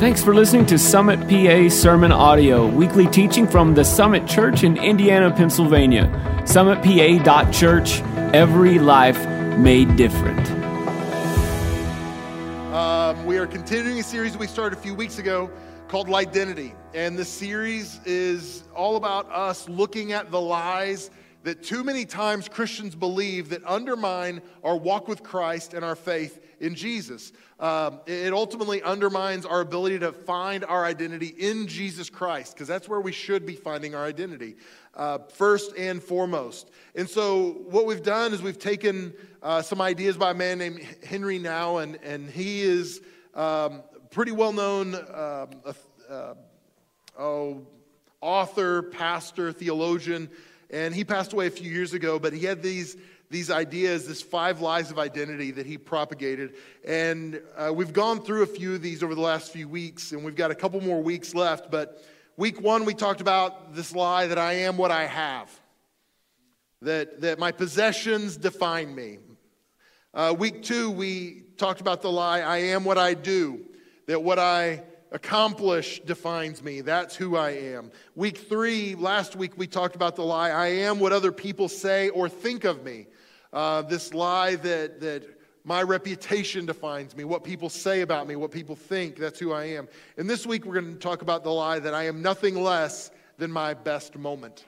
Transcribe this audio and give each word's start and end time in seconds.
Thanks 0.00 0.24
for 0.24 0.34
listening 0.34 0.64
to 0.64 0.78
Summit 0.78 1.20
PA 1.28 1.68
Sermon 1.68 2.10
Audio, 2.10 2.66
weekly 2.66 3.06
teaching 3.06 3.46
from 3.46 3.74
the 3.74 3.84
Summit 3.84 4.26
Church 4.26 4.64
in 4.64 4.78
Indiana, 4.78 5.30
Pennsylvania. 5.30 6.06
SummitPA.church, 6.44 8.00
every 8.34 8.78
life 8.78 9.18
made 9.58 9.96
different. 9.96 10.50
Um, 12.72 13.26
we 13.26 13.36
are 13.36 13.46
continuing 13.46 14.00
a 14.00 14.02
series 14.02 14.38
we 14.38 14.46
started 14.46 14.78
a 14.78 14.80
few 14.80 14.94
weeks 14.94 15.18
ago 15.18 15.50
called 15.86 16.08
Identity. 16.08 16.72
And 16.94 17.18
the 17.18 17.24
series 17.26 18.00
is 18.06 18.64
all 18.74 18.96
about 18.96 19.30
us 19.30 19.68
looking 19.68 20.12
at 20.12 20.30
the 20.30 20.40
lies 20.40 21.10
that 21.42 21.62
too 21.62 21.82
many 21.82 22.04
times 22.04 22.48
Christians 22.48 22.94
believe 22.94 23.48
that 23.48 23.62
undermine 23.64 24.42
our 24.62 24.76
walk 24.76 25.08
with 25.08 25.22
Christ 25.22 25.72
and 25.72 25.84
our 25.84 25.96
faith 25.96 26.44
in 26.60 26.74
Jesus. 26.74 27.32
Um, 27.58 28.00
it 28.06 28.32
ultimately 28.32 28.82
undermines 28.82 29.46
our 29.46 29.60
ability 29.60 29.98
to 30.00 30.12
find 30.12 30.64
our 30.64 30.84
identity 30.84 31.28
in 31.28 31.66
Jesus 31.66 32.10
Christ, 32.10 32.54
because 32.54 32.68
that's 32.68 32.88
where 32.88 33.00
we 33.00 33.12
should 33.12 33.46
be 33.46 33.54
finding 33.54 33.94
our 33.94 34.04
identity, 34.04 34.56
uh, 34.94 35.18
first 35.34 35.74
and 35.76 36.02
foremost. 36.02 36.70
And 36.94 37.08
so, 37.08 37.62
what 37.68 37.86
we've 37.86 38.02
done 38.02 38.34
is 38.34 38.42
we've 38.42 38.58
taken 38.58 39.14
uh, 39.42 39.62
some 39.62 39.80
ideas 39.80 40.16
by 40.16 40.32
a 40.32 40.34
man 40.34 40.58
named 40.58 40.86
Henri 41.08 41.38
Nouwen, 41.38 41.98
and 42.02 42.30
he 42.30 42.62
is 42.62 43.00
um, 43.34 43.82
pretty 44.10 44.32
well 44.32 44.52
known 44.52 44.94
um, 44.94 45.48
uh, 46.10 46.34
oh, 47.18 47.66
author, 48.20 48.82
pastor, 48.82 49.52
theologian. 49.52 50.28
And 50.72 50.94
he 50.94 51.04
passed 51.04 51.32
away 51.32 51.46
a 51.46 51.50
few 51.50 51.70
years 51.70 51.94
ago, 51.94 52.18
but 52.18 52.32
he 52.32 52.44
had 52.44 52.62
these, 52.62 52.96
these 53.28 53.50
ideas, 53.50 54.06
this 54.06 54.22
five 54.22 54.60
lies 54.60 54.90
of 54.90 54.98
identity 54.98 55.50
that 55.52 55.66
he 55.66 55.76
propagated. 55.76 56.54
And 56.84 57.40
uh, 57.56 57.72
we've 57.74 57.92
gone 57.92 58.22
through 58.22 58.42
a 58.42 58.46
few 58.46 58.74
of 58.74 58.82
these 58.82 59.02
over 59.02 59.14
the 59.14 59.20
last 59.20 59.52
few 59.52 59.68
weeks, 59.68 60.12
and 60.12 60.24
we've 60.24 60.36
got 60.36 60.50
a 60.50 60.54
couple 60.54 60.80
more 60.80 61.02
weeks 61.02 61.34
left. 61.34 61.70
But 61.70 62.04
week 62.36 62.60
one, 62.60 62.84
we 62.84 62.94
talked 62.94 63.20
about 63.20 63.74
this 63.74 63.94
lie 63.94 64.28
that 64.28 64.38
I 64.38 64.52
am 64.52 64.76
what 64.76 64.90
I 64.90 65.06
have, 65.06 65.50
that, 66.82 67.20
that 67.20 67.38
my 67.38 67.50
possessions 67.50 68.36
define 68.36 68.94
me. 68.94 69.18
Uh, 70.14 70.34
week 70.36 70.62
two, 70.62 70.90
we 70.90 71.44
talked 71.56 71.80
about 71.80 72.02
the 72.02 72.10
lie 72.10 72.40
I 72.40 72.58
am 72.58 72.84
what 72.84 72.98
I 72.98 73.14
do, 73.14 73.60
that 74.06 74.22
what 74.22 74.38
I 74.38 74.82
accomplish 75.12 76.00
defines 76.00 76.62
me. 76.62 76.80
That's 76.80 77.16
who 77.16 77.36
I 77.36 77.50
am. 77.50 77.90
Week 78.14 78.38
three, 78.38 78.94
last 78.94 79.36
week, 79.36 79.56
we 79.56 79.66
talked 79.66 79.96
about 79.96 80.16
the 80.16 80.24
lie 80.24 80.50
I 80.50 80.68
am 80.68 81.00
what 81.00 81.12
other 81.12 81.32
people 81.32 81.68
say 81.68 82.08
or 82.10 82.28
think 82.28 82.64
of 82.64 82.84
me. 82.84 83.06
Uh, 83.52 83.82
this 83.82 84.14
lie 84.14 84.54
that, 84.56 85.00
that 85.00 85.24
my 85.64 85.82
reputation 85.82 86.66
defines 86.66 87.16
me, 87.16 87.24
what 87.24 87.44
people 87.44 87.68
say 87.68 88.00
about 88.00 88.26
me, 88.26 88.36
what 88.36 88.50
people 88.50 88.76
think, 88.76 89.16
that's 89.16 89.38
who 89.38 89.52
I 89.52 89.64
am. 89.64 89.88
And 90.16 90.30
this 90.30 90.46
week, 90.46 90.64
we're 90.64 90.80
going 90.80 90.92
to 90.92 90.98
talk 90.98 91.22
about 91.22 91.44
the 91.44 91.50
lie 91.50 91.80
that 91.80 91.94
I 91.94 92.06
am 92.06 92.22
nothing 92.22 92.62
less 92.62 93.10
than 93.38 93.50
my 93.50 93.74
best 93.74 94.16
moment. 94.16 94.64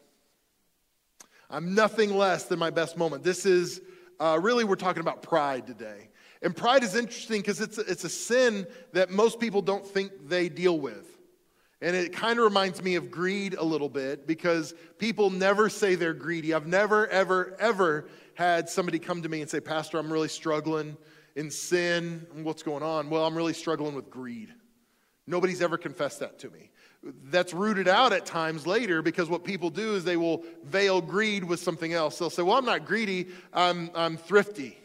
I'm 1.48 1.74
nothing 1.74 2.16
less 2.16 2.44
than 2.44 2.58
my 2.58 2.70
best 2.70 2.96
moment. 2.96 3.22
This 3.22 3.46
is 3.46 3.80
uh, 4.18 4.38
really, 4.40 4.64
we're 4.64 4.74
talking 4.74 5.00
about 5.00 5.22
pride 5.22 5.66
today. 5.66 6.08
And 6.42 6.56
pride 6.56 6.82
is 6.82 6.96
interesting 6.96 7.40
because 7.40 7.60
it's, 7.60 7.78
it's 7.78 8.04
a 8.04 8.08
sin 8.08 8.66
that 8.92 9.10
most 9.10 9.38
people 9.38 9.62
don't 9.62 9.86
think 9.86 10.28
they 10.28 10.48
deal 10.48 10.78
with. 10.78 11.08
And 11.80 11.96
it 11.96 12.12
kind 12.12 12.38
of 12.38 12.44
reminds 12.44 12.82
me 12.82 12.96
of 12.96 13.10
greed 13.10 13.54
a 13.54 13.64
little 13.64 13.88
bit 13.88 14.26
because 14.26 14.74
people 14.98 15.30
never 15.30 15.68
say 15.68 15.94
they're 15.94 16.14
greedy. 16.14 16.54
I've 16.54 16.66
never, 16.66 17.08
ever, 17.08 17.56
ever 17.58 18.08
had 18.34 18.68
somebody 18.68 18.98
come 18.98 19.22
to 19.22 19.28
me 19.28 19.40
and 19.40 19.50
say, 19.50 19.60
Pastor, 19.60 19.98
I'm 19.98 20.12
really 20.12 20.28
struggling 20.28 20.96
in 21.34 21.50
sin. 21.50 22.26
What's 22.34 22.62
going 22.62 22.82
on? 22.82 23.08
Well, 23.10 23.24
I'm 23.24 23.36
really 23.36 23.52
struggling 23.52 23.94
with 23.94 24.10
greed. 24.10 24.52
Nobody's 25.26 25.62
ever 25.62 25.76
confessed 25.76 26.20
that 26.20 26.40
to 26.40 26.50
me. 26.50 26.70
That's 27.24 27.52
rooted 27.52 27.88
out 27.88 28.12
at 28.12 28.26
times 28.26 28.64
later 28.64 29.02
because 29.02 29.28
what 29.28 29.42
people 29.42 29.70
do 29.70 29.94
is 29.94 30.04
they 30.04 30.16
will 30.16 30.44
veil 30.64 31.00
greed 31.00 31.42
with 31.42 31.58
something 31.58 31.92
else. 31.92 32.18
They'll 32.18 32.30
say, 32.30 32.42
Well, 32.42 32.56
I'm 32.56 32.64
not 32.64 32.84
greedy, 32.84 33.28
I'm, 33.52 33.90
I'm 33.94 34.16
thrifty 34.16 34.78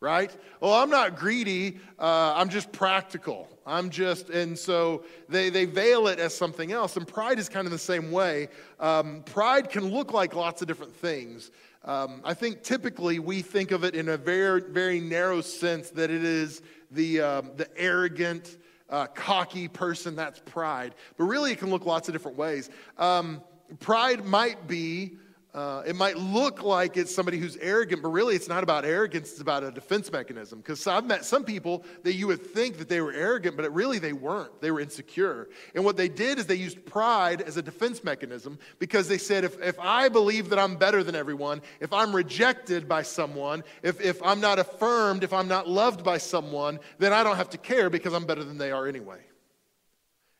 right? 0.00 0.34
Well, 0.60 0.72
I'm 0.72 0.90
not 0.90 1.16
greedy, 1.16 1.78
uh, 1.98 2.34
I'm 2.34 2.48
just 2.48 2.72
practical. 2.72 3.48
I'm 3.66 3.90
just, 3.90 4.30
and 4.30 4.58
so 4.58 5.04
they, 5.28 5.50
they 5.50 5.66
veil 5.66 6.08
it 6.08 6.18
as 6.18 6.34
something 6.34 6.72
else. 6.72 6.96
And 6.96 7.06
pride 7.06 7.38
is 7.38 7.48
kind 7.48 7.66
of 7.66 7.70
the 7.70 7.78
same 7.78 8.10
way. 8.10 8.48
Um, 8.80 9.22
pride 9.24 9.68
can 9.68 9.90
look 9.90 10.12
like 10.12 10.34
lots 10.34 10.62
of 10.62 10.68
different 10.68 10.96
things. 10.96 11.50
Um, 11.84 12.22
I 12.24 12.34
think 12.34 12.62
typically 12.62 13.18
we 13.18 13.42
think 13.42 13.70
of 13.70 13.84
it 13.84 13.94
in 13.94 14.08
a 14.08 14.16
very, 14.16 14.62
very 14.62 15.00
narrow 15.00 15.40
sense 15.42 15.90
that 15.90 16.10
it 16.10 16.24
is 16.24 16.62
the, 16.90 17.20
um, 17.20 17.50
the 17.56 17.68
arrogant, 17.76 18.56
uh, 18.88 19.06
cocky 19.06 19.68
person, 19.68 20.16
that's 20.16 20.40
pride. 20.40 20.94
But 21.16 21.24
really, 21.24 21.52
it 21.52 21.58
can 21.58 21.70
look 21.70 21.86
lots 21.86 22.08
of 22.08 22.14
different 22.14 22.36
ways. 22.36 22.70
Um, 22.98 23.40
pride 23.78 24.24
might 24.24 24.66
be 24.66 25.12
uh, 25.52 25.82
it 25.84 25.96
might 25.96 26.16
look 26.16 26.62
like 26.62 26.96
it's 26.96 27.12
somebody 27.12 27.36
who's 27.36 27.56
arrogant, 27.56 28.02
but 28.02 28.10
really 28.10 28.36
it's 28.36 28.48
not 28.48 28.62
about 28.62 28.84
arrogance, 28.84 29.32
it's 29.32 29.40
about 29.40 29.64
a 29.64 29.70
defense 29.72 30.10
mechanism. 30.12 30.60
Because 30.60 30.86
I've 30.86 31.04
met 31.04 31.24
some 31.24 31.44
people 31.44 31.84
that 32.04 32.14
you 32.14 32.28
would 32.28 32.46
think 32.46 32.78
that 32.78 32.88
they 32.88 33.00
were 33.00 33.12
arrogant, 33.12 33.56
but 33.56 33.72
really 33.74 33.98
they 33.98 34.12
weren't. 34.12 34.60
They 34.60 34.70
were 34.70 34.80
insecure. 34.80 35.48
And 35.74 35.84
what 35.84 35.96
they 35.96 36.08
did 36.08 36.38
is 36.38 36.46
they 36.46 36.54
used 36.54 36.84
pride 36.86 37.42
as 37.42 37.56
a 37.56 37.62
defense 37.62 38.04
mechanism 38.04 38.58
because 38.78 39.08
they 39.08 39.18
said, 39.18 39.42
if, 39.42 39.60
if 39.60 39.78
I 39.80 40.08
believe 40.08 40.50
that 40.50 40.58
I'm 40.58 40.76
better 40.76 41.02
than 41.02 41.16
everyone, 41.16 41.62
if 41.80 41.92
I'm 41.92 42.14
rejected 42.14 42.88
by 42.88 43.02
someone, 43.02 43.64
if, 43.82 44.00
if 44.00 44.22
I'm 44.22 44.40
not 44.40 44.60
affirmed, 44.60 45.24
if 45.24 45.32
I'm 45.32 45.48
not 45.48 45.68
loved 45.68 46.04
by 46.04 46.18
someone, 46.18 46.78
then 46.98 47.12
I 47.12 47.24
don't 47.24 47.36
have 47.36 47.50
to 47.50 47.58
care 47.58 47.90
because 47.90 48.14
I'm 48.14 48.24
better 48.24 48.44
than 48.44 48.58
they 48.58 48.70
are 48.70 48.86
anyway. 48.86 49.18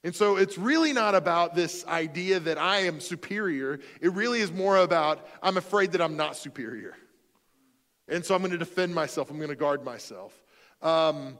And 0.03 0.15
so 0.15 0.37
it's 0.37 0.57
really 0.57 0.93
not 0.93 1.15
about 1.15 1.55
this 1.55 1.87
idea 1.87 2.41
that 2.41 2.57
I 2.57 2.81
am 2.81 3.01
superior. 3.01 3.81
It 4.01 4.13
really 4.13 4.41
is 4.41 4.51
more 4.51 4.79
about 4.79 5.29
I'm 5.43 5.59
afraid 5.59 5.93
that 5.93 6.01
I'm 6.01 6.17
not 6.17 6.37
superior. 6.37 6.97
And 8.09 8.25
so 8.25 8.35
I'm 8.35 8.41
going 8.41 8.53
to 8.53 8.59
defend 8.59 8.95
myself, 8.95 9.31
I'm 9.31 9.37
going 9.37 9.51
to 9.51 9.57
guard 9.57 9.85
myself. 9.85 10.35
Um, 10.83 11.39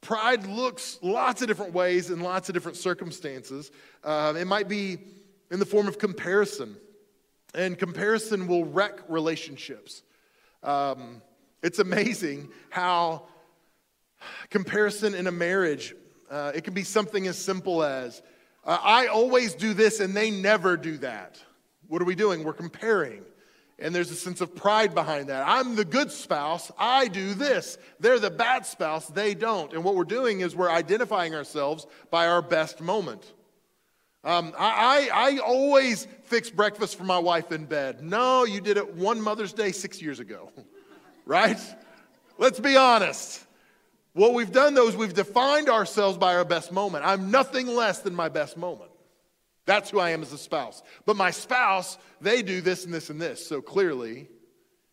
pride 0.00 0.46
looks 0.46 0.98
lots 1.02 1.42
of 1.42 1.48
different 1.48 1.74
ways 1.74 2.10
in 2.10 2.20
lots 2.20 2.48
of 2.48 2.54
different 2.54 2.78
circumstances. 2.78 3.70
Uh, 4.02 4.34
it 4.36 4.46
might 4.46 4.68
be 4.68 4.98
in 5.50 5.58
the 5.58 5.66
form 5.66 5.86
of 5.86 5.98
comparison, 5.98 6.76
and 7.54 7.78
comparison 7.78 8.46
will 8.46 8.64
wreck 8.64 9.00
relationships. 9.08 10.02
Um, 10.62 11.22
it's 11.62 11.78
amazing 11.78 12.48
how 12.70 13.24
comparison 14.50 15.14
in 15.14 15.26
a 15.26 15.32
marriage 15.32 15.94
uh, 16.30 16.52
it 16.54 16.64
can 16.64 16.74
be 16.74 16.84
something 16.84 17.26
as 17.26 17.38
simple 17.38 17.82
as, 17.82 18.22
uh, 18.64 18.78
I 18.80 19.06
always 19.06 19.54
do 19.54 19.74
this 19.74 20.00
and 20.00 20.14
they 20.14 20.30
never 20.30 20.76
do 20.76 20.98
that. 20.98 21.40
What 21.86 22.02
are 22.02 22.04
we 22.04 22.14
doing? 22.14 22.44
We're 22.44 22.52
comparing. 22.52 23.24
And 23.78 23.94
there's 23.94 24.10
a 24.10 24.16
sense 24.16 24.40
of 24.40 24.56
pride 24.56 24.94
behind 24.94 25.28
that. 25.28 25.46
I'm 25.46 25.76
the 25.76 25.84
good 25.84 26.10
spouse, 26.10 26.72
I 26.76 27.06
do 27.08 27.34
this. 27.34 27.78
They're 28.00 28.18
the 28.18 28.30
bad 28.30 28.66
spouse, 28.66 29.06
they 29.06 29.34
don't. 29.34 29.72
And 29.72 29.84
what 29.84 29.94
we're 29.94 30.04
doing 30.04 30.40
is 30.40 30.56
we're 30.56 30.70
identifying 30.70 31.34
ourselves 31.34 31.86
by 32.10 32.26
our 32.26 32.42
best 32.42 32.80
moment. 32.80 33.32
Um, 34.24 34.52
I, 34.58 35.08
I, 35.12 35.32
I 35.32 35.38
always 35.38 36.08
fix 36.24 36.50
breakfast 36.50 36.96
for 36.96 37.04
my 37.04 37.18
wife 37.18 37.52
in 37.52 37.66
bed. 37.66 38.02
No, 38.02 38.44
you 38.44 38.60
did 38.60 38.76
it 38.76 38.94
one 38.96 39.20
Mother's 39.20 39.52
Day 39.52 39.70
six 39.70 40.02
years 40.02 40.18
ago, 40.18 40.50
right? 41.24 41.60
Let's 42.36 42.58
be 42.58 42.76
honest. 42.76 43.44
What 44.12 44.34
we've 44.34 44.50
done, 44.50 44.74
though, 44.74 44.88
is 44.88 44.96
we've 44.96 45.14
defined 45.14 45.68
ourselves 45.68 46.18
by 46.18 46.34
our 46.34 46.44
best 46.44 46.72
moment. 46.72 47.04
I'm 47.04 47.30
nothing 47.30 47.68
less 47.68 48.00
than 48.00 48.14
my 48.14 48.28
best 48.28 48.56
moment. 48.56 48.90
That's 49.66 49.90
who 49.90 49.98
I 49.98 50.10
am 50.10 50.22
as 50.22 50.32
a 50.32 50.38
spouse. 50.38 50.82
But 51.04 51.16
my 51.16 51.30
spouse, 51.30 51.98
they 52.20 52.42
do 52.42 52.60
this 52.60 52.84
and 52.84 52.94
this 52.94 53.10
and 53.10 53.20
this. 53.20 53.46
So 53.46 53.60
clearly, 53.60 54.28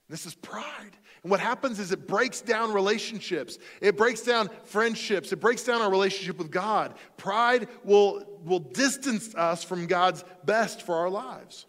this 0.09 0.25
is 0.25 0.35
pride. 0.35 0.97
And 1.23 1.31
what 1.31 1.39
happens 1.39 1.79
is 1.79 1.91
it 1.91 2.07
breaks 2.07 2.41
down 2.41 2.73
relationships, 2.73 3.57
it 3.81 3.97
breaks 3.97 4.21
down 4.21 4.49
friendships, 4.65 5.31
it 5.31 5.37
breaks 5.37 5.63
down 5.63 5.81
our 5.81 5.89
relationship 5.89 6.37
with 6.37 6.51
God. 6.51 6.93
Pride 7.17 7.67
will, 7.83 8.23
will 8.43 8.59
distance 8.59 9.33
us 9.33 9.63
from 9.63 9.87
God's 9.87 10.23
best 10.43 10.83
for 10.83 10.95
our 10.95 11.09
lives. 11.09 11.65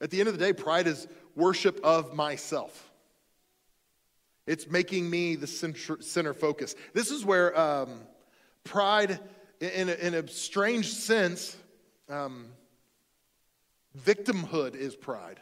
At 0.00 0.10
the 0.10 0.20
end 0.20 0.28
of 0.28 0.38
the 0.38 0.44
day, 0.44 0.52
pride 0.52 0.86
is 0.86 1.06
worship 1.34 1.80
of 1.84 2.14
myself. 2.14 2.91
It's 4.46 4.68
making 4.68 5.08
me 5.08 5.36
the 5.36 5.46
center, 5.46 6.00
center 6.00 6.34
focus. 6.34 6.74
This 6.94 7.10
is 7.10 7.24
where 7.24 7.58
um, 7.58 8.00
pride, 8.64 9.20
in 9.60 9.88
a, 9.88 9.92
in 9.92 10.14
a, 10.14 10.26
strange 10.28 10.92
sense, 10.92 11.56
um, 12.08 12.46
victimhood 14.04 14.74
is 14.74 14.96
pride. 14.96 15.40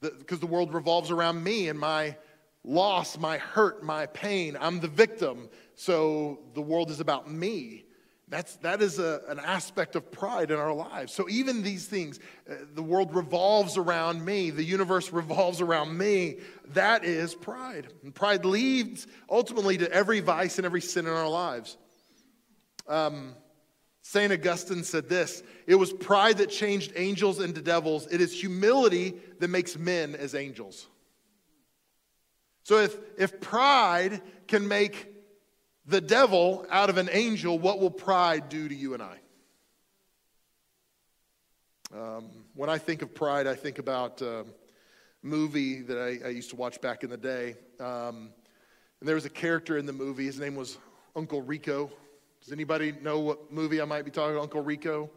Because 0.00 0.40
the, 0.40 0.46
the 0.46 0.52
world 0.52 0.72
revolves 0.72 1.10
around 1.10 1.42
me 1.42 1.68
and 1.68 1.78
my 1.78 2.16
loss, 2.64 3.18
my 3.18 3.38
hurt, 3.38 3.82
my 3.82 4.06
pain. 4.06 4.56
I'm 4.60 4.80
the 4.80 4.88
victim, 4.88 5.48
so 5.74 6.38
the 6.54 6.62
world 6.62 6.90
is 6.90 7.00
about 7.00 7.30
me. 7.30 7.84
That's, 8.32 8.56
that 8.62 8.80
is 8.80 8.98
a, 8.98 9.20
an 9.28 9.38
aspect 9.40 9.94
of 9.94 10.10
pride 10.10 10.50
in 10.50 10.56
our 10.56 10.72
lives. 10.72 11.12
So, 11.12 11.28
even 11.28 11.62
these 11.62 11.84
things, 11.84 12.18
uh, 12.50 12.54
the 12.74 12.82
world 12.82 13.14
revolves 13.14 13.76
around 13.76 14.24
me, 14.24 14.48
the 14.48 14.64
universe 14.64 15.12
revolves 15.12 15.60
around 15.60 15.98
me, 15.98 16.38
that 16.68 17.04
is 17.04 17.34
pride. 17.34 17.88
And 18.02 18.14
pride 18.14 18.46
leads 18.46 19.06
ultimately 19.28 19.76
to 19.76 19.92
every 19.92 20.20
vice 20.20 20.56
and 20.56 20.64
every 20.64 20.80
sin 20.80 21.06
in 21.06 21.12
our 21.12 21.28
lives. 21.28 21.76
Um, 22.88 23.34
St. 24.00 24.32
Augustine 24.32 24.82
said 24.82 25.10
this 25.10 25.42
It 25.66 25.74
was 25.74 25.92
pride 25.92 26.38
that 26.38 26.48
changed 26.48 26.94
angels 26.96 27.38
into 27.38 27.60
devils, 27.60 28.06
it 28.10 28.22
is 28.22 28.32
humility 28.32 29.12
that 29.40 29.48
makes 29.48 29.76
men 29.76 30.14
as 30.14 30.34
angels. 30.34 30.88
So, 32.62 32.78
if, 32.78 32.96
if 33.18 33.42
pride 33.42 34.22
can 34.48 34.66
make 34.66 35.11
the 35.86 36.00
devil 36.00 36.66
out 36.70 36.90
of 36.90 36.98
an 36.98 37.08
angel, 37.12 37.58
what 37.58 37.80
will 37.80 37.90
pride 37.90 38.48
do 38.48 38.68
to 38.68 38.74
you 38.74 38.94
and 38.94 39.02
I? 39.02 39.18
Um, 41.94 42.30
when 42.54 42.70
I 42.70 42.78
think 42.78 43.02
of 43.02 43.14
pride, 43.14 43.46
I 43.46 43.54
think 43.54 43.78
about 43.78 44.22
a 44.22 44.44
movie 45.22 45.82
that 45.82 45.98
I, 45.98 46.26
I 46.26 46.30
used 46.30 46.50
to 46.50 46.56
watch 46.56 46.80
back 46.80 47.04
in 47.04 47.10
the 47.10 47.16
day. 47.16 47.56
Um, 47.78 48.30
and 49.00 49.08
there 49.08 49.14
was 49.14 49.24
a 49.24 49.30
character 49.30 49.76
in 49.76 49.86
the 49.86 49.92
movie. 49.92 50.24
His 50.24 50.38
name 50.38 50.54
was 50.54 50.78
Uncle 51.14 51.42
Rico. 51.42 51.90
Does 52.42 52.52
anybody 52.52 52.92
know 53.02 53.20
what 53.20 53.52
movie 53.52 53.80
I 53.80 53.84
might 53.84 54.04
be 54.04 54.10
talking 54.10 54.32
about? 54.34 54.44
Uncle 54.44 54.62
Rico? 54.62 55.10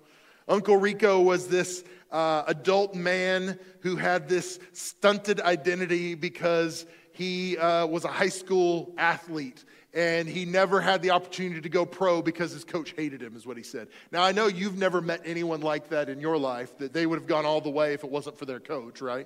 Uncle 0.47 0.77
Rico 0.77 1.21
was 1.21 1.47
this 1.47 1.83
uh, 2.11 2.43
adult 2.47 2.93
man 2.93 3.57
who 3.79 3.95
had 3.95 4.27
this 4.27 4.59
stunted 4.73 5.39
identity 5.41 6.13
because 6.13 6.85
he 7.13 7.57
uh, 7.57 7.85
was 7.87 8.03
a 8.03 8.09
high 8.09 8.29
school 8.29 8.93
athlete 8.97 9.63
and 9.95 10.27
he 10.27 10.43
never 10.43 10.81
had 10.81 11.01
the 11.01 11.11
opportunity 11.11 11.61
to 11.61 11.69
go 11.69 11.85
pro 11.85 12.21
because 12.21 12.51
his 12.51 12.65
coach 12.65 12.93
hated 12.97 13.21
him, 13.21 13.35
is 13.35 13.47
what 13.47 13.55
he 13.55 13.63
said. 13.63 13.87
Now, 14.11 14.23
I 14.23 14.33
know 14.33 14.47
you've 14.47 14.77
never 14.77 14.99
met 14.99 15.21
anyone 15.23 15.61
like 15.61 15.89
that 15.89 16.09
in 16.09 16.19
your 16.19 16.37
life, 16.37 16.77
that 16.79 16.91
they 16.91 17.05
would 17.05 17.17
have 17.17 17.27
gone 17.27 17.45
all 17.45 17.61
the 17.61 17.69
way 17.69 17.93
if 17.93 18.03
it 18.03 18.11
wasn't 18.11 18.37
for 18.37 18.45
their 18.45 18.59
coach, 18.59 19.01
right? 19.01 19.25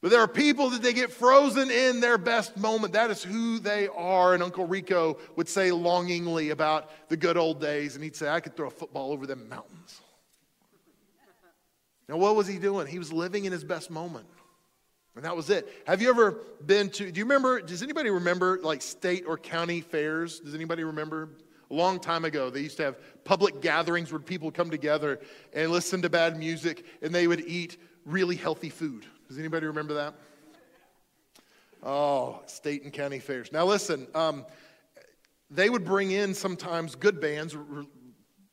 But 0.00 0.10
there 0.10 0.20
are 0.20 0.28
people 0.28 0.70
that 0.70 0.82
they 0.82 0.94
get 0.94 1.12
frozen 1.12 1.70
in 1.70 2.00
their 2.00 2.18
best 2.18 2.56
moment. 2.56 2.94
That 2.94 3.10
is 3.10 3.22
who 3.22 3.58
they 3.58 3.88
are. 3.88 4.34
And 4.34 4.42
Uncle 4.42 4.66
Rico 4.66 5.18
would 5.36 5.48
say 5.48 5.72
longingly 5.72 6.50
about 6.50 6.90
the 7.08 7.16
good 7.16 7.36
old 7.36 7.60
days, 7.60 7.94
and 7.94 8.04
he'd 8.04 8.16
say, 8.16 8.28
I 8.28 8.40
could 8.40 8.56
throw 8.56 8.68
a 8.68 8.70
football 8.70 9.12
over 9.12 9.26
them 9.26 9.48
mountains. 9.48 10.00
Now, 12.08 12.16
what 12.18 12.36
was 12.36 12.46
he 12.46 12.58
doing? 12.58 12.86
He 12.86 12.98
was 12.98 13.12
living 13.12 13.44
in 13.46 13.52
his 13.52 13.64
best 13.64 13.90
moment. 13.90 14.26
And 15.16 15.24
that 15.24 15.36
was 15.36 15.48
it. 15.50 15.68
Have 15.86 16.02
you 16.02 16.10
ever 16.10 16.40
been 16.66 16.90
to, 16.90 17.10
do 17.10 17.18
you 17.18 17.24
remember, 17.24 17.60
does 17.60 17.82
anybody 17.82 18.10
remember 18.10 18.58
like 18.62 18.82
state 18.82 19.24
or 19.26 19.38
county 19.38 19.80
fairs? 19.80 20.40
Does 20.40 20.54
anybody 20.54 20.82
remember? 20.84 21.28
A 21.70 21.74
long 21.74 21.98
time 21.98 22.24
ago, 22.24 22.50
they 22.50 22.60
used 22.60 22.76
to 22.76 22.82
have 22.84 23.24
public 23.24 23.60
gatherings 23.62 24.12
where 24.12 24.20
people 24.20 24.50
come 24.50 24.70
together 24.70 25.20
and 25.52 25.72
listen 25.72 26.02
to 26.02 26.10
bad 26.10 26.36
music 26.38 26.84
and 27.00 27.14
they 27.14 27.26
would 27.26 27.40
eat 27.40 27.78
really 28.04 28.36
healthy 28.36 28.68
food. 28.68 29.06
Does 29.28 29.38
anybody 29.38 29.66
remember 29.66 29.94
that? 29.94 30.14
Oh, 31.82 32.42
state 32.46 32.82
and 32.82 32.92
county 32.92 33.18
fairs. 33.18 33.52
Now, 33.52 33.64
listen, 33.64 34.06
um, 34.14 34.44
they 35.50 35.70
would 35.70 35.84
bring 35.84 36.10
in 36.10 36.34
sometimes 36.34 36.94
good 36.94 37.20
bands, 37.20 37.56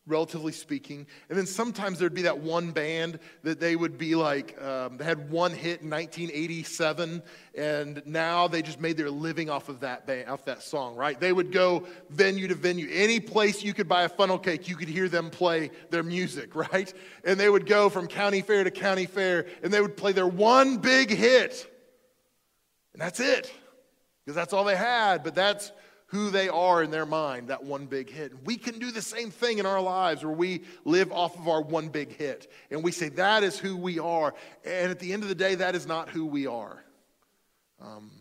relatively 0.07 0.51
speaking. 0.51 1.05
And 1.29 1.37
then 1.37 1.45
sometimes 1.45 1.99
there'd 1.99 2.13
be 2.13 2.23
that 2.23 2.39
one 2.39 2.71
band 2.71 3.19
that 3.43 3.59
they 3.59 3.75
would 3.75 3.97
be 3.97 4.15
like, 4.15 4.59
um, 4.61 4.97
they 4.97 5.03
had 5.03 5.29
one 5.29 5.51
hit 5.51 5.81
in 5.81 5.89
1987, 5.89 7.21
and 7.55 8.01
now 8.05 8.47
they 8.47 8.61
just 8.61 8.79
made 8.79 8.97
their 8.97 9.11
living 9.11 9.49
off 9.49 9.69
of 9.69 9.81
that 9.81 10.07
band, 10.07 10.27
off 10.27 10.45
that 10.45 10.63
song, 10.63 10.95
right? 10.95 11.19
They 11.19 11.31
would 11.31 11.51
go 11.51 11.85
venue 12.09 12.47
to 12.47 12.55
venue. 12.55 12.87
Any 12.91 13.19
place 13.19 13.63
you 13.63 13.73
could 13.73 13.87
buy 13.87 14.03
a 14.03 14.09
funnel 14.09 14.39
cake, 14.39 14.67
you 14.67 14.75
could 14.75 14.89
hear 14.89 15.07
them 15.07 15.29
play 15.29 15.69
their 15.91 16.03
music, 16.03 16.55
right? 16.55 16.91
And 17.23 17.39
they 17.39 17.49
would 17.49 17.67
go 17.67 17.89
from 17.89 18.07
county 18.07 18.41
fair 18.41 18.63
to 18.63 18.71
county 18.71 19.05
fair, 19.05 19.45
and 19.61 19.71
they 19.71 19.81
would 19.81 19.97
play 19.97 20.13
their 20.13 20.27
one 20.27 20.77
big 20.77 21.11
hit. 21.11 21.67
And 22.93 23.01
that's 23.01 23.19
it, 23.19 23.51
because 24.25 24.35
that's 24.35 24.51
all 24.51 24.63
they 24.63 24.75
had. 24.75 25.23
But 25.23 25.35
that's 25.35 25.71
who 26.11 26.29
they 26.29 26.49
are 26.49 26.83
in 26.83 26.91
their 26.91 27.05
mind, 27.05 27.47
that 27.47 27.63
one 27.63 27.85
big 27.85 28.09
hit. 28.09 28.33
We 28.43 28.57
can 28.57 28.79
do 28.79 28.91
the 28.91 29.01
same 29.01 29.31
thing 29.31 29.59
in 29.59 29.65
our 29.65 29.81
lives 29.81 30.25
where 30.25 30.33
we 30.33 30.63
live 30.83 31.09
off 31.09 31.39
of 31.39 31.47
our 31.47 31.61
one 31.61 31.87
big 31.87 32.13
hit. 32.13 32.51
And 32.69 32.83
we 32.83 32.91
say, 32.91 33.07
that 33.09 33.43
is 33.43 33.57
who 33.57 33.77
we 33.77 33.97
are. 33.97 34.33
And 34.65 34.91
at 34.91 34.99
the 34.99 35.13
end 35.13 35.23
of 35.23 35.29
the 35.29 35.35
day, 35.35 35.55
that 35.55 35.73
is 35.73 35.87
not 35.87 36.09
who 36.09 36.25
we 36.25 36.47
are. 36.47 36.83
Um, 37.81 38.11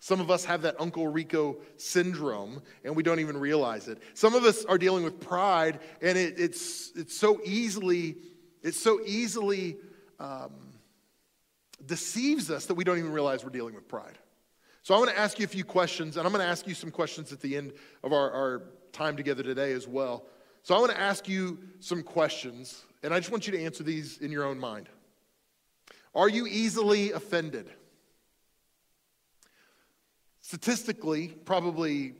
some 0.00 0.18
of 0.18 0.30
us 0.30 0.46
have 0.46 0.62
that 0.62 0.80
Uncle 0.80 1.08
Rico 1.08 1.58
syndrome, 1.76 2.62
and 2.84 2.96
we 2.96 3.02
don't 3.02 3.20
even 3.20 3.36
realize 3.36 3.86
it. 3.88 3.98
Some 4.14 4.34
of 4.34 4.44
us 4.44 4.64
are 4.64 4.78
dealing 4.78 5.04
with 5.04 5.20
pride, 5.20 5.80
and 6.00 6.16
it, 6.16 6.38
it's, 6.38 6.90
it's 6.96 7.18
so 7.18 7.38
easily, 7.44 8.16
it 8.62 8.74
so 8.74 9.00
easily 9.04 9.76
um, 10.18 10.52
deceives 11.84 12.50
us 12.50 12.64
that 12.66 12.76
we 12.76 12.84
don't 12.84 12.96
even 12.96 13.12
realize 13.12 13.44
we're 13.44 13.50
dealing 13.50 13.74
with 13.74 13.88
pride. 13.88 14.16
So 14.86 14.94
I 14.94 14.98
want 14.98 15.10
to 15.10 15.18
ask 15.18 15.40
you 15.40 15.44
a 15.44 15.48
few 15.48 15.64
questions, 15.64 16.16
and 16.16 16.24
I'm 16.24 16.32
going 16.32 16.44
to 16.44 16.48
ask 16.48 16.64
you 16.68 16.72
some 16.72 16.92
questions 16.92 17.32
at 17.32 17.40
the 17.40 17.56
end 17.56 17.72
of 18.04 18.12
our, 18.12 18.30
our 18.30 18.62
time 18.92 19.16
together 19.16 19.42
today 19.42 19.72
as 19.72 19.88
well. 19.88 20.26
So 20.62 20.76
I 20.76 20.78
want 20.78 20.92
to 20.92 21.00
ask 21.00 21.28
you 21.28 21.58
some 21.80 22.04
questions, 22.04 22.84
and 23.02 23.12
I 23.12 23.18
just 23.18 23.32
want 23.32 23.48
you 23.48 23.52
to 23.54 23.64
answer 23.64 23.82
these 23.82 24.18
in 24.18 24.30
your 24.30 24.44
own 24.44 24.60
mind. 24.60 24.88
Are 26.14 26.28
you 26.28 26.46
easily 26.46 27.10
offended? 27.10 27.68
Statistically, 30.40 31.34
probably 31.44 32.14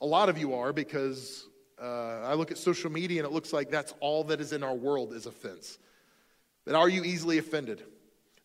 a 0.00 0.06
lot 0.06 0.28
of 0.28 0.38
you 0.38 0.54
are 0.54 0.72
because 0.72 1.48
uh, 1.82 2.20
I 2.22 2.34
look 2.34 2.52
at 2.52 2.58
social 2.58 2.92
media 2.92 3.24
and 3.24 3.28
it 3.28 3.34
looks 3.34 3.52
like 3.52 3.72
that's 3.72 3.92
all 3.98 4.22
that 4.22 4.40
is 4.40 4.52
in 4.52 4.62
our 4.62 4.74
world 4.74 5.14
is 5.14 5.26
offense. 5.26 5.80
But 6.64 6.76
are 6.76 6.88
you 6.88 7.02
easily 7.02 7.38
offended? 7.38 7.82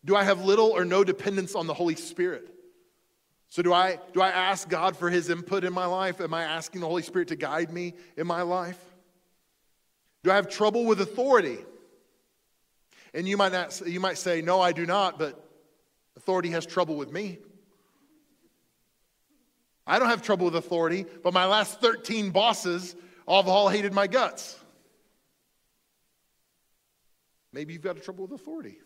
Do 0.04 0.16
I 0.16 0.24
have 0.24 0.44
little 0.44 0.70
or 0.70 0.84
no 0.84 1.04
dependence 1.04 1.54
on 1.54 1.68
the 1.68 1.74
Holy 1.74 1.94
Spirit? 1.94 2.56
So, 3.50 3.62
do 3.62 3.72
I, 3.72 3.98
do 4.12 4.20
I 4.20 4.30
ask 4.30 4.68
God 4.68 4.96
for 4.96 5.10
his 5.10 5.28
input 5.28 5.64
in 5.64 5.72
my 5.72 5.86
life? 5.86 6.20
Am 6.20 6.32
I 6.32 6.44
asking 6.44 6.82
the 6.82 6.86
Holy 6.86 7.02
Spirit 7.02 7.28
to 7.28 7.36
guide 7.36 7.72
me 7.72 7.94
in 8.16 8.26
my 8.26 8.42
life? 8.42 8.78
Do 10.22 10.30
I 10.30 10.36
have 10.36 10.48
trouble 10.48 10.84
with 10.84 11.00
authority? 11.00 11.58
And 13.12 13.26
you 13.28 13.36
might, 13.36 13.50
not, 13.50 13.80
you 13.84 13.98
might 13.98 14.18
say, 14.18 14.40
No, 14.40 14.60
I 14.60 14.70
do 14.70 14.86
not, 14.86 15.18
but 15.18 15.44
authority 16.16 16.50
has 16.50 16.64
trouble 16.64 16.96
with 16.96 17.10
me. 17.10 17.38
I 19.84 19.98
don't 19.98 20.08
have 20.08 20.22
trouble 20.22 20.44
with 20.44 20.54
authority, 20.54 21.04
but 21.24 21.32
my 21.32 21.46
last 21.46 21.80
13 21.80 22.30
bosses 22.30 22.94
all 23.26 23.48
all 23.50 23.68
hated 23.68 23.92
my 23.92 24.06
guts. 24.06 24.56
Maybe 27.52 27.72
you've 27.72 27.82
got 27.82 28.00
trouble 28.00 28.26
with 28.28 28.40
authority. 28.40 28.78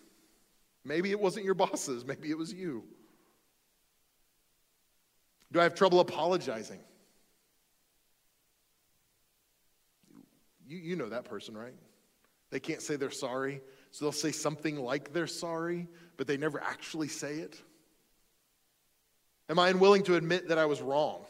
Maybe 0.86 1.10
it 1.10 1.20
wasn't 1.20 1.44
your 1.44 1.54
bosses, 1.54 2.06
maybe 2.06 2.30
it 2.30 2.38
was 2.38 2.50
you. 2.50 2.84
Do 5.54 5.60
I 5.60 5.62
have 5.62 5.76
trouble 5.76 6.00
apologizing? 6.00 6.80
You, 10.66 10.78
you 10.78 10.96
know 10.96 11.08
that 11.10 11.26
person, 11.26 11.56
right? 11.56 11.74
They 12.50 12.58
can't 12.58 12.82
say 12.82 12.96
they're 12.96 13.12
sorry, 13.12 13.60
so 13.92 14.04
they'll 14.04 14.12
say 14.12 14.32
something 14.32 14.76
like 14.80 15.12
they're 15.12 15.28
sorry, 15.28 15.86
but 16.16 16.26
they 16.26 16.36
never 16.36 16.60
actually 16.60 17.06
say 17.06 17.36
it. 17.36 17.62
Am 19.48 19.60
I 19.60 19.68
unwilling 19.68 20.02
to 20.04 20.16
admit 20.16 20.48
that 20.48 20.58
I 20.58 20.66
was 20.66 20.82
wrong? 20.82 21.20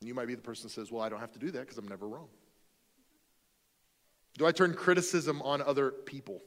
You 0.00 0.14
might 0.14 0.26
be 0.26 0.34
the 0.34 0.40
person 0.40 0.68
that 0.68 0.72
says, 0.72 0.90
Well, 0.90 1.02
I 1.02 1.10
don't 1.10 1.20
have 1.20 1.32
to 1.32 1.38
do 1.38 1.50
that 1.50 1.60
because 1.60 1.76
I'm 1.76 1.88
never 1.88 2.08
wrong. 2.08 2.28
Do 4.38 4.46
I 4.46 4.52
turn 4.52 4.72
criticism 4.72 5.42
on 5.42 5.60
other 5.60 5.90
people? 5.90 6.40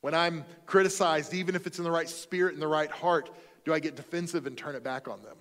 When 0.00 0.14
I'm 0.14 0.44
criticized, 0.66 1.34
even 1.34 1.54
if 1.54 1.66
it's 1.66 1.78
in 1.78 1.84
the 1.84 1.90
right 1.90 2.08
spirit 2.08 2.54
and 2.54 2.62
the 2.62 2.66
right 2.66 2.90
heart, 2.90 3.30
do 3.64 3.72
I 3.74 3.78
get 3.78 3.96
defensive 3.96 4.46
and 4.46 4.56
turn 4.56 4.74
it 4.74 4.82
back 4.82 5.08
on 5.08 5.22
them? 5.22 5.36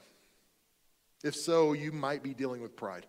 If 1.23 1.35
so, 1.35 1.73
you 1.73 1.91
might 1.91 2.23
be 2.23 2.33
dealing 2.33 2.61
with 2.61 2.75
pride. 2.75 3.05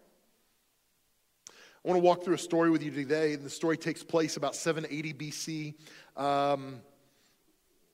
I 1.48 1.88
want 1.88 1.96
to 1.96 2.04
walk 2.04 2.24
through 2.24 2.34
a 2.34 2.38
story 2.38 2.70
with 2.70 2.82
you 2.82 2.90
today. 2.90 3.36
The 3.36 3.48
story 3.48 3.76
takes 3.76 4.02
place 4.02 4.36
about 4.36 4.54
780 4.54 5.14
BC. 5.14 5.74
Um, 6.22 6.80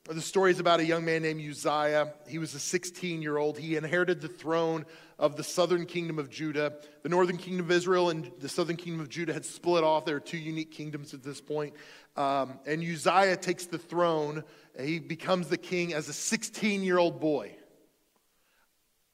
the 0.08 0.20
story 0.20 0.50
is 0.50 0.60
about 0.60 0.80
a 0.80 0.84
young 0.84 1.04
man 1.04 1.22
named 1.22 1.40
Uzziah. 1.40 2.12
He 2.28 2.38
was 2.38 2.54
a 2.54 2.58
16 2.58 3.22
year 3.22 3.36
old. 3.36 3.58
He 3.58 3.76
inherited 3.76 4.20
the 4.20 4.28
throne 4.28 4.86
of 5.18 5.36
the 5.36 5.44
southern 5.44 5.86
kingdom 5.86 6.18
of 6.18 6.28
Judah. 6.28 6.74
The 7.02 7.08
northern 7.08 7.38
kingdom 7.38 7.66
of 7.66 7.70
Israel 7.70 8.10
and 8.10 8.30
the 8.38 8.48
southern 8.48 8.76
kingdom 8.76 9.00
of 9.00 9.08
Judah 9.08 9.32
had 9.32 9.44
split 9.44 9.82
off. 9.82 10.04
There 10.04 10.16
are 10.16 10.20
two 10.20 10.38
unique 10.38 10.70
kingdoms 10.70 11.14
at 11.14 11.22
this 11.22 11.40
point. 11.40 11.74
Um, 12.16 12.58
and 12.66 12.82
Uzziah 12.82 13.36
takes 13.36 13.66
the 13.66 13.78
throne. 13.78 14.44
He 14.78 14.98
becomes 14.98 15.48
the 15.48 15.56
king 15.56 15.94
as 15.94 16.08
a 16.08 16.12
16 16.12 16.82
year 16.82 16.98
old 16.98 17.20
boy. 17.20 17.56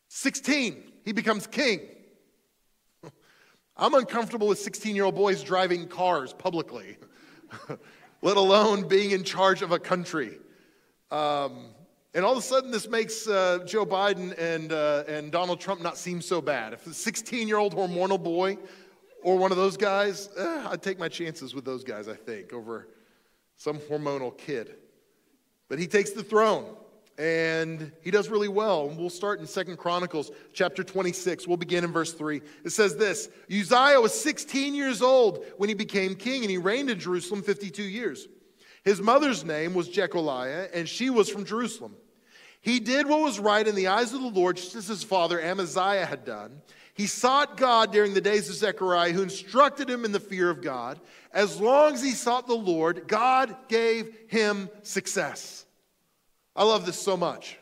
16, 0.08 0.92
he 1.04 1.12
becomes 1.12 1.46
king. 1.46 1.80
I'm 3.76 3.94
uncomfortable 3.94 4.48
with 4.48 4.58
16 4.58 4.94
year 4.94 5.04
old 5.04 5.14
boys 5.14 5.42
driving 5.42 5.88
cars 5.88 6.32
publicly, 6.32 6.98
let 8.22 8.36
alone 8.36 8.86
being 8.86 9.12
in 9.12 9.24
charge 9.24 9.62
of 9.62 9.72
a 9.72 9.78
country. 9.78 10.38
Um, 11.10 11.71
And 12.14 12.26
all 12.26 12.32
of 12.32 12.38
a 12.38 12.42
sudden, 12.42 12.70
this 12.70 12.88
makes 12.88 13.26
uh, 13.26 13.60
Joe 13.66 13.86
Biden 13.86 14.34
and, 14.38 14.70
uh, 14.70 15.04
and 15.08 15.32
Donald 15.32 15.60
Trump 15.60 15.80
not 15.80 15.96
seem 15.96 16.20
so 16.20 16.42
bad. 16.42 16.74
If 16.74 16.86
a 16.86 16.92
16 16.92 17.48
year 17.48 17.56
old 17.56 17.74
hormonal 17.74 18.22
boy 18.22 18.58
or 19.22 19.38
one 19.38 19.50
of 19.50 19.56
those 19.56 19.78
guys, 19.78 20.28
eh, 20.36 20.66
I'd 20.68 20.82
take 20.82 20.98
my 20.98 21.08
chances 21.08 21.54
with 21.54 21.64
those 21.64 21.84
guys, 21.84 22.08
I 22.08 22.14
think, 22.14 22.52
over 22.52 22.88
some 23.56 23.78
hormonal 23.78 24.36
kid. 24.36 24.74
But 25.70 25.78
he 25.78 25.86
takes 25.86 26.10
the 26.10 26.22
throne 26.22 26.76
and 27.16 27.92
he 28.02 28.10
does 28.10 28.28
really 28.28 28.48
well. 28.48 28.88
We'll 28.88 29.08
start 29.08 29.40
in 29.40 29.46
Second 29.46 29.78
Chronicles 29.78 30.30
chapter 30.52 30.84
26. 30.84 31.46
We'll 31.46 31.56
begin 31.56 31.84
in 31.84 31.92
verse 31.92 32.12
3. 32.12 32.42
It 32.64 32.70
says 32.70 32.96
this 32.96 33.30
Uzziah 33.50 34.00
was 34.00 34.12
16 34.12 34.74
years 34.74 35.00
old 35.00 35.44
when 35.56 35.68
he 35.68 35.74
became 35.74 36.14
king, 36.14 36.42
and 36.42 36.50
he 36.50 36.58
reigned 36.58 36.90
in 36.90 36.98
Jerusalem 36.98 37.42
52 37.42 37.82
years. 37.82 38.28
His 38.84 39.00
mother's 39.00 39.44
name 39.44 39.74
was 39.74 39.88
Jecholiah, 39.88 40.68
and 40.74 40.88
she 40.88 41.10
was 41.10 41.28
from 41.28 41.44
Jerusalem. 41.44 41.94
He 42.62 42.78
did 42.80 43.08
what 43.08 43.20
was 43.20 43.38
right 43.40 43.66
in 43.66 43.74
the 43.74 43.88
eyes 43.88 44.14
of 44.14 44.22
the 44.22 44.28
Lord, 44.28 44.56
just 44.56 44.76
as 44.76 44.86
his 44.86 45.02
father 45.02 45.40
Amaziah 45.40 46.06
had 46.06 46.24
done. 46.24 46.62
He 46.94 47.06
sought 47.06 47.56
God 47.56 47.92
during 47.92 48.14
the 48.14 48.20
days 48.20 48.48
of 48.48 48.54
Zechariah, 48.54 49.12
who 49.12 49.22
instructed 49.22 49.90
him 49.90 50.04
in 50.04 50.12
the 50.12 50.20
fear 50.20 50.48
of 50.48 50.62
God. 50.62 51.00
As 51.32 51.60
long 51.60 51.94
as 51.94 52.02
he 52.02 52.12
sought 52.12 52.46
the 52.46 52.54
Lord, 52.54 53.08
God 53.08 53.56
gave 53.68 54.14
him 54.28 54.70
success. 54.82 55.66
I 56.54 56.64
love 56.64 56.86
this 56.86 57.00
so 57.00 57.16
much. 57.16 57.58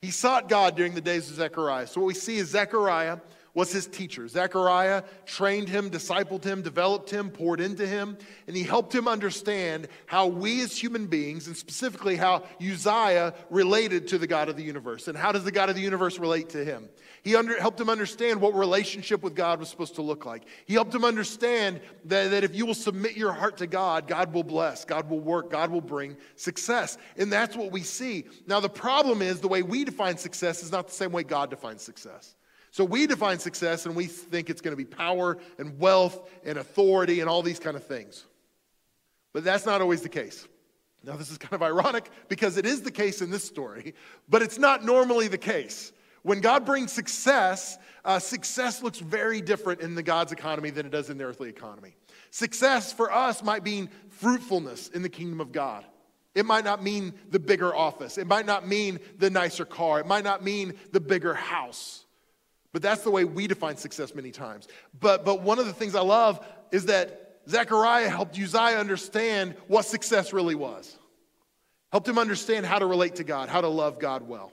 He 0.00 0.12
sought 0.12 0.48
God 0.48 0.76
during 0.76 0.94
the 0.94 1.00
days 1.00 1.28
of 1.28 1.36
Zechariah. 1.36 1.88
So, 1.88 2.00
what 2.00 2.06
we 2.06 2.14
see 2.14 2.38
is 2.38 2.50
Zechariah 2.50 3.18
was 3.54 3.72
his 3.72 3.86
teacher. 3.86 4.28
Zechariah 4.28 5.02
trained 5.26 5.68
him, 5.68 5.90
discipled 5.90 6.44
him, 6.44 6.62
developed 6.62 7.10
him, 7.10 7.30
poured 7.30 7.60
into 7.60 7.86
him, 7.86 8.16
and 8.46 8.56
he 8.56 8.62
helped 8.62 8.94
him 8.94 9.08
understand 9.08 9.88
how 10.06 10.26
we 10.26 10.62
as 10.62 10.76
human 10.76 11.06
beings, 11.06 11.46
and 11.46 11.56
specifically 11.56 12.16
how 12.16 12.44
Uzziah 12.60 13.34
related 13.50 14.08
to 14.08 14.18
the 14.18 14.26
God 14.26 14.48
of 14.48 14.56
the 14.56 14.62
universe. 14.62 15.08
And 15.08 15.16
how 15.16 15.32
does 15.32 15.44
the 15.44 15.52
God 15.52 15.68
of 15.68 15.74
the 15.74 15.82
universe 15.82 16.18
relate 16.18 16.50
to 16.50 16.64
him? 16.64 16.88
He 17.22 17.36
under, 17.36 17.60
helped 17.60 17.80
him 17.80 17.90
understand 17.90 18.40
what 18.40 18.54
relationship 18.54 19.22
with 19.22 19.34
God 19.34 19.58
was 19.58 19.68
supposed 19.68 19.96
to 19.96 20.02
look 20.02 20.24
like. 20.24 20.44
He 20.66 20.74
helped 20.74 20.94
him 20.94 21.04
understand 21.04 21.80
that, 22.04 22.30
that 22.30 22.44
if 22.44 22.54
you 22.54 22.64
will 22.64 22.74
submit 22.74 23.16
your 23.16 23.32
heart 23.32 23.58
to 23.58 23.66
God, 23.66 24.06
God 24.06 24.32
will 24.32 24.44
bless, 24.44 24.84
God 24.84 25.10
will 25.10 25.20
work, 25.20 25.50
God 25.50 25.70
will 25.70 25.80
bring 25.80 26.16
success. 26.36 26.96
And 27.16 27.32
that's 27.32 27.56
what 27.56 27.72
we 27.72 27.82
see. 27.82 28.24
Now, 28.46 28.60
the 28.60 28.68
problem 28.68 29.20
is 29.20 29.40
the 29.40 29.48
way 29.48 29.62
we 29.62 29.84
define 29.84 30.16
success 30.16 30.62
is 30.62 30.72
not 30.72 30.88
the 30.88 30.94
same 30.94 31.12
way 31.12 31.22
God 31.22 31.50
defines 31.50 31.82
success. 31.82 32.34
So 32.78 32.84
we 32.84 33.08
define 33.08 33.40
success 33.40 33.86
and 33.86 33.96
we 33.96 34.06
think 34.06 34.48
it's 34.48 34.60
going 34.60 34.70
to 34.70 34.76
be 34.76 34.84
power 34.84 35.36
and 35.58 35.80
wealth 35.80 36.30
and 36.44 36.58
authority 36.58 37.18
and 37.18 37.28
all 37.28 37.42
these 37.42 37.58
kind 37.58 37.76
of 37.76 37.84
things. 37.84 38.24
But 39.32 39.42
that's 39.42 39.66
not 39.66 39.80
always 39.80 40.02
the 40.02 40.08
case. 40.08 40.46
Now, 41.02 41.16
this 41.16 41.28
is 41.28 41.38
kind 41.38 41.54
of 41.54 41.62
ironic 41.64 42.08
because 42.28 42.56
it 42.56 42.64
is 42.64 42.82
the 42.82 42.92
case 42.92 43.20
in 43.20 43.32
this 43.32 43.42
story, 43.42 43.94
but 44.28 44.42
it's 44.42 44.60
not 44.60 44.84
normally 44.84 45.26
the 45.26 45.38
case. 45.38 45.90
When 46.22 46.40
God 46.40 46.64
brings 46.64 46.92
success, 46.92 47.78
uh, 48.04 48.20
success 48.20 48.80
looks 48.80 49.00
very 49.00 49.40
different 49.40 49.80
in 49.80 49.96
the 49.96 50.02
God's 50.04 50.30
economy 50.30 50.70
than 50.70 50.86
it 50.86 50.92
does 50.92 51.10
in 51.10 51.18
the 51.18 51.24
earthly 51.24 51.48
economy. 51.48 51.96
Success 52.30 52.92
for 52.92 53.12
us 53.12 53.42
might 53.42 53.64
mean 53.64 53.90
fruitfulness 54.08 54.86
in 54.86 55.02
the 55.02 55.08
kingdom 55.08 55.40
of 55.40 55.50
God. 55.50 55.84
It 56.36 56.46
might 56.46 56.64
not 56.64 56.80
mean 56.80 57.12
the 57.28 57.40
bigger 57.40 57.74
office. 57.74 58.18
It 58.18 58.28
might 58.28 58.46
not 58.46 58.68
mean 58.68 59.00
the 59.18 59.30
nicer 59.30 59.64
car. 59.64 59.98
It 59.98 60.06
might 60.06 60.22
not 60.22 60.44
mean 60.44 60.74
the 60.92 61.00
bigger 61.00 61.34
house. 61.34 62.04
But 62.72 62.82
that's 62.82 63.02
the 63.02 63.10
way 63.10 63.24
we 63.24 63.46
define 63.46 63.76
success 63.76 64.14
many 64.14 64.30
times. 64.30 64.68
But, 65.00 65.24
but 65.24 65.42
one 65.42 65.58
of 65.58 65.66
the 65.66 65.72
things 65.72 65.94
I 65.94 66.00
love 66.00 66.44
is 66.70 66.86
that 66.86 67.40
Zechariah 67.48 68.10
helped 68.10 68.38
Uzziah 68.38 68.78
understand 68.78 69.56
what 69.68 69.86
success 69.86 70.32
really 70.32 70.54
was, 70.54 70.98
helped 71.90 72.06
him 72.06 72.18
understand 72.18 72.66
how 72.66 72.78
to 72.78 72.86
relate 72.86 73.16
to 73.16 73.24
God, 73.24 73.48
how 73.48 73.62
to 73.62 73.68
love 73.68 73.98
God 73.98 74.28
well. 74.28 74.52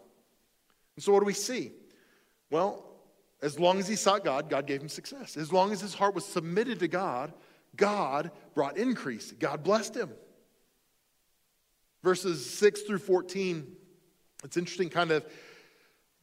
And 0.95 1.03
so, 1.03 1.12
what 1.12 1.19
do 1.19 1.25
we 1.25 1.34
see? 1.34 1.74
Well, 2.50 2.86
as 3.41 3.60
long 3.60 3.79
as 3.79 3.88
he 3.88 3.98
sought 3.98 4.24
God, 4.24 4.50
God 4.50 4.65
gave 4.65 4.81
him 4.81 4.88
success. 4.88 5.36
As 5.36 5.51
long 5.51 5.74
as 5.74 5.81
his 5.81 5.93
heart 5.93 6.15
was 6.15 6.25
submitted 6.25 6.79
to 6.79 6.88
God, 6.88 7.34
God 7.75 8.31
brought 8.53 8.77
increase. 8.77 9.34
God 9.34 9.63
blessed 9.63 9.95
him. 9.95 10.10
Verses 12.01 12.50
6 12.50 12.84
through 12.84 13.00
14, 13.00 13.65
it's 14.43 14.57
interesting, 14.57 14.89
kind 14.89 15.12
of 15.12 15.25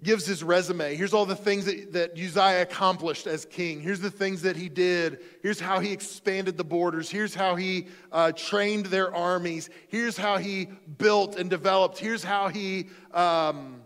gives 0.02 0.26
his 0.26 0.42
resume. 0.42 0.96
Here's 0.96 1.14
all 1.14 1.26
the 1.26 1.36
things 1.36 1.66
that, 1.66 1.92
that 1.92 2.12
Uzziah 2.12 2.62
accomplished 2.62 3.26
as 3.26 3.44
king. 3.44 3.80
Here's 3.80 4.00
the 4.00 4.10
things 4.10 4.42
that 4.42 4.56
he 4.56 4.68
did. 4.68 5.20
Here's 5.42 5.60
how 5.60 5.80
he 5.80 5.92
expanded 5.92 6.56
the 6.56 6.64
borders. 6.64 7.08
Here's 7.08 7.34
how 7.34 7.54
he 7.54 7.86
uh, 8.10 8.32
trained 8.32 8.86
their 8.86 9.14
armies. 9.14 9.70
Here's 9.88 10.16
how 10.16 10.38
he 10.38 10.68
built 10.98 11.36
and 11.36 11.48
developed. 11.48 11.98
Here's 11.98 12.24
how 12.24 12.48
he, 12.48 12.88
um, 13.14 13.82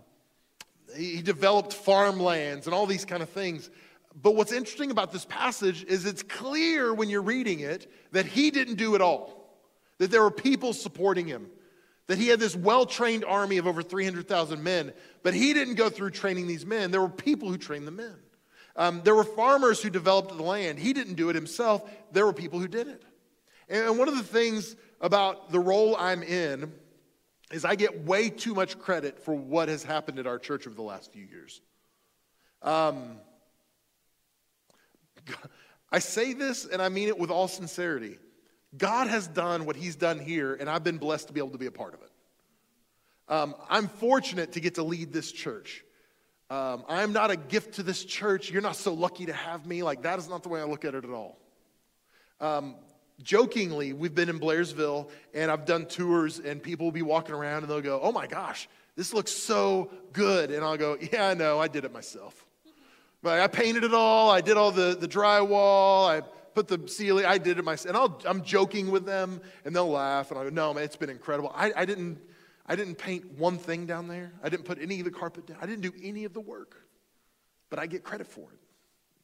he 0.95 1.21
developed 1.21 1.73
farmlands 1.73 2.65
and 2.65 2.73
all 2.73 2.87
these 2.87 3.05
kind 3.05 3.21
of 3.21 3.29
things. 3.29 3.69
But 4.19 4.35
what's 4.35 4.51
interesting 4.51 4.89
about 4.89 5.11
this 5.11 5.25
passage 5.25 5.83
is 5.83 6.05
it's 6.05 6.23
clear 6.23 6.93
when 6.93 7.09
you're 7.09 7.21
reading 7.21 7.59
it 7.59 7.91
that 8.11 8.25
he 8.25 8.49
didn't 8.49 8.75
do 8.75 8.95
it 8.95 9.01
all, 9.01 9.55
that 9.99 10.09
there 10.09 10.23
were 10.23 10.31
people 10.31 10.73
supporting 10.73 11.27
him 11.27 11.47
that 12.07 12.17
he 12.17 12.27
had 12.27 12.39
this 12.39 12.55
well 12.55 12.85
trained 12.85 13.23
army 13.25 13.57
of 13.57 13.67
over 13.67 13.83
300,000 13.83 14.63
men, 14.63 14.93
but 15.23 15.33
he 15.33 15.53
didn't 15.53 15.75
go 15.75 15.89
through 15.89 16.11
training 16.11 16.47
these 16.47 16.65
men. 16.65 16.91
There 16.91 17.01
were 17.01 17.09
people 17.09 17.49
who 17.49 17.57
trained 17.57 17.85
the 17.85 17.91
men. 17.91 18.15
Um, 18.75 19.01
there 19.03 19.15
were 19.15 19.23
farmers 19.23 19.81
who 19.81 19.89
developed 19.89 20.35
the 20.35 20.43
land. 20.43 20.79
He 20.79 20.93
didn't 20.93 21.15
do 21.15 21.29
it 21.29 21.35
himself, 21.35 21.89
there 22.11 22.25
were 22.25 22.33
people 22.33 22.59
who 22.59 22.67
did 22.67 22.87
it. 22.87 23.03
And 23.69 23.99
one 23.99 24.07
of 24.07 24.15
the 24.15 24.23
things 24.23 24.75
about 25.01 25.51
the 25.51 25.59
role 25.59 25.95
I'm 25.97 26.23
in 26.23 26.71
is 27.51 27.65
I 27.65 27.75
get 27.75 28.05
way 28.05 28.29
too 28.29 28.53
much 28.53 28.79
credit 28.79 29.19
for 29.19 29.33
what 29.33 29.69
has 29.69 29.83
happened 29.83 30.19
at 30.19 30.27
our 30.27 30.39
church 30.39 30.67
over 30.67 30.75
the 30.75 30.81
last 30.81 31.11
few 31.11 31.25
years. 31.25 31.61
Um, 32.61 33.17
I 35.91 35.99
say 35.99 36.33
this 36.33 36.65
and 36.65 36.81
I 36.81 36.89
mean 36.89 37.07
it 37.07 37.17
with 37.17 37.31
all 37.31 37.47
sincerity. 37.47 38.19
God 38.75 39.07
has 39.07 39.27
done 39.27 39.65
what 39.65 39.75
He's 39.75 39.95
done 39.95 40.19
here, 40.19 40.55
and 40.55 40.69
I've 40.69 40.83
been 40.83 40.97
blessed 40.97 41.27
to 41.27 41.33
be 41.33 41.39
able 41.39 41.51
to 41.51 41.57
be 41.57 41.67
a 41.67 41.71
part 41.71 41.93
of 41.93 42.01
it. 42.01 42.09
Um, 43.29 43.55
I'm 43.69 43.87
fortunate 43.87 44.53
to 44.53 44.59
get 44.59 44.75
to 44.75 44.83
lead 44.83 45.13
this 45.13 45.31
church. 45.31 45.83
Um, 46.49 46.85
I'm 46.87 47.11
not 47.11 47.29
a 47.29 47.35
gift 47.35 47.75
to 47.75 47.83
this 47.83 48.05
church. 48.05 48.49
You're 48.49 48.61
not 48.61 48.77
so 48.77 48.93
lucky 48.93 49.25
to 49.25 49.33
have 49.33 49.65
me. 49.65 49.83
Like, 49.83 50.03
that 50.03 50.17
is 50.17 50.29
not 50.29 50.43
the 50.43 50.49
way 50.49 50.61
I 50.61 50.63
look 50.63 50.85
at 50.85 50.95
it 50.95 51.03
at 51.03 51.09
all. 51.09 51.37
Um, 52.39 52.75
jokingly, 53.21 53.91
we've 53.93 54.15
been 54.15 54.29
in 54.29 54.39
Blairsville 54.39 55.09
and 55.33 55.51
I've 55.51 55.65
done 55.65 55.85
tours, 55.87 56.39
and 56.39 56.61
people 56.61 56.85
will 56.85 56.91
be 56.91 57.01
walking 57.01 57.35
around 57.35 57.63
and 57.63 57.71
they'll 57.71 57.81
go, 57.81 57.99
Oh 58.01 58.11
my 58.11 58.27
gosh, 58.27 58.69
this 58.95 59.13
looks 59.13 59.31
so 59.31 59.91
good. 60.13 60.51
And 60.51 60.63
I'll 60.63 60.77
go, 60.77 60.97
Yeah, 61.11 61.27
I 61.27 61.33
know, 61.33 61.59
I 61.59 61.67
did 61.67 61.83
it 61.83 61.91
myself. 61.91 62.45
But 63.21 63.41
I 63.41 63.47
painted 63.47 63.83
it 63.83 63.93
all, 63.93 64.29
I 64.29 64.41
did 64.41 64.55
all 64.55 64.71
the, 64.71 64.95
the 64.97 65.07
drywall, 65.07 66.07
I 66.07 66.21
put 66.57 66.67
the 66.67 66.87
ceiling, 66.87 67.23
I 67.23 67.37
did 67.37 67.59
it 67.59 67.65
myself. 67.65 67.89
And 67.89 67.97
I'll, 67.97 68.19
I'm 68.25 68.43
joking 68.43 68.89
with 68.89 69.05
them, 69.05 69.41
and 69.63 69.75
they'll 69.75 69.91
laugh, 69.91 70.31
and 70.31 70.39
I 70.39 70.43
go, 70.43 70.49
no, 70.49 70.73
man, 70.73 70.83
it's 70.83 70.95
been 70.95 71.11
incredible. 71.11 71.51
I, 71.53 71.71
I, 71.75 71.85
didn't, 71.85 72.19
I 72.65 72.75
didn't 72.75 72.95
paint 72.95 73.37
one 73.37 73.59
thing 73.59 73.85
down 73.85 74.07
there. 74.07 74.31
I 74.43 74.49
didn't 74.49 74.65
put 74.65 74.81
any 74.81 74.97
of 74.99 75.05
the 75.05 75.11
carpet 75.11 75.45
down. 75.45 75.57
I 75.61 75.67
didn't 75.67 75.81
do 75.81 75.93
any 76.01 76.25
of 76.25 76.33
the 76.33 76.41
work. 76.41 76.75
But 77.69 77.77
I 77.77 77.85
get 77.85 78.03
credit 78.03 78.25
for 78.25 78.49
it. 78.51 78.59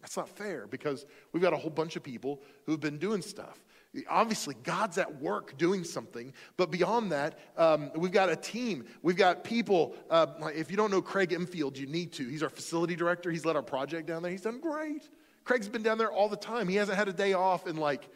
That's 0.01 0.15
not 0.15 0.29
fair 0.29 0.67
because 0.67 1.07
we've 1.31 1.41
got 1.41 1.53
a 1.53 1.57
whole 1.57 1.71
bunch 1.71 1.95
of 1.95 2.03
people 2.03 2.41
who've 2.65 2.79
been 2.79 2.99
doing 2.99 3.23
stuff. 3.23 3.63
Obviously, 4.09 4.55
God's 4.61 4.97
at 4.99 5.21
work 5.21 5.57
doing 5.57 5.83
something, 5.83 6.33
but 6.57 6.69
beyond 6.69 7.11
that, 7.13 7.39
um, 7.57 7.89
we've 7.95 8.11
got 8.11 8.29
a 8.29 8.35
team. 8.35 8.85
We've 9.01 9.15
got 9.15 9.43
people. 9.43 9.95
Uh, 10.09 10.27
if 10.53 10.69
you 10.69 10.77
don't 10.77 10.91
know 10.91 11.01
Craig 11.01 11.31
Enfield, 11.31 11.77
you 11.77 11.87
need 11.87 12.11
to. 12.13 12.27
He's 12.27 12.43
our 12.43 12.49
facility 12.49 12.95
director. 12.95 13.31
He's 13.31 13.45
led 13.45 13.55
our 13.55 13.63
project 13.63 14.07
down 14.07 14.23
there. 14.23 14.31
He's 14.31 14.41
done 14.41 14.59
great. 14.59 15.09
Craig's 15.43 15.67
been 15.67 15.83
down 15.83 15.97
there 15.97 16.11
all 16.11 16.29
the 16.29 16.37
time. 16.37 16.67
He 16.67 16.75
hasn't 16.75 16.97
had 16.97 17.07
a 17.07 17.13
day 17.13 17.33
off 17.33 17.67
in 17.67 17.75
like 17.77 18.07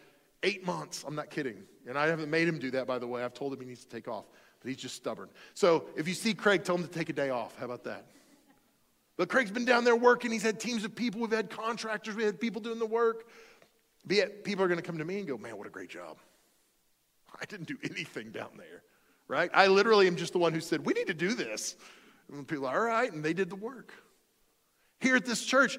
eight 0.43 0.65
months. 0.65 1.03
I'm 1.05 1.15
not 1.15 1.29
kidding. 1.29 1.63
And 1.87 1.97
I 1.97 2.07
haven't 2.07 2.29
made 2.29 2.47
him 2.47 2.59
do 2.59 2.71
that, 2.71 2.87
by 2.87 2.99
the 2.99 3.07
way. 3.07 3.23
I've 3.23 3.33
told 3.33 3.53
him 3.53 3.59
he 3.59 3.65
needs 3.65 3.83
to 3.83 3.89
take 3.89 4.07
off, 4.07 4.25
but 4.61 4.69
he's 4.69 4.77
just 4.77 4.95
stubborn. 4.95 5.29
So 5.53 5.85
if 5.95 6.07
you 6.07 6.13
see 6.13 6.33
Craig, 6.33 6.63
tell 6.63 6.75
him 6.75 6.83
to 6.83 6.89
take 6.89 7.09
a 7.09 7.13
day 7.13 7.29
off. 7.29 7.57
How 7.57 7.65
about 7.65 7.83
that? 7.85 8.05
But 9.17 9.29
Craig's 9.29 9.51
been 9.51 9.65
down 9.65 9.83
there 9.83 9.95
working. 9.95 10.31
He's 10.31 10.43
had 10.43 10.59
teams 10.59 10.85
of 10.85 10.95
people. 10.95 11.21
We've 11.21 11.31
had 11.31 11.49
contractors. 11.49 12.15
We 12.15 12.23
had 12.23 12.39
people 12.39 12.61
doing 12.61 12.79
the 12.79 12.85
work. 12.85 13.27
But 14.05 14.15
yet, 14.15 14.43
people 14.43 14.63
are 14.63 14.67
going 14.67 14.79
to 14.79 14.85
come 14.85 14.99
to 14.99 15.05
me 15.05 15.19
and 15.19 15.27
go, 15.27 15.37
man, 15.37 15.57
what 15.57 15.67
a 15.67 15.71
great 15.71 15.89
job. 15.89 16.17
I 17.39 17.45
didn't 17.45 17.67
do 17.67 17.77
anything 17.83 18.31
down 18.31 18.51
there, 18.57 18.83
right? 19.27 19.49
I 19.53 19.67
literally 19.67 20.07
am 20.07 20.15
just 20.15 20.33
the 20.33 20.39
one 20.39 20.53
who 20.53 20.61
said, 20.61 20.85
we 20.85 20.93
need 20.93 21.07
to 21.07 21.13
do 21.13 21.33
this. 21.33 21.75
And 22.31 22.47
people 22.47 22.67
are, 22.67 22.79
all 22.79 22.85
right, 22.85 23.11
and 23.11 23.23
they 23.23 23.33
did 23.33 23.49
the 23.49 23.55
work. 23.55 23.91
Here 24.99 25.15
at 25.15 25.25
this 25.25 25.43
church, 25.45 25.77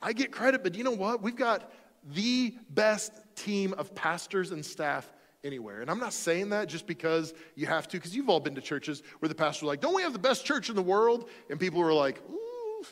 I 0.00 0.12
get 0.12 0.32
credit, 0.32 0.62
but 0.62 0.74
you 0.74 0.84
know 0.84 0.92
what? 0.92 1.22
We've 1.22 1.36
got 1.36 1.72
the 2.14 2.54
best 2.70 3.12
team 3.34 3.74
of 3.74 3.94
pastors 3.94 4.50
and 4.52 4.64
staff 4.64 5.10
anywhere. 5.44 5.80
And 5.80 5.90
I'm 5.90 5.98
not 5.98 6.12
saying 6.12 6.50
that 6.50 6.68
just 6.68 6.86
because 6.86 7.34
you 7.54 7.66
have 7.66 7.88
to, 7.88 7.96
because 7.96 8.14
you've 8.14 8.28
all 8.28 8.40
been 8.40 8.54
to 8.54 8.60
churches 8.60 9.02
where 9.18 9.28
the 9.28 9.34
pastor's 9.34 9.66
like, 9.66 9.80
don't 9.80 9.94
we 9.94 10.02
have 10.02 10.12
the 10.12 10.18
best 10.18 10.44
church 10.44 10.68
in 10.68 10.76
the 10.76 10.82
world? 10.82 11.28
And 11.50 11.60
people 11.60 11.82
are 11.82 11.92
like, 11.92 12.22
Ooh. 12.30 12.84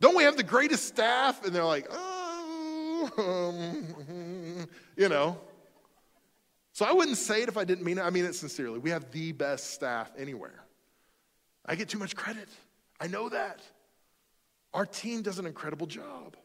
don't 0.00 0.16
we 0.16 0.24
have 0.24 0.36
the 0.36 0.42
greatest 0.42 0.86
staff? 0.86 1.44
And 1.44 1.54
they're 1.54 1.64
like, 1.64 1.86
oh, 1.90 3.10
um, 3.18 4.68
you 4.96 5.08
know. 5.08 5.38
So 6.72 6.84
I 6.86 6.92
wouldn't 6.92 7.18
say 7.18 7.42
it 7.42 7.48
if 7.48 7.56
I 7.56 7.64
didn't 7.64 7.84
mean 7.84 7.98
it. 7.98 8.02
I 8.02 8.10
mean 8.10 8.24
it 8.24 8.34
sincerely. 8.34 8.78
We 8.78 8.90
have 8.90 9.10
the 9.10 9.32
best 9.32 9.74
staff 9.74 10.10
anywhere. 10.16 10.64
I 11.66 11.74
get 11.74 11.88
too 11.88 11.98
much 11.98 12.16
credit. 12.16 12.48
I 13.00 13.06
know 13.06 13.28
that. 13.28 13.60
Our 14.72 14.86
team 14.86 15.22
does 15.22 15.38
an 15.38 15.46
incredible 15.46 15.86
job. 15.86 16.36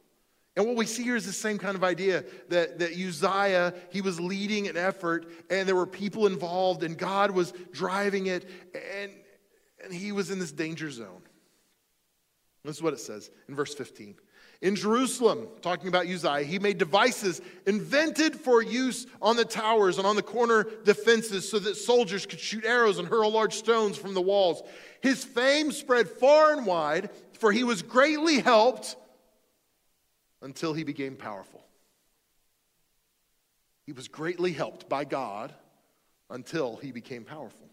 And 0.55 0.65
what 0.65 0.77
we 0.77 0.85
see 0.85 1.03
here 1.03 1.17
is 1.17 1.25
the 1.25 1.33
same 1.33 1.57
kind 1.57 1.75
of 1.75 1.83
idea 1.83 2.23
that, 2.49 2.79
that 2.79 2.91
Uzziah, 2.91 3.73
he 3.91 4.01
was 4.01 4.19
leading 4.19 4.67
an 4.67 4.77
effort 4.77 5.27
and 5.49 5.67
there 5.67 5.75
were 5.75 5.85
people 5.85 6.27
involved 6.27 6.83
and 6.83 6.97
God 6.97 7.31
was 7.31 7.53
driving 7.73 8.27
it 8.27 8.49
and, 8.73 9.11
and 9.83 9.93
he 9.93 10.13
was 10.13 10.31
in 10.31 10.39
this 10.39 10.53
danger 10.53 10.89
zone. 10.89 11.21
This 12.63 12.77
is 12.77 12.81
what 12.81 12.93
it 12.93 12.99
says 12.99 13.29
in 13.49 13.55
verse 13.55 13.73
15. 13.75 14.15
In 14.61 14.75
Jerusalem, 14.75 15.49
talking 15.61 15.89
about 15.89 16.07
Uzziah, 16.07 16.45
he 16.45 16.59
made 16.59 16.77
devices 16.77 17.41
invented 17.67 18.35
for 18.35 18.63
use 18.63 19.05
on 19.21 19.35
the 19.35 19.43
towers 19.43 19.97
and 19.97 20.07
on 20.07 20.15
the 20.15 20.23
corner 20.23 20.65
defenses 20.85 21.49
so 21.49 21.59
that 21.59 21.75
soldiers 21.75 22.25
could 22.25 22.39
shoot 22.39 22.63
arrows 22.63 22.97
and 22.97 23.07
hurl 23.07 23.29
large 23.29 23.53
stones 23.53 23.97
from 23.97 24.13
the 24.13 24.21
walls. 24.21 24.63
His 25.01 25.23
fame 25.23 25.71
spread 25.71 26.09
far 26.09 26.53
and 26.53 26.65
wide, 26.65 27.09
for 27.39 27.51
he 27.51 27.63
was 27.63 27.81
greatly 27.81 28.39
helped 28.39 28.95
until 30.41 30.73
he 30.73 30.83
became 30.83 31.15
powerful. 31.15 31.63
He 33.85 33.91
was 33.91 34.07
greatly 34.07 34.51
helped 34.51 34.89
by 34.89 35.05
God 35.05 35.53
until 36.29 36.77
he 36.77 36.91
became 36.91 37.23
powerful. 37.23 37.69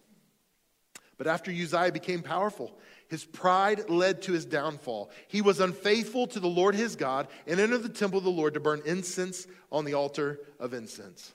But 1.17 1.27
after 1.27 1.51
Uzziah 1.51 1.93
became 1.93 2.23
powerful, 2.23 2.77
his 3.09 3.25
pride 3.25 3.89
led 3.89 4.23
to 4.23 4.33
his 4.33 4.45
downfall. 4.45 5.11
He 5.29 5.41
was 5.41 5.61
unfaithful 5.61 6.27
to 6.29 6.41
the 6.41 6.49
Lord 6.49 6.75
his 6.75 6.97
God 6.97 7.29
and 7.47 7.61
entered 7.61 7.83
the 7.83 7.89
temple 7.89 8.19
of 8.19 8.25
the 8.25 8.31
Lord 8.31 8.55
to 8.55 8.61
burn 8.61 8.83
incense 8.85 9.47
on 9.71 9.85
the 9.85 9.95
altar 9.95 10.41
of 10.59 10.75
incense. 10.75 11.33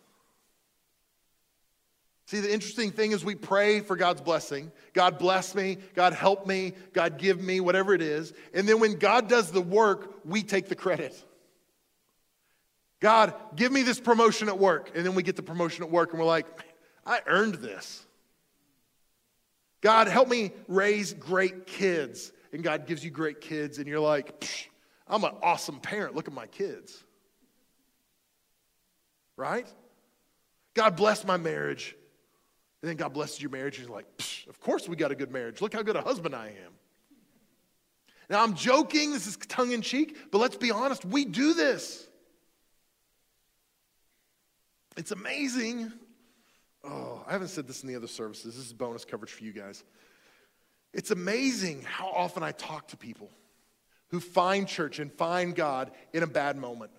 See, 2.27 2.41
the 2.41 2.53
interesting 2.53 2.91
thing 2.91 3.13
is 3.13 3.23
we 3.23 3.35
pray 3.35 3.79
for 3.79 3.95
God's 3.95 4.19
blessing. 4.19 4.71
God 4.93 5.17
bless 5.17 5.55
me, 5.55 5.77
God 5.95 6.11
help 6.11 6.45
me, 6.45 6.73
God 6.91 7.17
give 7.17 7.41
me, 7.41 7.61
whatever 7.61 7.93
it 7.93 8.01
is. 8.01 8.33
And 8.53 8.67
then 8.67 8.81
when 8.81 8.99
God 8.99 9.29
does 9.29 9.49
the 9.51 9.61
work, 9.61 10.13
we 10.25 10.43
take 10.43 10.67
the 10.67 10.75
credit. 10.75 11.15
God, 12.99 13.33
give 13.55 13.71
me 13.71 13.81
this 13.81 14.01
promotion 14.01 14.49
at 14.49 14.59
work. 14.59 14.91
And 14.93 15.05
then 15.05 15.15
we 15.15 15.23
get 15.23 15.37
the 15.37 15.43
promotion 15.43 15.85
at 15.85 15.89
work 15.89 16.11
and 16.11 16.19
we're 16.19 16.25
like, 16.25 16.45
I 17.05 17.21
earned 17.27 17.55
this. 17.55 18.05
God, 19.79 20.07
help 20.09 20.27
me 20.27 20.51
raise 20.67 21.13
great 21.13 21.65
kids. 21.65 22.33
And 22.51 22.61
God 22.61 22.87
gives 22.87 23.03
you 23.03 23.11
great 23.11 23.41
kids, 23.41 23.77
and 23.77 23.87
you're 23.87 23.99
like, 23.99 24.69
I'm 25.07 25.23
an 25.23 25.33
awesome 25.43 25.79
parent. 25.79 26.15
Look 26.15 26.27
at 26.27 26.33
my 26.33 26.47
kids. 26.47 27.03
Right? 29.35 29.67
God 30.73 30.95
bless 30.95 31.25
my 31.25 31.37
marriage. 31.37 31.95
And 32.87 32.97
then 32.97 33.05
God 33.05 33.13
blesses 33.13 33.41
your 33.41 33.51
marriage, 33.51 33.79
you're 33.79 33.89
like, 33.89 34.05
of 34.47 34.61
course 34.61 34.87
we 34.87 34.95
got 34.95 35.11
a 35.11 35.15
good 35.15 35.29
marriage. 35.29 35.61
Look 35.61 35.73
how 35.73 35.81
good 35.81 35.97
a 35.97 36.01
husband 36.01 36.33
I 36.33 36.47
am. 36.47 36.71
Now, 38.29 38.41
I'm 38.41 38.55
joking, 38.55 39.11
this 39.11 39.27
is 39.27 39.35
tongue 39.35 39.73
in 39.73 39.81
cheek, 39.81 40.15
but 40.31 40.37
let's 40.37 40.55
be 40.55 40.71
honest, 40.71 41.03
we 41.03 41.25
do 41.25 41.53
this. 41.53 42.07
It's 44.95 45.11
amazing 45.11 45.91
Oh, 46.83 47.21
I 47.27 47.33
haven't 47.33 47.49
said 47.49 47.67
this 47.67 47.83
in 47.83 47.89
the 47.89 47.95
other 47.95 48.07
services. 48.07 48.55
This 48.55 48.65
is 48.65 48.71
bonus 48.73 49.03
coverage 49.03 49.31
for 49.31 49.43
you 49.43 49.51
guys. 49.51 49.83
It's 50.93 51.11
amazing 51.11 51.81
how 51.83 52.07
often 52.07 52.43
I 52.43 52.53
talk 52.53 52.87
to 52.89 52.97
people 52.97 53.29
who 54.07 54.21
find 54.21 54.67
church 54.67 54.99
and 54.99 55.11
find 55.11 55.53
God 55.53 55.91
in 56.13 56.23
a 56.23 56.27
bad 56.27 56.55
moment. 56.55 56.91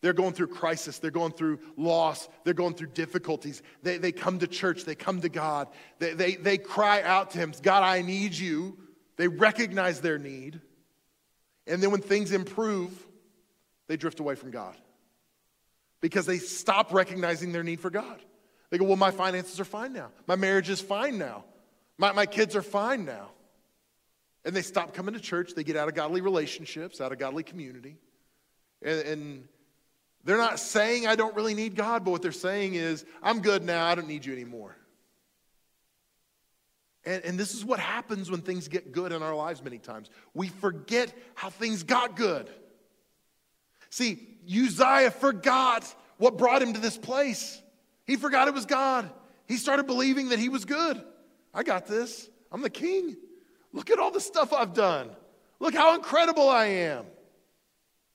They're 0.00 0.12
going 0.12 0.32
through 0.32 0.48
crisis, 0.48 0.98
they're 0.98 1.10
going 1.10 1.32
through 1.32 1.58
loss, 1.76 2.28
they're 2.44 2.54
going 2.54 2.74
through 2.74 2.88
difficulties. 2.88 3.62
They, 3.82 3.98
they 3.98 4.12
come 4.12 4.38
to 4.38 4.46
church, 4.46 4.84
they 4.84 4.94
come 4.94 5.20
to 5.22 5.28
God, 5.28 5.68
they, 5.98 6.14
they, 6.14 6.34
they 6.36 6.58
cry 6.58 7.02
out 7.02 7.32
to 7.32 7.38
Him, 7.38 7.52
God, 7.62 7.82
I 7.82 8.02
need 8.02 8.34
you. 8.34 8.78
They 9.16 9.26
recognize 9.26 10.00
their 10.00 10.18
need. 10.18 10.60
And 11.66 11.82
then 11.82 11.90
when 11.90 12.00
things 12.00 12.32
improve, 12.32 13.06
they 13.88 13.96
drift 13.96 14.20
away 14.20 14.36
from 14.36 14.52
God 14.52 14.76
because 16.00 16.26
they 16.26 16.38
stop 16.38 16.92
recognizing 16.92 17.52
their 17.52 17.64
need 17.64 17.80
for 17.80 17.90
God. 17.90 18.20
They 18.70 18.78
go, 18.78 18.84
Well, 18.84 18.96
my 18.96 19.10
finances 19.10 19.58
are 19.60 19.64
fine 19.64 19.92
now. 19.92 20.10
My 20.26 20.36
marriage 20.36 20.70
is 20.70 20.80
fine 20.80 21.18
now. 21.18 21.44
My, 21.98 22.12
my 22.12 22.26
kids 22.26 22.54
are 22.54 22.62
fine 22.62 23.04
now. 23.04 23.30
And 24.44 24.54
they 24.54 24.62
stop 24.62 24.94
coming 24.94 25.14
to 25.14 25.20
church. 25.20 25.54
They 25.54 25.64
get 25.64 25.76
out 25.76 25.88
of 25.88 25.94
godly 25.94 26.20
relationships, 26.20 27.00
out 27.00 27.12
of 27.12 27.18
godly 27.18 27.42
community. 27.42 27.96
And, 28.82 29.00
and 29.00 29.48
they're 30.24 30.36
not 30.36 30.58
saying, 30.58 31.06
I 31.06 31.16
don't 31.16 31.34
really 31.34 31.54
need 31.54 31.74
God, 31.74 32.04
but 32.04 32.10
what 32.10 32.22
they're 32.22 32.32
saying 32.32 32.74
is, 32.74 33.04
I'm 33.22 33.40
good 33.40 33.62
now. 33.62 33.86
I 33.86 33.94
don't 33.94 34.08
need 34.08 34.26
you 34.26 34.32
anymore. 34.32 34.76
And, 37.04 37.24
and 37.24 37.38
this 37.38 37.54
is 37.54 37.64
what 37.64 37.78
happens 37.78 38.30
when 38.30 38.42
things 38.42 38.68
get 38.68 38.92
good 38.92 39.12
in 39.12 39.22
our 39.22 39.34
lives 39.34 39.62
many 39.62 39.78
times. 39.78 40.10
We 40.34 40.48
forget 40.48 41.12
how 41.34 41.48
things 41.48 41.82
got 41.82 42.16
good. 42.16 42.50
See, 43.90 44.26
Uzziah 44.46 45.10
forgot 45.10 45.94
what 46.18 46.36
brought 46.36 46.60
him 46.60 46.74
to 46.74 46.80
this 46.80 46.98
place. 46.98 47.62
He 48.06 48.16
forgot 48.16 48.48
it 48.48 48.54
was 48.54 48.66
God. 48.66 49.08
He 49.46 49.56
started 49.56 49.86
believing 49.86 50.30
that 50.30 50.38
he 50.38 50.48
was 50.48 50.64
good. 50.64 51.02
I 51.54 51.62
got 51.62 51.86
this. 51.86 52.28
I'm 52.52 52.60
the 52.60 52.70
king. 52.70 53.16
Look 53.72 53.90
at 53.90 53.98
all 53.98 54.10
the 54.10 54.20
stuff 54.20 54.52
I've 54.52 54.74
done. 54.74 55.10
Look 55.60 55.74
how 55.74 55.94
incredible 55.94 56.48
I 56.48 56.66
am. 56.66 57.06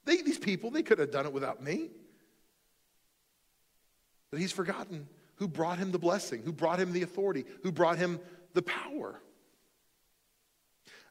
They, 0.06 0.22
these 0.22 0.38
people, 0.38 0.72
they 0.72 0.84
could 0.84 1.00
have 1.00 1.12
done 1.12 1.26
it 1.26 1.34
without 1.34 1.62
me. 1.62 1.90
But 4.32 4.40
he's 4.40 4.52
forgotten 4.52 5.08
who 5.36 5.48
brought 5.48 5.78
him 5.78 5.92
the 5.92 6.00
blessing, 6.00 6.42
who 6.44 6.52
brought 6.52 6.80
him 6.80 6.92
the 6.92 7.04
authority, 7.04 7.46
who 7.64 7.72
brought 7.72 7.98
him 7.98 8.20
the 8.54 8.62
power. 8.62 9.20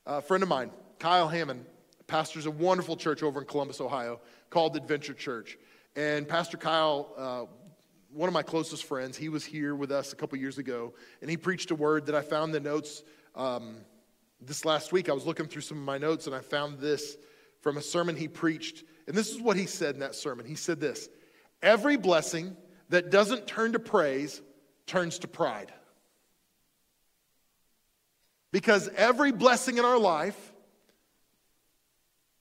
A 0.06 0.20
friend 0.20 0.42
of 0.42 0.48
mine, 0.48 0.70
Kyle 0.98 1.28
Hammond, 1.28 1.64
pastors 2.06 2.46
a 2.46 2.50
wonderful 2.50 2.96
church 2.96 3.22
over 3.22 3.40
in 3.40 3.46
Columbus, 3.46 3.80
Ohio, 3.80 4.20
called 4.50 4.76
Adventure 4.76 5.14
Church. 5.14 5.56
And 5.96 6.28
Pastor 6.28 6.56
Kyle 6.56 7.12
uh, 7.16 7.44
one 8.12 8.28
of 8.28 8.34
my 8.34 8.42
closest 8.42 8.84
friends, 8.84 9.16
he 9.16 9.30
was 9.30 9.44
here 9.44 9.74
with 9.74 9.90
us 9.90 10.12
a 10.12 10.16
couple 10.16 10.36
years 10.36 10.58
ago, 10.58 10.92
and 11.22 11.30
he 11.30 11.36
preached 11.36 11.70
a 11.70 11.74
word 11.74 12.06
that 12.06 12.14
I 12.14 12.20
found 12.20 12.52
the 12.52 12.60
notes 12.60 13.02
um, 13.34 13.76
this 14.40 14.64
last 14.66 14.92
week. 14.92 15.08
I 15.08 15.12
was 15.12 15.24
looking 15.24 15.46
through 15.46 15.62
some 15.62 15.78
of 15.78 15.84
my 15.84 15.96
notes, 15.96 16.26
and 16.26 16.36
I 16.36 16.40
found 16.40 16.78
this 16.78 17.16
from 17.62 17.78
a 17.78 17.82
sermon 17.82 18.16
he 18.16 18.28
preached. 18.28 18.84
And 19.06 19.16
this 19.16 19.30
is 19.30 19.40
what 19.40 19.56
he 19.56 19.66
said 19.66 19.94
in 19.94 20.00
that 20.00 20.14
sermon. 20.14 20.44
He 20.44 20.54
said 20.54 20.80
this 20.80 21.08
Every 21.62 21.96
blessing 21.96 22.56
that 22.90 23.10
doesn't 23.10 23.46
turn 23.46 23.72
to 23.72 23.78
praise 23.78 24.42
turns 24.86 25.20
to 25.20 25.28
pride. 25.28 25.72
Because 28.50 28.88
every 28.96 29.32
blessing 29.32 29.78
in 29.78 29.84
our 29.84 29.98
life, 29.98 30.52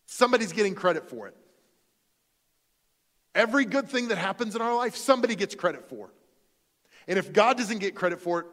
somebody's 0.08 0.52
getting 0.52 0.76
credit 0.76 1.10
for 1.10 1.28
it. 1.28 1.38
Every 3.34 3.64
good 3.64 3.88
thing 3.88 4.10
that 4.10 4.18
happens 4.18 4.56
in 4.56 4.62
our 4.62 4.76
life, 4.76 4.98
somebody 4.98 5.36
gets 5.36 5.56
credit 5.56 5.88
for. 5.88 6.12
And 7.08 7.18
if 7.18 7.32
God 7.32 7.58
doesn't 7.58 7.80
get 7.80 7.96
credit 7.96 8.20
for 8.20 8.42
it, 8.42 8.46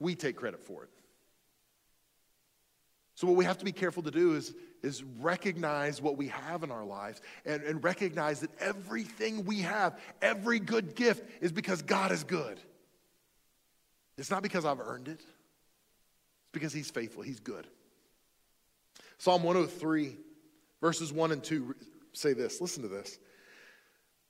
we 0.00 0.16
take 0.16 0.34
credit 0.34 0.60
for 0.64 0.82
it. 0.82 0.90
So, 3.14 3.26
what 3.26 3.36
we 3.36 3.44
have 3.44 3.58
to 3.58 3.64
be 3.64 3.72
careful 3.72 4.02
to 4.04 4.10
do 4.10 4.34
is, 4.34 4.54
is 4.82 5.02
recognize 5.20 6.00
what 6.00 6.16
we 6.16 6.28
have 6.28 6.62
in 6.62 6.70
our 6.70 6.84
lives 6.84 7.20
and, 7.44 7.62
and 7.62 7.84
recognize 7.84 8.40
that 8.40 8.50
everything 8.58 9.44
we 9.44 9.60
have, 9.60 9.98
every 10.20 10.58
good 10.58 10.94
gift, 10.94 11.24
is 11.40 11.52
because 11.52 11.82
God 11.82 12.10
is 12.10 12.24
good. 12.24 12.58
It's 14.16 14.30
not 14.30 14.42
because 14.42 14.64
I've 14.64 14.80
earned 14.80 15.08
it, 15.08 15.20
it's 15.20 16.52
because 16.52 16.72
He's 16.72 16.90
faithful, 16.90 17.22
He's 17.22 17.40
good. 17.40 17.66
Psalm 19.18 19.42
103, 19.44 20.16
verses 20.80 21.12
1 21.12 21.32
and 21.32 21.44
2 21.44 21.76
say 22.12 22.32
this 22.32 22.60
listen 22.60 22.82
to 22.82 22.88
this. 22.88 23.18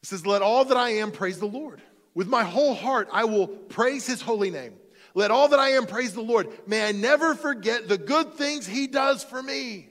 It 0.02 0.08
says, 0.08 0.26
Let 0.26 0.42
all 0.42 0.64
that 0.64 0.76
I 0.76 0.90
am 0.90 1.12
praise 1.12 1.38
the 1.38 1.46
Lord. 1.46 1.80
With 2.14 2.28
my 2.28 2.42
whole 2.42 2.74
heart, 2.74 3.08
I 3.12 3.24
will 3.24 3.46
praise 3.46 4.06
his 4.06 4.20
holy 4.20 4.50
name. 4.50 4.74
Let 5.14 5.30
all 5.30 5.48
that 5.48 5.58
I 5.58 5.70
am 5.70 5.86
praise 5.86 6.14
the 6.14 6.22
Lord. 6.22 6.48
May 6.66 6.88
I 6.88 6.92
never 6.92 7.34
forget 7.34 7.88
the 7.88 7.98
good 7.98 8.34
things 8.34 8.66
he 8.66 8.86
does 8.86 9.22
for 9.22 9.42
me. 9.42 9.88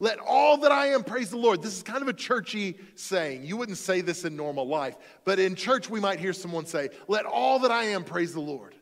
Let 0.00 0.20
all 0.20 0.58
that 0.58 0.70
I 0.70 0.88
am 0.88 1.02
praise 1.02 1.30
the 1.30 1.38
Lord. 1.38 1.60
This 1.60 1.76
is 1.76 1.82
kind 1.82 2.02
of 2.02 2.08
a 2.08 2.12
churchy 2.12 2.78
saying. 2.94 3.44
You 3.44 3.56
wouldn't 3.56 3.78
say 3.78 4.00
this 4.00 4.24
in 4.24 4.36
normal 4.36 4.66
life, 4.66 4.96
but 5.24 5.40
in 5.40 5.56
church 5.56 5.90
we 5.90 5.98
might 5.98 6.20
hear 6.20 6.32
someone 6.32 6.66
say, 6.66 6.90
Let 7.08 7.26
all 7.26 7.58
that 7.60 7.72
I 7.72 7.84
am 7.84 8.04
praise 8.04 8.32
the 8.32 8.40
Lord. 8.40 8.74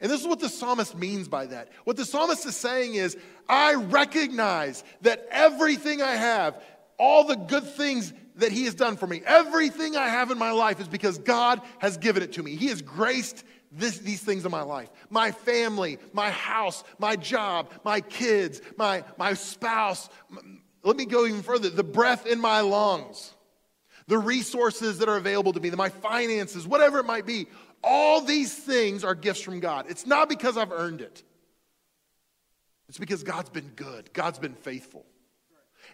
And 0.00 0.10
this 0.10 0.20
is 0.20 0.26
what 0.26 0.40
the 0.40 0.48
psalmist 0.48 0.96
means 0.96 1.28
by 1.28 1.46
that. 1.46 1.70
What 1.84 1.96
the 1.96 2.04
psalmist 2.04 2.44
is 2.46 2.56
saying 2.56 2.94
is, 2.94 3.16
I 3.48 3.74
recognize 3.74 4.84
that 5.02 5.26
everything 5.30 6.02
I 6.02 6.16
have, 6.16 6.62
all 6.98 7.24
the 7.24 7.36
good 7.36 7.64
things 7.64 8.12
that 8.36 8.52
He 8.52 8.64
has 8.64 8.74
done 8.74 8.96
for 8.96 9.06
me. 9.06 9.22
Everything 9.24 9.96
I 9.96 10.08
have 10.08 10.30
in 10.30 10.38
my 10.38 10.50
life 10.50 10.80
is 10.80 10.88
because 10.88 11.18
God 11.18 11.60
has 11.78 11.96
given 11.96 12.22
it 12.22 12.32
to 12.34 12.42
me. 12.42 12.56
He 12.56 12.68
has 12.68 12.82
graced 12.82 13.44
this, 13.72 13.98
these 13.98 14.22
things 14.22 14.44
in 14.44 14.50
my 14.50 14.62
life 14.62 14.88
my 15.10 15.32
family, 15.32 15.98
my 16.12 16.30
house, 16.30 16.84
my 16.98 17.16
job, 17.16 17.70
my 17.84 18.00
kids, 18.00 18.60
my, 18.76 19.04
my 19.18 19.34
spouse. 19.34 20.08
Let 20.82 20.96
me 20.96 21.06
go 21.06 21.26
even 21.26 21.42
further 21.42 21.68
the 21.68 21.84
breath 21.84 22.26
in 22.26 22.40
my 22.40 22.60
lungs, 22.60 23.32
the 24.06 24.18
resources 24.18 24.98
that 24.98 25.08
are 25.08 25.16
available 25.16 25.52
to 25.52 25.60
me, 25.60 25.70
my 25.70 25.88
finances, 25.88 26.66
whatever 26.66 27.00
it 27.00 27.06
might 27.06 27.26
be. 27.26 27.46
All 27.82 28.20
these 28.20 28.52
things 28.54 29.04
are 29.04 29.14
gifts 29.14 29.40
from 29.40 29.60
God. 29.60 29.86
It's 29.88 30.06
not 30.06 30.28
because 30.28 30.56
I've 30.56 30.72
earned 30.72 31.00
it, 31.00 31.22
it's 32.88 32.98
because 32.98 33.22
God's 33.22 33.50
been 33.50 33.72
good, 33.74 34.12
God's 34.12 34.38
been 34.38 34.54
faithful. 34.54 35.06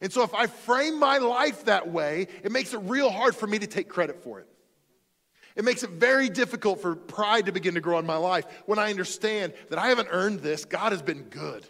And 0.03 0.13
so 0.13 0.25
if 0.25 0.35
I 0.35 0.49
frame 0.49 0.99
my 0.99 1.19
life 1.19 1.67
that 1.67 1.89
way, 1.89 2.27
it 2.43 2.51
makes 2.51 2.75
it 2.75 2.79
real 2.79 3.09
hard 3.09 3.37
for 3.37 3.47
me 3.47 3.61
to 3.61 3.69
take 3.69 3.89
credit 3.89 4.23
for 4.23 4.41
it. 4.41 4.49
It 5.55 5.65
makes 5.65 5.85
it 5.85 5.91
very 5.91 6.29
difficult 6.29 6.83
for 6.83 6.97
pride 6.97 7.47
to 7.47 7.53
begin 7.53 7.75
to 7.75 7.81
grow 7.81 7.99
in 7.99 8.07
my 8.07 8.17
life 8.17 8.45
when 8.67 8.81
I 8.81 8.91
understand 8.91 9.55
that 9.71 9.79
I 9.79 9.89
haven't 9.89 10.09
earned 10.11 10.41
this, 10.41 10.65
God 10.65 10.91
has 10.91 11.03
been 11.03 11.23
good. 11.25 11.65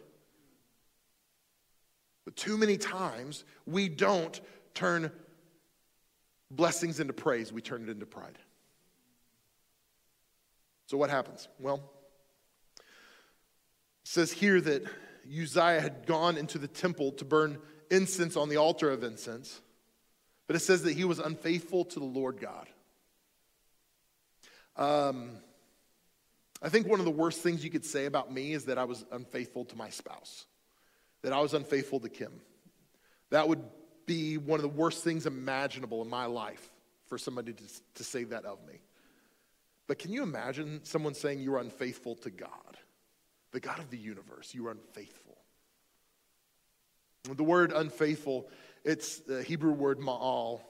But 2.24 2.34
too 2.36 2.56
many 2.56 2.78
times 2.78 3.44
we 3.66 3.88
don't 3.88 4.40
turn 4.72 5.12
blessings 6.50 7.00
into 7.00 7.12
praise, 7.12 7.52
we 7.52 7.60
turn 7.60 7.82
it 7.82 7.90
into 7.90 8.06
pride. 8.06 8.38
So 10.86 10.96
what 10.96 11.10
happens? 11.10 11.48
Well, 11.58 11.82
it 12.76 12.84
says 14.04 14.32
here 14.32 14.60
that 14.60 14.84
Uzziah 15.26 15.80
had 15.80 16.06
gone 16.06 16.38
into 16.38 16.58
the 16.58 16.68
temple 16.68 17.12
to 17.12 17.24
burn 17.24 17.58
incense 17.92 18.36
on 18.36 18.48
the 18.48 18.56
altar 18.56 18.90
of 18.90 19.04
incense, 19.04 19.60
but 20.46 20.56
it 20.56 20.60
says 20.60 20.82
that 20.82 20.94
he 20.94 21.04
was 21.04 21.18
unfaithful 21.18 21.84
to 21.84 21.98
the 22.00 22.04
Lord 22.04 22.40
God. 22.40 22.66
Um, 24.76 25.32
I 26.62 26.68
think 26.68 26.88
one 26.88 26.98
of 26.98 27.04
the 27.04 27.10
worst 27.10 27.42
things 27.42 27.62
you 27.62 27.70
could 27.70 27.84
say 27.84 28.06
about 28.06 28.32
me 28.32 28.52
is 28.52 28.64
that 28.64 28.78
I 28.78 28.84
was 28.84 29.04
unfaithful 29.12 29.66
to 29.66 29.76
my 29.76 29.90
spouse, 29.90 30.46
that 31.22 31.32
I 31.32 31.40
was 31.40 31.54
unfaithful 31.54 32.00
to 32.00 32.08
Kim. 32.08 32.32
That 33.30 33.48
would 33.48 33.62
be 34.06 34.38
one 34.38 34.58
of 34.58 34.62
the 34.62 34.68
worst 34.68 35.04
things 35.04 35.26
imaginable 35.26 36.02
in 36.02 36.08
my 36.08 36.26
life 36.26 36.70
for 37.06 37.18
somebody 37.18 37.52
to, 37.52 37.64
to 37.94 38.04
say 38.04 38.24
that 38.24 38.44
of 38.44 38.58
me. 38.66 38.80
But 39.86 39.98
can 39.98 40.12
you 40.12 40.22
imagine 40.22 40.80
someone 40.84 41.14
saying 41.14 41.40
you 41.40 41.54
are 41.54 41.60
unfaithful 41.60 42.14
to 42.16 42.30
God, 42.30 42.78
the 43.52 43.60
God 43.60 43.78
of 43.78 43.90
the 43.90 43.98
universe? 43.98 44.54
You 44.54 44.68
are 44.68 44.70
unfaithful. 44.70 45.36
The 47.24 47.44
word 47.44 47.72
unfaithful, 47.72 48.48
it's 48.84 49.20
the 49.20 49.44
Hebrew 49.44 49.72
word 49.72 50.00
ma'al, 50.00 50.60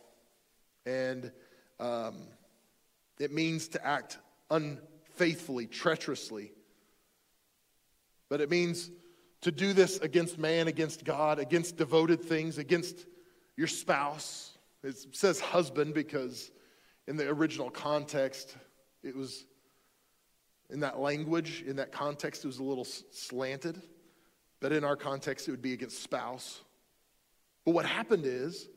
and 0.85 1.33
um, 1.81 2.17
it 3.19 3.33
means 3.33 3.69
to 3.69 3.87
act 3.87 4.19
unfaithfully, 4.51 5.67
treacherously. 5.67 6.53
But 8.29 8.43
it 8.43 8.51
means 8.51 8.91
to 9.41 9.51
do 9.51 9.73
this 9.73 9.99
against 10.01 10.37
man, 10.37 10.69
against 10.69 11.05
God, 11.05 11.38
against 11.38 11.77
devoted 11.79 12.21
things, 12.21 12.59
against 12.59 13.07
your 13.57 13.67
spouse. 13.67 14.57
It 14.85 15.17
says 15.17 15.41
husband 15.41 15.95
because 15.95 16.51
in 17.09 17.17
the 17.17 17.29
original 17.29 17.71
context, 17.71 18.57
it 19.03 19.17
was 19.17 19.47
in 20.69 20.81
that 20.81 20.99
language, 20.99 21.65
in 21.67 21.77
that 21.77 21.93
context, 21.93 22.45
it 22.45 22.47
was 22.47 22.59
a 22.59 22.62
little 22.62 22.85
slanted. 22.85 23.81
But 24.62 24.70
in 24.72 24.85
our 24.85 24.94
context, 24.94 25.48
it 25.48 25.51
would 25.51 25.61
be 25.61 25.72
against 25.72 26.05
spouse. 26.05 26.61
But 27.66 27.72
what 27.72 27.85
happened 27.85 28.25
is, 28.25 28.68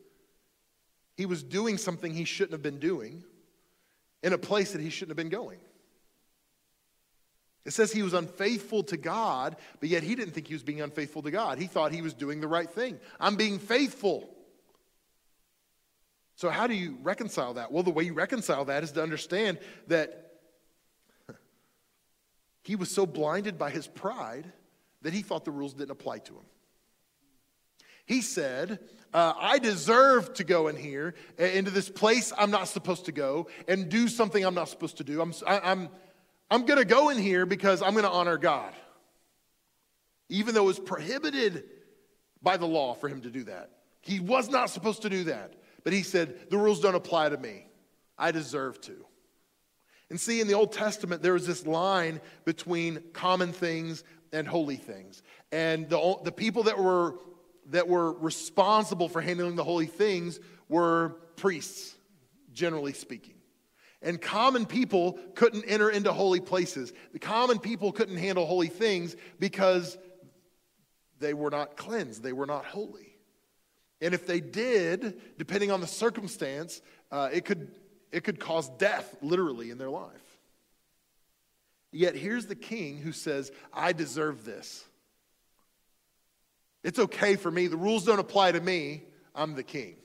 he 1.16 1.26
was 1.26 1.44
doing 1.44 1.78
something 1.78 2.12
he 2.12 2.24
shouldn't 2.24 2.52
have 2.52 2.62
been 2.62 2.80
doing 2.80 3.22
in 4.22 4.32
a 4.32 4.38
place 4.38 4.72
that 4.72 4.80
he 4.80 4.90
shouldn't 4.90 5.10
have 5.10 5.16
been 5.16 5.30
going. 5.30 5.60
It 7.64 7.72
says 7.72 7.92
he 7.92 8.02
was 8.02 8.14
unfaithful 8.14 8.82
to 8.84 8.96
God, 8.96 9.56
but 9.78 9.88
yet 9.88 10.02
he 10.02 10.16
didn't 10.16 10.34
think 10.34 10.48
he 10.48 10.54
was 10.54 10.64
being 10.64 10.80
unfaithful 10.80 11.22
to 11.22 11.30
God. 11.30 11.58
He 11.58 11.66
thought 11.68 11.92
he 11.92 12.02
was 12.02 12.14
doing 12.14 12.40
the 12.40 12.48
right 12.48 12.70
thing. 12.70 12.98
I'm 13.20 13.36
being 13.36 13.60
faithful. 13.60 14.28
So, 16.34 16.50
how 16.50 16.66
do 16.66 16.74
you 16.74 16.98
reconcile 17.02 17.54
that? 17.54 17.70
Well, 17.70 17.84
the 17.84 17.90
way 17.90 18.02
you 18.02 18.12
reconcile 18.12 18.64
that 18.66 18.82
is 18.82 18.90
to 18.92 19.02
understand 19.02 19.58
that 19.86 20.32
he 22.64 22.74
was 22.74 22.90
so 22.90 23.06
blinded 23.06 23.56
by 23.56 23.70
his 23.70 23.86
pride 23.86 24.52
that 25.06 25.14
he 25.14 25.22
thought 25.22 25.44
the 25.44 25.52
rules 25.52 25.72
didn't 25.72 25.92
apply 25.92 26.18
to 26.18 26.32
him. 26.32 26.44
He 28.06 28.22
said, 28.22 28.80
uh, 29.14 29.34
I 29.38 29.60
deserve 29.60 30.34
to 30.34 30.42
go 30.42 30.66
in 30.66 30.74
here, 30.74 31.14
into 31.38 31.70
this 31.70 31.88
place 31.88 32.32
I'm 32.36 32.50
not 32.50 32.66
supposed 32.66 33.04
to 33.04 33.12
go, 33.12 33.46
and 33.68 33.88
do 33.88 34.08
something 34.08 34.44
I'm 34.44 34.56
not 34.56 34.68
supposed 34.68 34.96
to 34.96 35.04
do. 35.04 35.20
I'm, 35.20 35.32
I, 35.46 35.60
I'm, 35.60 35.90
I'm 36.50 36.66
going 36.66 36.80
to 36.80 36.84
go 36.84 37.10
in 37.10 37.18
here 37.18 37.46
because 37.46 37.82
I'm 37.82 37.92
going 37.92 38.02
to 38.02 38.10
honor 38.10 38.36
God. 38.36 38.74
Even 40.28 40.56
though 40.56 40.64
it 40.64 40.66
was 40.66 40.80
prohibited 40.80 41.62
by 42.42 42.56
the 42.56 42.66
law 42.66 42.94
for 42.94 43.08
him 43.08 43.20
to 43.20 43.30
do 43.30 43.44
that. 43.44 43.70
He 44.00 44.18
was 44.18 44.50
not 44.50 44.70
supposed 44.70 45.02
to 45.02 45.08
do 45.08 45.22
that. 45.24 45.54
But 45.84 45.92
he 45.92 46.02
said, 46.02 46.50
The 46.50 46.58
rules 46.58 46.80
don't 46.80 46.96
apply 46.96 47.28
to 47.28 47.36
me. 47.36 47.68
I 48.18 48.32
deserve 48.32 48.80
to. 48.80 49.06
And 50.08 50.20
see, 50.20 50.40
in 50.40 50.46
the 50.46 50.54
Old 50.54 50.72
Testament, 50.72 51.22
there 51.22 51.32
was 51.32 51.46
this 51.46 51.66
line 51.66 52.20
between 52.44 53.02
common 53.12 53.52
things 53.52 54.04
and 54.32 54.46
holy 54.46 54.76
things. 54.76 55.22
And 55.52 55.88
the, 55.88 56.16
the 56.24 56.32
people 56.32 56.64
that 56.64 56.78
were 56.78 57.16
that 57.70 57.88
were 57.88 58.12
responsible 58.12 59.08
for 59.08 59.20
handling 59.20 59.56
the 59.56 59.64
holy 59.64 59.86
things 59.86 60.38
were 60.68 61.16
priests, 61.36 61.94
generally 62.52 62.92
speaking. 62.92 63.34
And 64.02 64.20
common 64.20 64.66
people 64.66 65.18
couldn't 65.34 65.64
enter 65.64 65.90
into 65.90 66.12
holy 66.12 66.40
places. 66.40 66.92
The 67.12 67.18
common 67.18 67.58
people 67.58 67.92
couldn't 67.92 68.18
handle 68.18 68.46
holy 68.46 68.68
things 68.68 69.16
because 69.40 69.98
they 71.18 71.34
were 71.34 71.50
not 71.50 71.76
cleansed, 71.76 72.22
they 72.22 72.32
were 72.32 72.46
not 72.46 72.64
holy. 72.64 73.16
And 74.02 74.12
if 74.12 74.26
they 74.26 74.40
did, 74.40 75.38
depending 75.38 75.70
on 75.70 75.80
the 75.80 75.86
circumstance, 75.86 76.82
uh, 77.10 77.30
it, 77.32 77.46
could, 77.46 77.74
it 78.12 78.24
could 78.24 78.38
cause 78.38 78.68
death 78.68 79.16
literally 79.22 79.70
in 79.70 79.78
their 79.78 79.88
life. 79.88 80.25
Yet 81.96 82.14
here's 82.14 82.44
the 82.44 82.54
king 82.54 82.98
who 82.98 83.12
says, 83.12 83.50
I 83.72 83.92
deserve 83.92 84.44
this. 84.44 84.84
It's 86.84 86.98
okay 86.98 87.36
for 87.36 87.50
me. 87.50 87.68
The 87.68 87.76
rules 87.78 88.04
don't 88.04 88.18
apply 88.18 88.52
to 88.52 88.60
me. 88.60 89.02
I'm 89.34 89.54
the 89.54 89.62
king. 89.62 89.96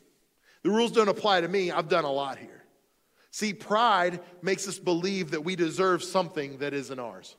The 0.64 0.70
rules 0.70 0.94
don't 0.94 1.10
apply 1.10 1.42
to 1.42 1.48
me. 1.50 1.70
I've 1.70 1.90
done 1.90 2.06
a 2.06 2.12
lot 2.12 2.38
here. 2.38 2.64
See, 3.30 3.54
pride 3.54 4.22
makes 4.42 4.70
us 4.70 4.80
believe 4.80 5.32
that 5.32 5.44
we 5.44 5.58
deserve 5.58 6.02
something 6.02 6.60
that 6.60 6.74
isn't 6.74 6.98
ours. 6.98 7.36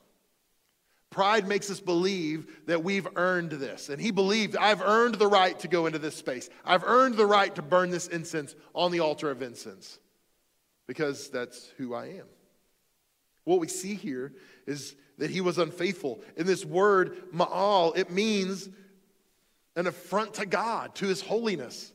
Pride 1.09 1.47
makes 1.47 1.71
us 1.71 1.79
believe 1.79 2.65
that 2.67 2.83
we've 2.83 3.07
earned 3.15 3.51
this. 3.51 3.89
And 3.89 3.99
he 3.99 4.11
believed, 4.11 4.55
I've 4.55 4.81
earned 4.81 5.15
the 5.15 5.27
right 5.27 5.57
to 5.59 5.67
go 5.67 5.87
into 5.87 5.99
this 5.99 6.15
space. 6.15 6.49
I've 6.63 6.83
earned 6.83 7.15
the 7.15 7.25
right 7.25 7.53
to 7.55 7.63
burn 7.63 7.89
this 7.89 8.07
incense 8.07 8.55
on 8.75 8.91
the 8.91 8.99
altar 8.99 9.31
of 9.31 9.41
incense 9.41 9.97
because 10.85 11.29
that's 11.29 11.71
who 11.77 11.95
I 11.95 12.05
am. 12.05 12.27
What 13.43 13.59
we 13.59 13.67
see 13.67 13.95
here 13.95 14.33
is 14.65 14.95
that 15.17 15.29
he 15.29 15.41
was 15.41 15.57
unfaithful. 15.57 16.21
In 16.37 16.45
this 16.45 16.65
word, 16.65 17.31
ma'al, 17.33 17.97
it 17.97 18.09
means 18.09 18.69
an 19.75 19.87
affront 19.87 20.35
to 20.35 20.45
God, 20.45 20.95
to 20.95 21.07
his 21.07 21.21
holiness. 21.21 21.91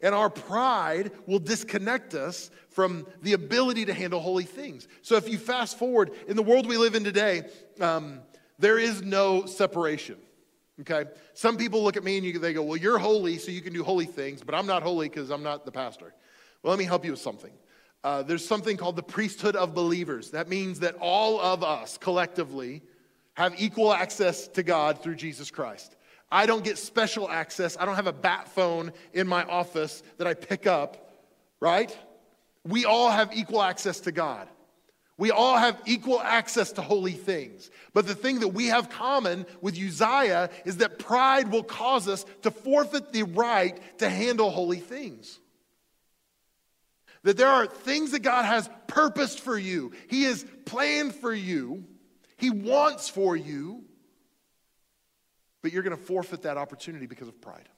And 0.00 0.14
our 0.14 0.30
pride 0.30 1.10
will 1.26 1.40
disconnect 1.40 2.14
us 2.14 2.50
from 2.70 3.06
the 3.22 3.32
ability 3.32 3.86
to 3.86 3.94
handle 3.94 4.20
holy 4.20 4.44
things. 4.44 4.86
So 5.02 5.16
if 5.16 5.28
you 5.28 5.38
fast 5.38 5.78
forward, 5.78 6.12
in 6.28 6.36
the 6.36 6.42
world 6.42 6.66
we 6.66 6.76
live 6.76 6.94
in 6.94 7.02
today, 7.02 7.42
um, 7.80 8.20
there 8.58 8.78
is 8.78 9.02
no 9.02 9.46
separation. 9.46 10.16
Okay? 10.80 11.10
Some 11.34 11.56
people 11.56 11.82
look 11.82 11.96
at 11.96 12.04
me 12.04 12.16
and 12.16 12.26
you, 12.26 12.38
they 12.38 12.52
go, 12.52 12.62
Well, 12.62 12.76
you're 12.76 12.98
holy, 12.98 13.38
so 13.38 13.50
you 13.50 13.60
can 13.60 13.72
do 13.72 13.82
holy 13.82 14.06
things, 14.06 14.42
but 14.42 14.54
I'm 14.54 14.66
not 14.66 14.84
holy 14.84 15.08
because 15.08 15.30
I'm 15.30 15.42
not 15.42 15.64
the 15.64 15.72
pastor. 15.72 16.14
Well, 16.62 16.70
let 16.70 16.78
me 16.78 16.84
help 16.84 17.04
you 17.04 17.10
with 17.10 17.20
something. 17.20 17.52
Uh, 18.04 18.22
there's 18.22 18.46
something 18.46 18.76
called 18.76 18.96
the 18.96 19.02
priesthood 19.02 19.56
of 19.56 19.74
believers. 19.74 20.30
That 20.30 20.48
means 20.48 20.80
that 20.80 20.94
all 21.00 21.40
of 21.40 21.64
us 21.64 21.98
collectively 21.98 22.82
have 23.34 23.60
equal 23.60 23.92
access 23.92 24.48
to 24.48 24.62
God 24.62 25.02
through 25.02 25.16
Jesus 25.16 25.50
Christ. 25.50 25.96
I 26.30 26.46
don't 26.46 26.64
get 26.64 26.78
special 26.78 27.28
access. 27.28 27.76
I 27.78 27.86
don't 27.86 27.96
have 27.96 28.06
a 28.06 28.12
bat 28.12 28.48
phone 28.48 28.92
in 29.12 29.26
my 29.26 29.44
office 29.44 30.02
that 30.18 30.26
I 30.26 30.34
pick 30.34 30.66
up, 30.66 31.12
right? 31.58 31.96
We 32.64 32.84
all 32.84 33.10
have 33.10 33.34
equal 33.34 33.62
access 33.62 34.00
to 34.00 34.12
God. 34.12 34.48
We 35.16 35.32
all 35.32 35.56
have 35.56 35.80
equal 35.84 36.20
access 36.20 36.70
to 36.72 36.82
holy 36.82 37.12
things. 37.12 37.70
But 37.92 38.06
the 38.06 38.14
thing 38.14 38.40
that 38.40 38.48
we 38.48 38.66
have 38.66 38.88
common 38.88 39.46
with 39.60 39.76
Uzziah 39.76 40.50
is 40.64 40.76
that 40.76 41.00
pride 41.00 41.50
will 41.50 41.64
cause 41.64 42.06
us 42.06 42.24
to 42.42 42.52
forfeit 42.52 43.12
the 43.12 43.24
right 43.24 43.80
to 43.98 44.08
handle 44.08 44.50
holy 44.50 44.78
things. 44.78 45.40
That 47.24 47.36
there 47.36 47.48
are 47.48 47.66
things 47.66 48.12
that 48.12 48.20
God 48.20 48.44
has 48.44 48.68
purposed 48.86 49.40
for 49.40 49.58
you, 49.58 49.92
He 50.08 50.24
has 50.24 50.44
planned 50.64 51.14
for 51.14 51.32
you, 51.32 51.84
He 52.36 52.50
wants 52.50 53.08
for 53.08 53.36
you, 53.36 53.84
but 55.62 55.72
you're 55.72 55.82
going 55.82 55.96
to 55.96 56.02
forfeit 56.02 56.42
that 56.42 56.56
opportunity 56.56 57.06
because 57.06 57.28
of 57.28 57.40
pride. 57.40 57.68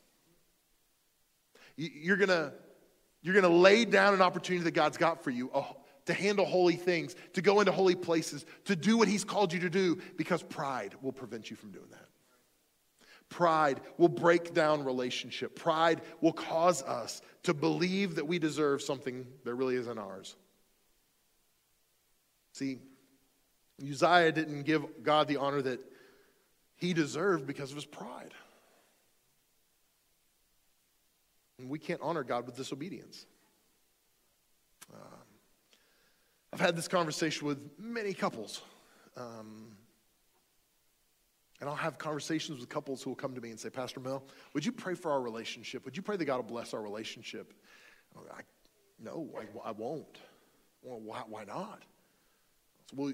You're 1.76 2.16
going 2.16 2.28
to, 2.28 2.52
you're 3.22 3.34
going 3.34 3.50
to 3.50 3.58
lay 3.58 3.84
down 3.86 4.12
an 4.12 4.20
opportunity 4.20 4.64
that 4.64 4.72
God's 4.72 4.98
got 4.98 5.24
for 5.24 5.30
you 5.30 5.50
to 6.06 6.12
handle 6.12 6.44
holy 6.44 6.76
things, 6.76 7.14
to 7.34 7.42
go 7.42 7.60
into 7.60 7.72
holy 7.72 7.94
places, 7.94 8.44
to 8.66 8.76
do 8.76 8.98
what 8.98 9.08
He's 9.08 9.24
called 9.24 9.52
you 9.52 9.60
to 9.60 9.70
do 9.70 9.98
because 10.16 10.42
pride 10.42 10.94
will 11.00 11.12
prevent 11.12 11.50
you 11.50 11.56
from 11.56 11.70
doing 11.70 11.88
that. 11.90 12.09
Pride 13.30 13.80
will 13.96 14.08
break 14.08 14.52
down 14.52 14.84
relationship. 14.84 15.54
Pride 15.54 16.02
will 16.20 16.32
cause 16.32 16.82
us 16.82 17.22
to 17.44 17.54
believe 17.54 18.16
that 18.16 18.26
we 18.26 18.38
deserve 18.38 18.82
something 18.82 19.26
that 19.44 19.54
really 19.54 19.76
isn't 19.76 19.98
ours. 19.98 20.36
See, 22.52 22.80
Uzziah 23.80 24.32
didn't 24.32 24.64
give 24.64 24.84
God 25.02 25.28
the 25.28 25.38
honor 25.38 25.62
that 25.62 25.80
he 26.76 26.92
deserved 26.92 27.46
because 27.46 27.70
of 27.70 27.76
his 27.76 27.86
pride. 27.86 28.34
And 31.58 31.70
we 31.70 31.78
can't 31.78 32.00
honor 32.02 32.24
God 32.24 32.46
with 32.46 32.56
disobedience. 32.56 33.26
Um, 34.92 35.00
I've 36.52 36.60
had 36.60 36.74
this 36.74 36.88
conversation 36.88 37.46
with 37.46 37.58
many 37.78 38.12
couples. 38.12 38.60
Um, 39.16 39.76
and 41.60 41.68
I'll 41.68 41.76
have 41.76 41.98
conversations 41.98 42.58
with 42.58 42.68
couples 42.68 43.02
who 43.02 43.10
will 43.10 43.16
come 43.16 43.34
to 43.34 43.40
me 43.40 43.50
and 43.50 43.60
say, 43.60 43.68
Pastor 43.68 44.00
Mel, 44.00 44.24
would 44.54 44.64
you 44.64 44.72
pray 44.72 44.94
for 44.94 45.12
our 45.12 45.20
relationship? 45.20 45.84
Would 45.84 45.96
you 45.96 46.02
pray 46.02 46.16
that 46.16 46.24
God 46.24 46.36
will 46.36 46.44
bless 46.44 46.72
our 46.72 46.80
relationship? 46.80 47.52
I, 48.32 48.40
no, 48.98 49.28
I, 49.38 49.68
I 49.68 49.72
won't. 49.72 50.18
Well, 50.82 51.00
why, 51.00 51.22
why 51.28 51.44
not? 51.44 51.82
Well, 52.94 53.12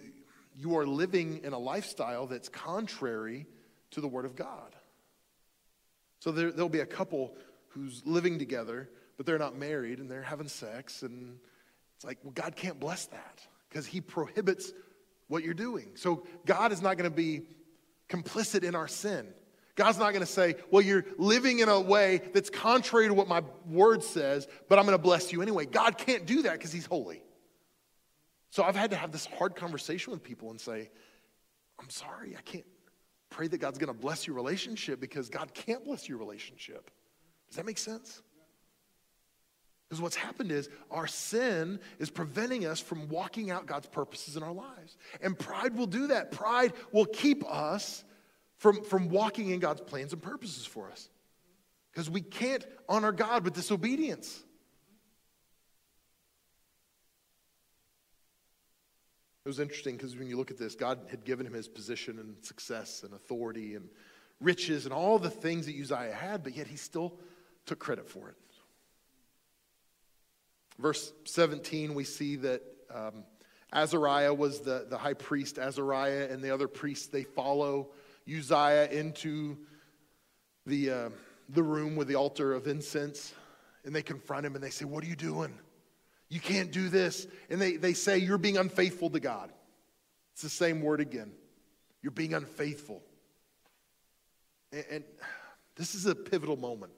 you 0.57 0.77
are 0.79 0.87
living 0.87 1.41
in 1.45 1.53
a 1.53 1.59
lifestyle 1.59 2.27
that's 2.27 2.49
contrary 2.49 3.47
to 3.91 4.01
the 4.01 4.09
Word 4.09 4.25
of 4.25 4.37
God. 4.37 4.75
So 6.21 6.31
there, 6.31 6.51
there'll 6.51 6.69
be 6.69 6.81
a 6.81 6.87
couple 6.87 7.37
who's 7.69 8.03
living 8.07 8.39
together, 8.39 8.89
but 9.17 9.27
they're 9.27 9.39
not 9.39 9.57
married 9.57 9.99
and 9.99 10.11
they're 10.11 10.23
having 10.23 10.49
sex. 10.49 11.03
And 11.03 11.39
it's 11.97 12.05
like, 12.05 12.19
well, 12.23 12.33
God 12.33 12.57
can't 12.57 12.81
bless 12.81 13.07
that 13.07 13.47
because 13.69 13.87
He 13.87 14.01
prohibits 14.01 14.73
what 15.29 15.43
you're 15.43 15.55
doing. 15.55 15.91
So 15.97 16.27
God 16.47 16.73
is 16.73 16.81
not 16.81 16.97
going 16.97 17.11
to 17.11 17.17
be 17.17 17.43
complicit 18.09 18.63
in 18.63 18.75
our 18.75 18.89
sin. 18.89 19.27
God's 19.75 19.99
not 19.99 20.13
going 20.13 20.25
to 20.25 20.31
say, 20.31 20.57
well, 20.71 20.81
you're 20.83 21.05
living 21.19 21.59
in 21.59 21.69
a 21.69 21.79
way 21.79 22.23
that's 22.33 22.49
contrary 22.49 23.09
to 23.09 23.15
what 23.15 23.29
my 23.29 23.43
word 23.69 24.03
says, 24.03 24.49
but 24.69 24.79
I'm 24.79 24.87
going 24.87 24.97
to 24.97 25.03
bless 25.03 25.33
you 25.33 25.43
anyway. 25.43 25.67
God 25.67 25.99
can't 25.99 26.25
do 26.25 26.43
that 26.43 26.53
because 26.55 26.73
He's 26.73 26.87
holy. 26.87 27.23
So 28.51 28.63
I've 28.63 28.77
had 28.77 28.91
to 28.91 28.97
have 28.97 29.13
this 29.13 29.27
hard 29.27 29.55
conversation 29.55 30.13
with 30.13 30.23
people 30.23 30.51
and 30.51 30.59
say, 30.59 30.91
I'm 31.79 31.91
sorry, 31.91 32.35
I 32.39 32.41
can't 32.41 32.65
pray 33.29 33.49
that 33.49 33.59
God's 33.59 33.77
going 33.77 33.93
to 33.93 34.01
bless 34.01 34.27
your 34.27 34.35
relationship 34.35 34.99
because 34.99 35.29
God 35.29 35.53
can't 35.53 35.85
bless 35.85 36.09
your 36.09 36.17
relationship. 36.17 36.91
Does 37.49 37.57
that 37.57 37.67
make 37.67 37.77
sense? 37.77 38.23
Because 39.89 40.03
what's 40.03 40.17
happened 40.17 40.51
is 40.51 40.69
our 40.91 41.07
sin 41.07 41.79
is 41.99 42.11
preventing 42.11 42.67
us 42.67 42.81
from 42.81 43.09
walking 43.09 43.51
out 43.51 43.67
God's 43.67 43.87
purposes 43.87 44.37
in 44.37 44.43
our 44.43 44.53
lives. 44.53 44.97
And 45.21 45.39
pride 45.39 45.77
will 45.77 45.87
do 45.87 46.09
that. 46.09 46.33
Pride 46.33 46.73
will 46.91 47.07
keep 47.07 47.45
us 47.49 48.03
from, 48.57 48.83
from 48.83 49.09
walking 49.11 49.51
in 49.51 49.61
God's 49.61 49.83
plans 49.83 50.13
and 50.13 50.21
purposes 50.21 50.67
for 50.67 50.91
us. 50.91 51.09
Because 51.93 52.11
we 52.11 52.21
can't 52.21 52.67
honor 52.89 53.13
God 53.13 53.45
with 53.45 53.55
disobedience. 53.55 54.43
It 59.45 59.49
was 59.49 59.61
interesting 59.61 59.97
because 59.97 60.17
when 60.17 60.27
you 60.27 60.37
look 60.37 60.51
at 60.51 60.59
this, 60.59 60.75
God 60.75 60.99
had 61.09 61.25
given 61.25 61.47
him 61.47 61.53
his 61.53 61.69
position 61.69 62.19
and 62.19 62.35
success 62.45 63.05
and 63.05 63.15
authority 63.15 63.77
and 63.77 63.89
riches 64.41 64.85
and 64.85 64.93
all 64.93 65.21
the 65.21 65.31
things 65.31 65.67
that 65.67 65.77
Uzziah 65.81 66.13
had, 66.13 66.43
but 66.43 66.57
yet 66.57 66.67
he 66.67 66.77
still 66.77 67.21
took 67.65 67.79
credit 67.79 68.09
for 68.09 68.31
it. 68.31 68.35
Verse 70.79 71.13
17, 71.25 71.95
we 71.95 72.05
see 72.05 72.37
that 72.37 72.63
um, 72.95 73.25
Azariah 73.73 74.33
was 74.33 74.61
the, 74.61 74.87
the 74.89 74.99
high 74.99 75.15
priest. 75.15 75.59
Azariah 75.59 76.29
and 76.31 76.43
the 76.43 76.53
other 76.53 76.69
priests, 76.69 77.07
they 77.07 77.25
follow 77.25 77.89
Uzziah 78.29 78.89
into 78.91 79.57
the, 80.67 80.91
uh, 80.91 81.09
the 81.49 81.63
room 81.63 81.97
with 81.97 82.09
the 82.09 82.15
altar 82.15 82.53
of 82.53 82.67
incense. 82.67 83.33
And 83.85 83.95
they 83.95 84.03
confront 84.03 84.45
him 84.45 84.55
and 84.55 84.63
they 84.63 84.71
say, 84.71 84.85
What 84.85 85.05
are 85.05 85.07
you 85.07 85.17
doing? 85.17 85.57
You 86.29 86.41
can't 86.41 86.73
do 86.73 86.89
this. 86.89 87.27
And 87.51 87.61
they, 87.61 87.77
they 87.77 87.95
say, 87.95 88.19
You're 88.19 88.39
being 88.39 88.59
unfaithful 88.59 89.11
to 89.11 89.21
God. 89.21 89.53
It's 90.33 90.43
the 90.43 90.49
same 90.49 90.83
word 90.83 91.01
again. 91.01 91.33
You're 92.03 92.11
being 92.11 92.35
unfaithful. 92.35 93.03
And, 94.73 94.85
and 94.91 95.05
this 95.77 95.95
is 95.95 96.07
a 96.07 96.15
pivotal 96.15 96.57
moment. 96.57 96.93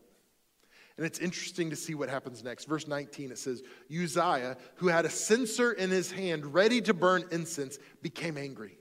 And 0.98 1.06
it's 1.06 1.20
interesting 1.20 1.70
to 1.70 1.76
see 1.76 1.94
what 1.94 2.08
happens 2.08 2.42
next. 2.42 2.64
Verse 2.64 2.88
19, 2.88 3.30
it 3.30 3.38
says, 3.38 3.62
Uzziah, 3.88 4.56
who 4.74 4.88
had 4.88 5.04
a 5.04 5.10
censer 5.10 5.72
in 5.72 5.90
his 5.90 6.10
hand 6.10 6.52
ready 6.52 6.80
to 6.82 6.92
burn 6.92 7.24
incense, 7.30 7.78
became 8.02 8.36
angry. 8.36 8.76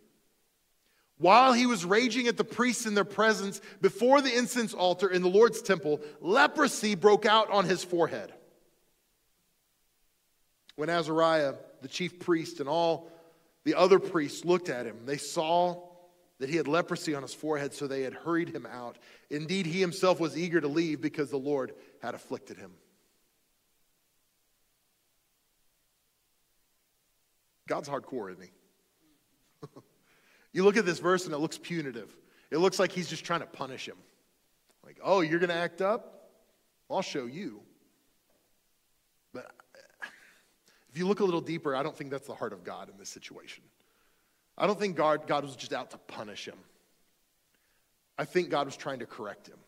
While 1.20 1.54
he 1.54 1.68
was 1.68 1.86
raging 1.86 2.28
at 2.28 2.36
the 2.36 2.44
priests 2.44 2.88
in 2.88 2.96
their 2.96 3.06
presence 3.06 3.62
before 3.82 4.22
the 4.22 4.36
incense 4.36 4.74
altar 4.74 5.08
in 5.08 5.22
the 5.22 5.30
Lord's 5.30 5.62
temple, 5.62 6.02
leprosy 6.20 6.96
broke 6.96 7.28
out 7.28 7.52
on 7.52 7.66
his 7.66 7.84
forehead. 7.84 8.34
When 10.76 10.90
Azariah, 10.90 11.54
the 11.84 11.88
chief 11.88 12.20
priest, 12.20 12.60
and 12.60 12.68
all 12.68 13.12
the 13.64 13.76
other 13.76 14.00
priests 14.00 14.44
looked 14.44 14.70
at 14.70 14.88
him, 14.88 15.06
they 15.06 15.18
saw 15.18 15.84
that 16.40 16.50
he 16.50 16.56
had 16.56 16.68
leprosy 16.68 17.16
on 17.16 17.24
his 17.24 17.34
forehead, 17.34 17.74
so 17.74 17.88
they 17.88 18.04
had 18.04 18.14
hurried 18.14 18.50
him 18.50 18.68
out. 18.68 18.98
Indeed, 19.30 19.66
he 19.66 19.80
himself 19.80 20.20
was 20.20 20.38
eager 20.38 20.62
to 20.62 20.68
leave 20.68 21.02
because 21.02 21.32
the 21.32 21.38
Lord 21.38 21.74
had 22.02 22.16
afflicted 22.16 22.58
him. 22.58 22.72
God's 27.68 27.90
hardcore, 27.90 28.32
isn't 28.32 28.44
he? 28.44 29.68
you 30.54 30.64
look 30.64 30.78
at 30.78 30.86
this 30.86 31.00
verse 31.00 31.26
and 31.26 31.34
it 31.34 31.38
looks 31.38 31.58
punitive. 31.58 32.16
It 32.50 32.58
looks 32.58 32.80
like 32.80 32.92
he's 32.92 33.10
just 33.10 33.26
trying 33.26 33.42
to 33.42 33.46
punish 33.46 33.88
him. 33.88 33.98
Like, 34.86 35.00
oh, 35.04 35.22
you're 35.22 35.40
going 35.40 35.50
to 35.50 35.56
act 35.56 35.82
up? 35.82 36.30
I'll 36.90 37.02
show 37.02 37.26
you. 37.26 37.62
But 39.34 39.52
if 40.90 40.98
you 40.98 41.08
look 41.08 41.20
a 41.20 41.26
little 41.26 41.42
deeper, 41.42 41.76
I 41.76 41.84
don't 41.84 41.96
think 41.96 42.10
that's 42.10 42.28
the 42.28 42.36
heart 42.36 42.54
of 42.54 42.64
God 42.64 42.90
in 42.90 42.98
this 42.98 43.10
situation. 43.10 43.64
I 44.58 44.66
don't 44.66 44.80
think 44.80 44.96
God, 44.96 45.28
God 45.28 45.44
was 45.44 45.56
just 45.56 45.74
out 45.74 45.92
to 45.92 45.98
punish 45.98 46.48
him. 46.48 46.58
I 48.18 48.26
think 48.26 48.50
God 48.50 48.66
was 48.66 48.76
trying 48.76 49.00
to 49.00 49.06
correct 49.06 49.48
him. 49.48 49.60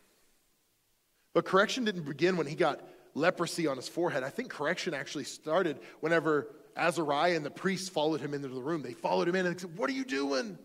But 1.34 1.46
correction 1.46 1.86
didn't 1.86 2.04
begin 2.04 2.38
when 2.38 2.48
he 2.48 2.56
got 2.56 2.82
leprosy 3.14 3.68
on 3.68 3.78
his 3.78 3.88
forehead. 3.88 4.24
I 4.24 4.30
think 4.30 4.50
correction 4.50 4.94
actually 4.94 5.26
started 5.26 5.80
whenever 6.00 6.48
Azariah 6.76 7.36
and 7.36 7.46
the 7.46 7.52
priests 7.52 7.90
followed 7.90 8.22
him 8.22 8.34
into 8.34 8.48
the 8.48 8.62
room. 8.62 8.82
They 8.82 8.94
followed 8.94 9.28
him 9.28 9.36
in 9.36 9.46
and 9.46 9.60
said, 9.60 9.78
What 9.78 9.90
are 9.90 9.94
you 9.94 10.06
doing? 10.06 10.58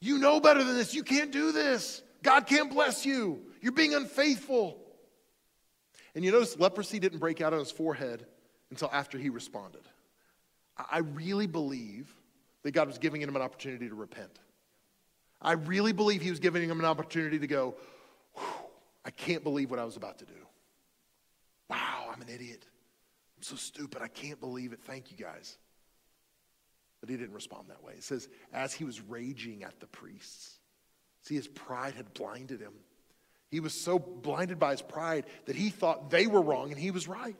You 0.00 0.18
know 0.18 0.40
better 0.40 0.64
than 0.64 0.76
this. 0.76 0.94
You 0.94 1.02
can't 1.02 1.30
do 1.30 1.52
this. 1.52 2.02
God 2.22 2.46
can't 2.46 2.70
bless 2.70 3.04
you. 3.06 3.40
You're 3.60 3.72
being 3.72 3.94
unfaithful. 3.94 4.78
And 6.14 6.24
you 6.24 6.32
notice 6.32 6.58
leprosy 6.58 6.98
didn't 6.98 7.18
break 7.18 7.40
out 7.40 7.52
on 7.52 7.58
his 7.58 7.70
forehead 7.70 8.26
until 8.70 8.90
after 8.92 9.18
he 9.18 9.28
responded. 9.30 9.82
I 10.76 10.98
really 10.98 11.46
believe 11.46 12.12
that 12.62 12.72
God 12.72 12.86
was 12.88 12.98
giving 12.98 13.20
him 13.20 13.34
an 13.34 13.42
opportunity 13.42 13.88
to 13.88 13.94
repent. 13.94 14.38
I 15.40 15.52
really 15.52 15.92
believe 15.92 16.22
he 16.22 16.30
was 16.30 16.38
giving 16.38 16.68
him 16.68 16.78
an 16.78 16.86
opportunity 16.86 17.38
to 17.38 17.46
go, 17.46 17.74
I 19.04 19.10
can't 19.10 19.42
believe 19.42 19.70
what 19.70 19.78
I 19.78 19.84
was 19.84 19.96
about 19.96 20.18
to 20.18 20.24
do. 20.24 20.34
Wow, 21.68 22.10
I'm 22.12 22.20
an 22.22 22.28
idiot. 22.28 22.64
I'm 23.36 23.42
so 23.42 23.56
stupid. 23.56 24.02
I 24.02 24.08
can't 24.08 24.40
believe 24.40 24.72
it. 24.72 24.80
Thank 24.84 25.10
you 25.10 25.16
guys. 25.16 25.58
But 27.00 27.10
he 27.10 27.16
didn't 27.16 27.34
respond 27.34 27.68
that 27.68 27.82
way. 27.82 27.94
It 27.94 28.04
says, 28.04 28.28
as 28.52 28.72
he 28.72 28.84
was 28.84 29.00
raging 29.00 29.64
at 29.64 29.80
the 29.80 29.86
priests, 29.86 30.58
see, 31.22 31.34
his 31.34 31.48
pride 31.48 31.94
had 31.94 32.14
blinded 32.14 32.60
him. 32.60 32.74
He 33.50 33.60
was 33.60 33.74
so 33.74 33.98
blinded 33.98 34.58
by 34.58 34.70
his 34.70 34.82
pride 34.82 35.26
that 35.46 35.56
he 35.56 35.70
thought 35.70 36.10
they 36.10 36.26
were 36.26 36.40
wrong 36.40 36.70
and 36.70 36.80
he 36.80 36.90
was 36.90 37.08
right. 37.08 37.38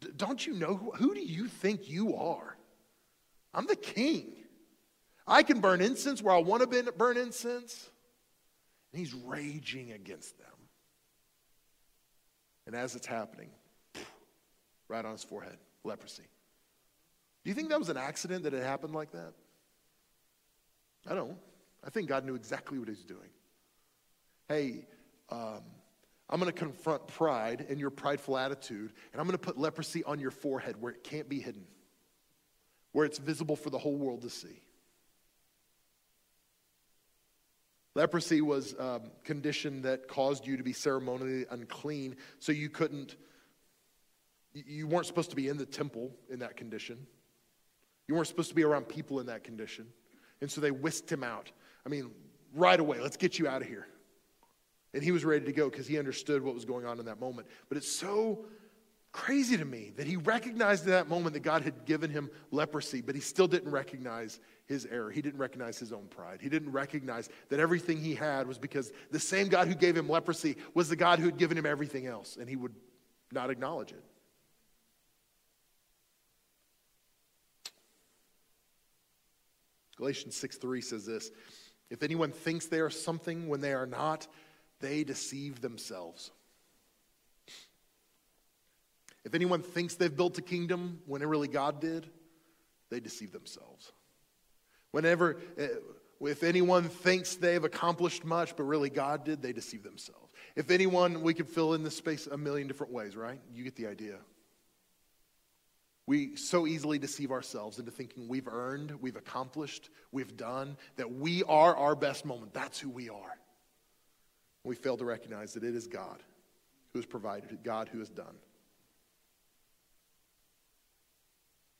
D- 0.00 0.08
don't 0.16 0.46
you 0.46 0.54
know 0.54 0.76
who, 0.76 0.92
who 0.92 1.14
do 1.14 1.20
you 1.20 1.48
think 1.48 1.88
you 1.90 2.16
are? 2.16 2.56
I'm 3.52 3.66
the 3.66 3.76
king. 3.76 4.32
I 5.26 5.42
can 5.42 5.60
burn 5.60 5.80
incense 5.80 6.22
where 6.22 6.34
I 6.34 6.38
want 6.38 6.70
to 6.70 6.92
burn 6.92 7.16
incense. 7.16 7.90
And 8.92 9.00
he's 9.00 9.14
raging 9.14 9.92
against 9.92 10.38
them. 10.38 10.48
And 12.66 12.74
as 12.74 12.94
it's 12.94 13.06
happening, 13.06 13.50
right 14.88 15.04
on 15.04 15.12
his 15.12 15.24
forehead, 15.24 15.56
leprosy. 15.84 16.24
Do 17.44 17.50
you 17.50 17.54
think 17.54 17.68
that 17.70 17.78
was 17.78 17.88
an 17.88 17.96
accident 17.96 18.44
that 18.44 18.54
it 18.54 18.62
happened 18.62 18.94
like 18.94 19.12
that? 19.12 19.32
I 21.08 21.14
don't. 21.14 21.36
I 21.84 21.90
think 21.90 22.08
God 22.08 22.24
knew 22.24 22.34
exactly 22.34 22.78
what 22.78 22.88
he's 22.88 23.04
doing. 23.04 23.30
Hey, 24.48 24.86
um, 25.30 25.62
I'm 26.28 26.38
going 26.38 26.52
to 26.52 26.58
confront 26.58 27.06
pride 27.06 27.66
and 27.68 27.80
your 27.80 27.90
prideful 27.90 28.36
attitude, 28.36 28.92
and 29.12 29.20
I'm 29.20 29.26
going 29.26 29.38
to 29.38 29.38
put 29.38 29.58
leprosy 29.58 30.04
on 30.04 30.20
your 30.20 30.30
forehead 30.30 30.80
where 30.80 30.92
it 30.92 31.02
can't 31.02 31.28
be 31.28 31.40
hidden, 31.40 31.64
where 32.92 33.06
it's 33.06 33.18
visible 33.18 33.56
for 33.56 33.70
the 33.70 33.78
whole 33.78 33.96
world 33.96 34.22
to 34.22 34.30
see. 34.30 34.60
Leprosy 37.94 38.40
was 38.40 38.74
a 38.74 39.00
condition 39.24 39.82
that 39.82 40.06
caused 40.06 40.46
you 40.46 40.56
to 40.56 40.62
be 40.62 40.72
ceremonially 40.72 41.44
unclean, 41.50 42.16
so 42.38 42.52
you 42.52 42.68
couldn't, 42.68 43.16
you 44.52 44.86
weren't 44.86 45.06
supposed 45.06 45.30
to 45.30 45.36
be 45.36 45.48
in 45.48 45.56
the 45.56 45.66
temple 45.66 46.12
in 46.28 46.38
that 46.38 46.56
condition. 46.56 47.06
You 48.06 48.14
weren't 48.14 48.28
supposed 48.28 48.48
to 48.48 48.54
be 48.54 48.64
around 48.64 48.88
people 48.88 49.20
in 49.20 49.26
that 49.26 49.44
condition. 49.44 49.86
And 50.40 50.50
so 50.50 50.60
they 50.60 50.70
whisked 50.70 51.10
him 51.10 51.24
out. 51.24 51.50
I 51.84 51.88
mean, 51.88 52.10
right 52.54 52.78
away, 52.78 53.00
let's 53.00 53.16
get 53.16 53.38
you 53.38 53.48
out 53.48 53.62
of 53.62 53.68
here. 53.68 53.86
And 54.94 55.02
he 55.02 55.12
was 55.12 55.24
ready 55.24 55.44
to 55.44 55.52
go 55.52 55.68
because 55.68 55.86
he 55.86 55.98
understood 55.98 56.42
what 56.42 56.54
was 56.54 56.64
going 56.64 56.86
on 56.86 56.98
in 56.98 57.06
that 57.06 57.20
moment. 57.20 57.46
But 57.68 57.78
it's 57.78 57.90
so 57.90 58.44
crazy 59.12 59.56
to 59.56 59.64
me 59.64 59.92
that 59.96 60.06
he 60.06 60.16
recognized 60.16 60.84
in 60.84 60.90
that 60.90 61.08
moment 61.08 61.34
that 61.34 61.40
God 61.40 61.62
had 61.62 61.84
given 61.84 62.10
him 62.10 62.30
leprosy, 62.50 63.00
but 63.00 63.14
he 63.14 63.20
still 63.20 63.48
didn't 63.48 63.70
recognize 63.70 64.40
his 64.70 64.86
error. 64.86 65.10
He 65.10 65.20
didn't 65.20 65.40
recognize 65.40 65.78
his 65.80 65.92
own 65.92 66.06
pride. 66.06 66.38
He 66.40 66.48
didn't 66.48 66.70
recognize 66.70 67.28
that 67.48 67.58
everything 67.58 67.98
he 67.98 68.14
had 68.14 68.46
was 68.46 68.56
because 68.56 68.92
the 69.10 69.18
same 69.18 69.48
God 69.48 69.66
who 69.66 69.74
gave 69.74 69.96
him 69.96 70.08
leprosy 70.08 70.56
was 70.74 70.88
the 70.88 70.94
God 70.94 71.18
who 71.18 71.24
had 71.24 71.36
given 71.36 71.58
him 71.58 71.66
everything 71.66 72.06
else, 72.06 72.36
and 72.36 72.48
he 72.48 72.54
would 72.54 72.72
not 73.32 73.50
acknowledge 73.50 73.90
it. 73.90 74.04
Galatians 79.96 80.36
6 80.36 80.56
3 80.56 80.80
says 80.80 81.04
this 81.04 81.32
If 81.90 82.04
anyone 82.04 82.30
thinks 82.30 82.66
they 82.66 82.78
are 82.78 82.90
something 82.90 83.48
when 83.48 83.60
they 83.60 83.72
are 83.72 83.86
not, 83.86 84.28
they 84.78 85.02
deceive 85.02 85.60
themselves. 85.60 86.30
If 89.24 89.34
anyone 89.34 89.62
thinks 89.62 89.96
they've 89.96 90.16
built 90.16 90.38
a 90.38 90.42
kingdom 90.42 91.00
when 91.06 91.22
it 91.22 91.26
really 91.26 91.48
God 91.48 91.80
did, 91.80 92.08
they 92.88 93.00
deceive 93.00 93.32
themselves. 93.32 93.92
Whenever, 94.92 95.40
eh, 95.56 95.68
if 96.20 96.42
anyone 96.42 96.88
thinks 96.88 97.36
they've 97.36 97.62
accomplished 97.62 98.24
much, 98.24 98.56
but 98.56 98.64
really 98.64 98.90
God 98.90 99.24
did, 99.24 99.40
they 99.40 99.52
deceive 99.52 99.82
themselves. 99.82 100.32
If 100.56 100.70
anyone, 100.70 101.22
we 101.22 101.34
could 101.34 101.48
fill 101.48 101.74
in 101.74 101.82
this 101.82 101.96
space 101.96 102.26
a 102.26 102.36
million 102.36 102.66
different 102.66 102.92
ways, 102.92 103.16
right? 103.16 103.40
You 103.52 103.64
get 103.64 103.76
the 103.76 103.86
idea. 103.86 104.18
We 106.06 106.34
so 106.34 106.66
easily 106.66 106.98
deceive 106.98 107.30
ourselves 107.30 107.78
into 107.78 107.92
thinking 107.92 108.26
we've 108.26 108.48
earned, 108.48 108.92
we've 109.00 109.16
accomplished, 109.16 109.90
we've 110.10 110.36
done, 110.36 110.76
that 110.96 111.12
we 111.12 111.44
are 111.44 111.76
our 111.76 111.94
best 111.94 112.24
moment. 112.24 112.52
That's 112.52 112.80
who 112.80 112.90
we 112.90 113.08
are. 113.08 113.38
We 114.64 114.74
fail 114.74 114.96
to 114.96 115.04
recognize 115.04 115.54
that 115.54 115.64
it 115.64 115.74
is 115.74 115.86
God 115.86 116.22
who 116.92 116.98
has 116.98 117.06
provided, 117.06 117.58
God 117.62 117.88
who 117.88 118.00
has 118.00 118.10
done. 118.10 118.34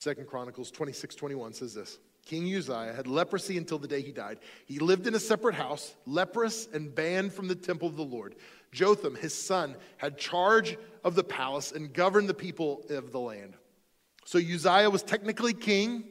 Second 0.01 0.29
Chronicles 0.29 0.71
26, 0.71 1.15
21 1.15 1.53
says 1.53 1.75
this. 1.75 1.99
King 2.25 2.55
Uzziah 2.55 2.95
had 2.95 3.07
leprosy 3.07 3.59
until 3.59 3.79
the 3.79 3.87
day 3.87 4.01
he 4.01 4.13
died. 4.13 4.39
He 4.65 4.79
lived 4.79 5.07
in 5.07 5.15
a 5.15 5.21
separate 5.21 5.55
house, 5.55 5.95
leprous 6.07 6.69
and 6.73 6.95
banned 6.95 7.35
from 7.35 7.49
the 7.49 7.55
temple 7.55 7.87
of 7.87 7.97
the 7.97 8.05
Lord. 8.05 8.37
Jotham, 8.73 9.15
his 9.15 9.35
son, 9.35 9.77
had 9.99 10.17
charge 10.17 10.79
of 11.05 11.17
the 11.17 11.25
palace 11.25 11.73
and 11.73 11.93
governed 11.93 12.31
the 12.31 12.35
people 12.35 12.83
of 12.89 13.13
the 13.13 13.21
land. 13.21 13.55
So 14.25 14.39
Uzziah 14.39 14.89
was 14.89 15.03
technically 15.03 15.53
king, 15.53 16.05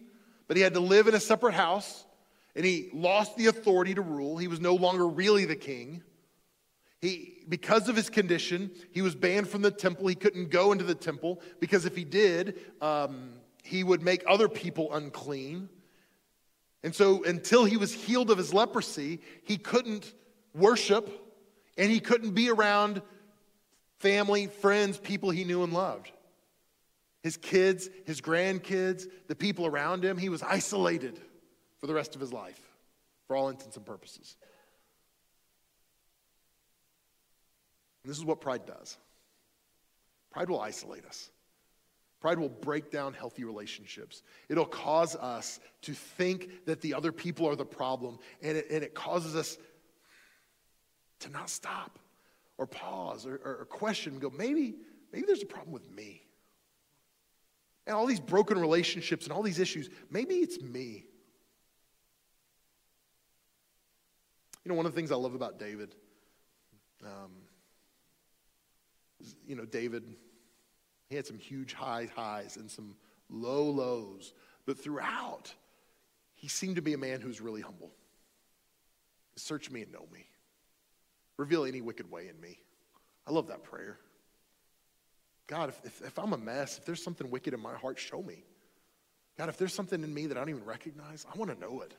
but 0.47 0.55
he 0.55 0.61
had 0.61 0.75
to 0.75 0.79
live 0.79 1.07
in 1.07 1.15
a 1.15 1.19
separate 1.19 1.55
house, 1.55 2.05
and 2.55 2.63
he 2.63 2.89
lost 2.93 3.37
the 3.37 3.47
authority 3.47 3.95
to 3.95 4.01
rule. 4.01 4.37
He 4.37 4.47
was 4.47 4.59
no 4.59 4.75
longer 4.75 5.07
really 5.07 5.45
the 5.45 5.55
king. 5.55 6.03
He, 7.01 7.37
because 7.47 7.89
of 7.89 7.95
his 7.95 8.09
condition, 8.09 8.69
he 8.91 9.01
was 9.01 9.15
banned 9.15 9.47
from 9.47 9.63
the 9.63 9.71
temple. 9.71 10.07
He 10.07 10.15
couldn't 10.15 10.51
go 10.51 10.73
into 10.73 10.83
the 10.83 10.95
temple 10.95 11.41
because 11.59 11.85
if 11.85 11.95
he 11.95 12.03
did, 12.03 12.59
um, 12.81 13.38
he 13.69 13.83
would 13.83 14.01
make 14.01 14.23
other 14.27 14.49
people 14.49 14.91
unclean. 14.93 15.69
And 16.83 16.95
so, 16.95 17.23
until 17.23 17.65
he 17.65 17.77
was 17.77 17.93
healed 17.93 18.31
of 18.31 18.37
his 18.37 18.53
leprosy, 18.53 19.21
he 19.43 19.57
couldn't 19.57 20.11
worship 20.55 21.09
and 21.77 21.91
he 21.91 21.99
couldn't 21.99 22.31
be 22.31 22.49
around 22.49 23.01
family, 23.99 24.47
friends, 24.47 24.97
people 24.97 25.29
he 25.29 25.43
knew 25.43 25.63
and 25.63 25.71
loved. 25.71 26.11
His 27.21 27.37
kids, 27.37 27.89
his 28.05 28.21
grandkids, 28.21 29.05
the 29.27 29.35
people 29.35 29.65
around 29.65 30.03
him, 30.03 30.17
he 30.17 30.29
was 30.29 30.41
isolated 30.41 31.19
for 31.79 31.87
the 31.87 31.93
rest 31.93 32.15
of 32.15 32.21
his 32.21 32.33
life, 32.33 32.59
for 33.27 33.35
all 33.35 33.49
intents 33.49 33.77
and 33.77 33.85
purposes. 33.85 34.35
And 38.03 38.09
this 38.09 38.17
is 38.17 38.25
what 38.25 38.41
pride 38.41 38.65
does 38.65 38.97
pride 40.31 40.49
will 40.49 40.61
isolate 40.61 41.05
us. 41.05 41.31
Pride 42.19 42.37
will 42.37 42.49
break 42.49 42.91
down 42.91 43.13
healthy 43.13 43.45
relationships. 43.45 44.23
It'll 44.49 44.65
cause 44.65 45.15
us 45.15 45.59
to 45.83 45.93
think 45.93 46.65
that 46.65 46.81
the 46.81 46.93
other 46.93 47.11
people 47.11 47.47
are 47.47 47.55
the 47.55 47.65
problem, 47.65 48.19
and 48.41 48.57
it, 48.57 48.67
and 48.69 48.83
it 48.83 48.93
causes 48.93 49.35
us 49.35 49.57
to 51.19 51.29
not 51.29 51.49
stop 51.49 51.97
or 52.57 52.67
pause 52.67 53.25
or, 53.25 53.35
or, 53.35 53.57
or 53.61 53.65
question 53.65 54.13
and 54.13 54.21
go, 54.21 54.29
maybe, 54.29 54.75
maybe 55.13 55.25
there's 55.25 55.43
a 55.43 55.45
problem 55.45 55.71
with 55.71 55.89
me. 55.89 56.21
And 57.87 57.95
all 57.95 58.05
these 58.05 58.19
broken 58.19 58.59
relationships 58.59 59.25
and 59.25 59.33
all 59.33 59.41
these 59.41 59.59
issues, 59.59 59.89
maybe 60.11 60.35
it's 60.35 60.61
me. 60.61 61.05
You 64.65 64.69
know, 64.69 64.75
one 64.75 64.85
of 64.85 64.91
the 64.91 64.95
things 64.95 65.11
I 65.11 65.15
love 65.15 65.35
about 65.35 65.57
David, 65.57 65.95
um, 67.03 67.31
you 69.47 69.55
know, 69.55 69.65
David 69.65 70.03
he 71.09 71.15
had 71.15 71.25
some 71.25 71.37
huge 71.37 71.73
high 71.73 72.07
highs 72.15 72.57
and 72.57 72.69
some 72.69 72.95
low 73.29 73.63
lows, 73.63 74.33
but 74.65 74.77
throughout, 74.77 75.53
he 76.35 76.47
seemed 76.47 76.75
to 76.75 76.81
be 76.81 76.93
a 76.93 76.97
man 76.97 77.19
who's 77.19 77.41
really 77.41 77.61
humble. 77.61 77.91
Search 79.35 79.71
me 79.71 79.81
and 79.81 79.91
know 79.91 80.05
me. 80.13 80.25
Reveal 81.37 81.65
any 81.65 81.81
wicked 81.81 82.09
way 82.11 82.27
in 82.27 82.39
me. 82.39 82.59
I 83.25 83.31
love 83.31 83.47
that 83.47 83.63
prayer. 83.63 83.97
God, 85.47 85.69
if, 85.69 85.81
if, 85.83 86.01
if, 86.01 86.19
I'm 86.19 86.33
a 86.33 86.37
mess, 86.37 86.77
if 86.77 86.85
there's 86.85 87.01
something 87.01 87.29
wicked 87.31 87.53
in 87.53 87.59
my 87.59 87.73
heart, 87.73 87.97
show 87.97 88.21
me. 88.21 88.43
God, 89.37 89.49
if 89.49 89.57
there's 89.57 89.73
something 89.73 90.03
in 90.03 90.13
me 90.13 90.27
that 90.27 90.37
I 90.37 90.41
don't 90.41 90.49
even 90.49 90.65
recognize, 90.65 91.25
I 91.33 91.37
want 91.37 91.51
to 91.51 91.59
know 91.59 91.81
it. 91.81 91.93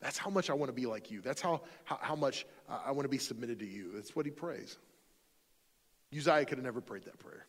That's 0.00 0.18
how 0.18 0.28
much 0.28 0.50
I 0.50 0.52
want 0.52 0.68
to 0.68 0.74
be 0.74 0.86
like 0.86 1.10
you. 1.10 1.20
That's 1.20 1.40
how, 1.40 1.62
how, 1.84 1.98
how 2.00 2.14
much 2.14 2.46
uh, 2.68 2.80
I 2.84 2.90
want 2.90 3.04
to 3.04 3.08
be 3.08 3.18
submitted 3.18 3.58
to 3.60 3.66
you. 3.66 3.92
That's 3.94 4.14
what 4.14 4.26
he 4.26 4.30
prays. 4.30 4.76
Uzziah 6.14 6.44
could 6.44 6.58
have 6.58 6.64
never 6.64 6.80
prayed 6.80 7.04
that 7.04 7.18
prayer. 7.18 7.46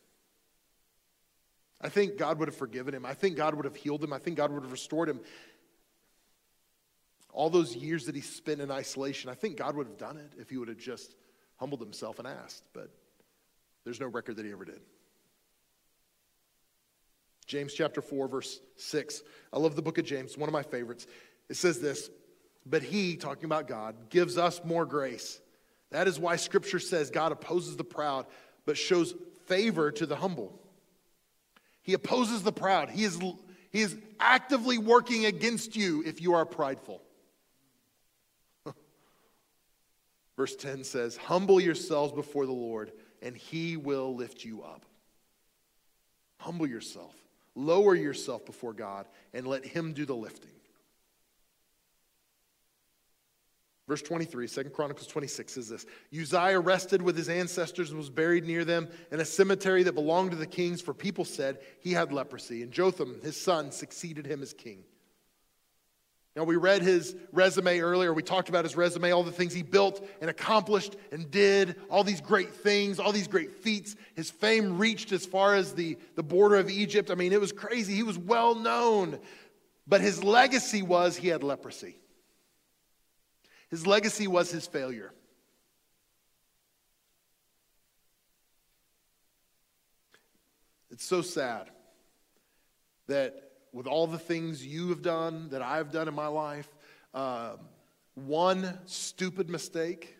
I 1.80 1.88
think 1.88 2.18
God 2.18 2.38
would 2.38 2.48
have 2.48 2.56
forgiven 2.56 2.94
him. 2.94 3.06
I 3.06 3.14
think 3.14 3.36
God 3.36 3.54
would 3.54 3.64
have 3.64 3.76
healed 3.76 4.04
him. 4.04 4.12
I 4.12 4.18
think 4.18 4.36
God 4.36 4.52
would 4.52 4.62
have 4.62 4.72
restored 4.72 5.08
him. 5.08 5.20
All 7.32 7.48
those 7.48 7.74
years 7.74 8.06
that 8.06 8.14
he 8.14 8.20
spent 8.20 8.60
in 8.60 8.70
isolation, 8.70 9.30
I 9.30 9.34
think 9.34 9.56
God 9.56 9.76
would 9.76 9.86
have 9.86 9.96
done 9.96 10.16
it 10.16 10.32
if 10.38 10.50
he 10.50 10.56
would 10.56 10.68
have 10.68 10.78
just 10.78 11.14
humbled 11.56 11.80
himself 11.80 12.18
and 12.18 12.26
asked, 12.26 12.64
but 12.72 12.90
there's 13.84 14.00
no 14.00 14.08
record 14.08 14.36
that 14.36 14.44
he 14.44 14.52
ever 14.52 14.64
did. 14.64 14.80
James 17.46 17.74
chapter 17.74 18.00
4, 18.00 18.28
verse 18.28 18.60
6. 18.76 19.22
I 19.52 19.58
love 19.58 19.74
the 19.74 19.82
book 19.82 19.98
of 19.98 20.04
James, 20.04 20.38
one 20.38 20.48
of 20.48 20.52
my 20.52 20.62
favorites. 20.62 21.06
It 21.48 21.56
says 21.56 21.80
this, 21.80 22.10
but 22.64 22.82
he, 22.82 23.16
talking 23.16 23.44
about 23.44 23.66
God, 23.66 24.10
gives 24.10 24.38
us 24.38 24.60
more 24.64 24.86
grace. 24.86 25.40
That 25.90 26.06
is 26.06 26.18
why 26.18 26.36
scripture 26.36 26.78
says 26.78 27.10
God 27.10 27.32
opposes 27.32 27.76
the 27.76 27.84
proud, 27.84 28.26
but 28.66 28.76
shows 28.76 29.14
favor 29.46 29.90
to 29.92 30.06
the 30.06 30.16
humble. 30.16 30.60
He 31.82 31.94
opposes 31.94 32.42
the 32.42 32.52
proud. 32.52 32.90
He 32.90 33.04
is, 33.04 33.18
he 33.70 33.80
is 33.80 33.96
actively 34.18 34.78
working 34.78 35.26
against 35.26 35.76
you 35.76 36.02
if 36.04 36.20
you 36.20 36.34
are 36.34 36.44
prideful. 36.44 37.02
Verse 40.36 40.56
10 40.56 40.84
says, 40.84 41.16
Humble 41.16 41.60
yourselves 41.60 42.12
before 42.12 42.46
the 42.46 42.52
Lord, 42.52 42.92
and 43.22 43.36
he 43.36 43.76
will 43.76 44.14
lift 44.14 44.44
you 44.44 44.62
up. 44.62 44.84
Humble 46.38 46.66
yourself, 46.66 47.14
lower 47.54 47.94
yourself 47.94 48.46
before 48.46 48.72
God, 48.72 49.06
and 49.34 49.46
let 49.46 49.64
him 49.64 49.92
do 49.92 50.06
the 50.06 50.16
lifting. 50.16 50.59
Verse 53.90 54.02
23, 54.02 54.46
2 54.46 54.64
Chronicles 54.70 55.08
26 55.08 55.52
says 55.52 55.68
this 55.68 55.84
Uzziah 56.16 56.60
rested 56.60 57.02
with 57.02 57.16
his 57.16 57.28
ancestors 57.28 57.90
and 57.90 57.98
was 57.98 58.08
buried 58.08 58.44
near 58.44 58.64
them 58.64 58.88
in 59.10 59.18
a 59.18 59.24
cemetery 59.24 59.82
that 59.82 59.94
belonged 59.94 60.30
to 60.30 60.36
the 60.36 60.46
kings, 60.46 60.80
for 60.80 60.94
people 60.94 61.24
said 61.24 61.58
he 61.80 61.90
had 61.90 62.12
leprosy. 62.12 62.62
And 62.62 62.70
Jotham, 62.70 63.18
his 63.20 63.36
son, 63.36 63.72
succeeded 63.72 64.26
him 64.26 64.42
as 64.42 64.52
king. 64.52 64.84
Now, 66.36 66.44
we 66.44 66.54
read 66.54 66.82
his 66.82 67.16
resume 67.32 67.80
earlier. 67.80 68.14
We 68.14 68.22
talked 68.22 68.48
about 68.48 68.64
his 68.64 68.76
resume, 68.76 69.10
all 69.10 69.24
the 69.24 69.32
things 69.32 69.52
he 69.52 69.64
built 69.64 70.06
and 70.20 70.30
accomplished 70.30 70.94
and 71.10 71.28
did, 71.28 71.74
all 71.90 72.04
these 72.04 72.20
great 72.20 72.54
things, 72.54 73.00
all 73.00 73.10
these 73.10 73.26
great 73.26 73.50
feats. 73.50 73.96
His 74.14 74.30
fame 74.30 74.78
reached 74.78 75.10
as 75.10 75.26
far 75.26 75.56
as 75.56 75.74
the, 75.74 75.98
the 76.14 76.22
border 76.22 76.58
of 76.58 76.70
Egypt. 76.70 77.10
I 77.10 77.16
mean, 77.16 77.32
it 77.32 77.40
was 77.40 77.50
crazy. 77.50 77.96
He 77.96 78.04
was 78.04 78.16
well 78.16 78.54
known. 78.54 79.18
But 79.88 80.00
his 80.00 80.22
legacy 80.22 80.82
was 80.82 81.16
he 81.16 81.26
had 81.26 81.42
leprosy. 81.42 81.96
His 83.70 83.86
legacy 83.86 84.26
was 84.26 84.50
his 84.50 84.66
failure. 84.66 85.12
It's 90.90 91.04
so 91.04 91.22
sad 91.22 91.70
that 93.06 93.52
with 93.72 93.86
all 93.86 94.06
the 94.06 94.18
things 94.18 94.66
you 94.66 94.88
have 94.88 95.02
done, 95.02 95.50
that 95.50 95.62
I've 95.62 95.92
done 95.92 96.08
in 96.08 96.14
my 96.14 96.26
life, 96.26 96.68
uh, 97.14 97.56
one 98.14 98.78
stupid 98.86 99.48
mistake, 99.48 100.16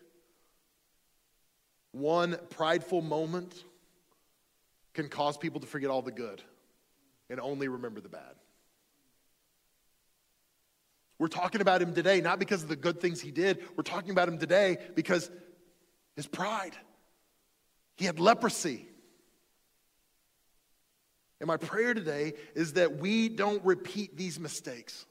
one 1.91 2.37
prideful 2.49 3.01
moment 3.01 3.63
can 4.93 5.09
cause 5.09 5.37
people 5.37 5.59
to 5.59 5.67
forget 5.67 5.89
all 5.89 6.01
the 6.01 6.11
good 6.11 6.41
and 7.29 7.39
only 7.39 7.67
remember 7.67 7.99
the 7.99 8.09
bad. 8.09 8.35
We're 11.21 11.27
talking 11.27 11.61
about 11.61 11.83
him 11.83 11.93
today, 11.93 12.19
not 12.19 12.39
because 12.39 12.63
of 12.63 12.67
the 12.67 12.75
good 12.75 12.99
things 12.99 13.21
he 13.21 13.29
did. 13.29 13.63
We're 13.77 13.83
talking 13.83 14.09
about 14.09 14.27
him 14.27 14.39
today 14.39 14.79
because 14.95 15.29
his 16.15 16.25
pride. 16.25 16.75
He 17.95 18.05
had 18.05 18.19
leprosy. 18.19 18.87
And 21.39 21.45
my 21.45 21.57
prayer 21.57 21.93
today 21.93 22.33
is 22.55 22.73
that 22.73 22.97
we 22.97 23.29
don't 23.29 23.63
repeat 23.63 24.17
these 24.17 24.39
mistakes. 24.39 25.05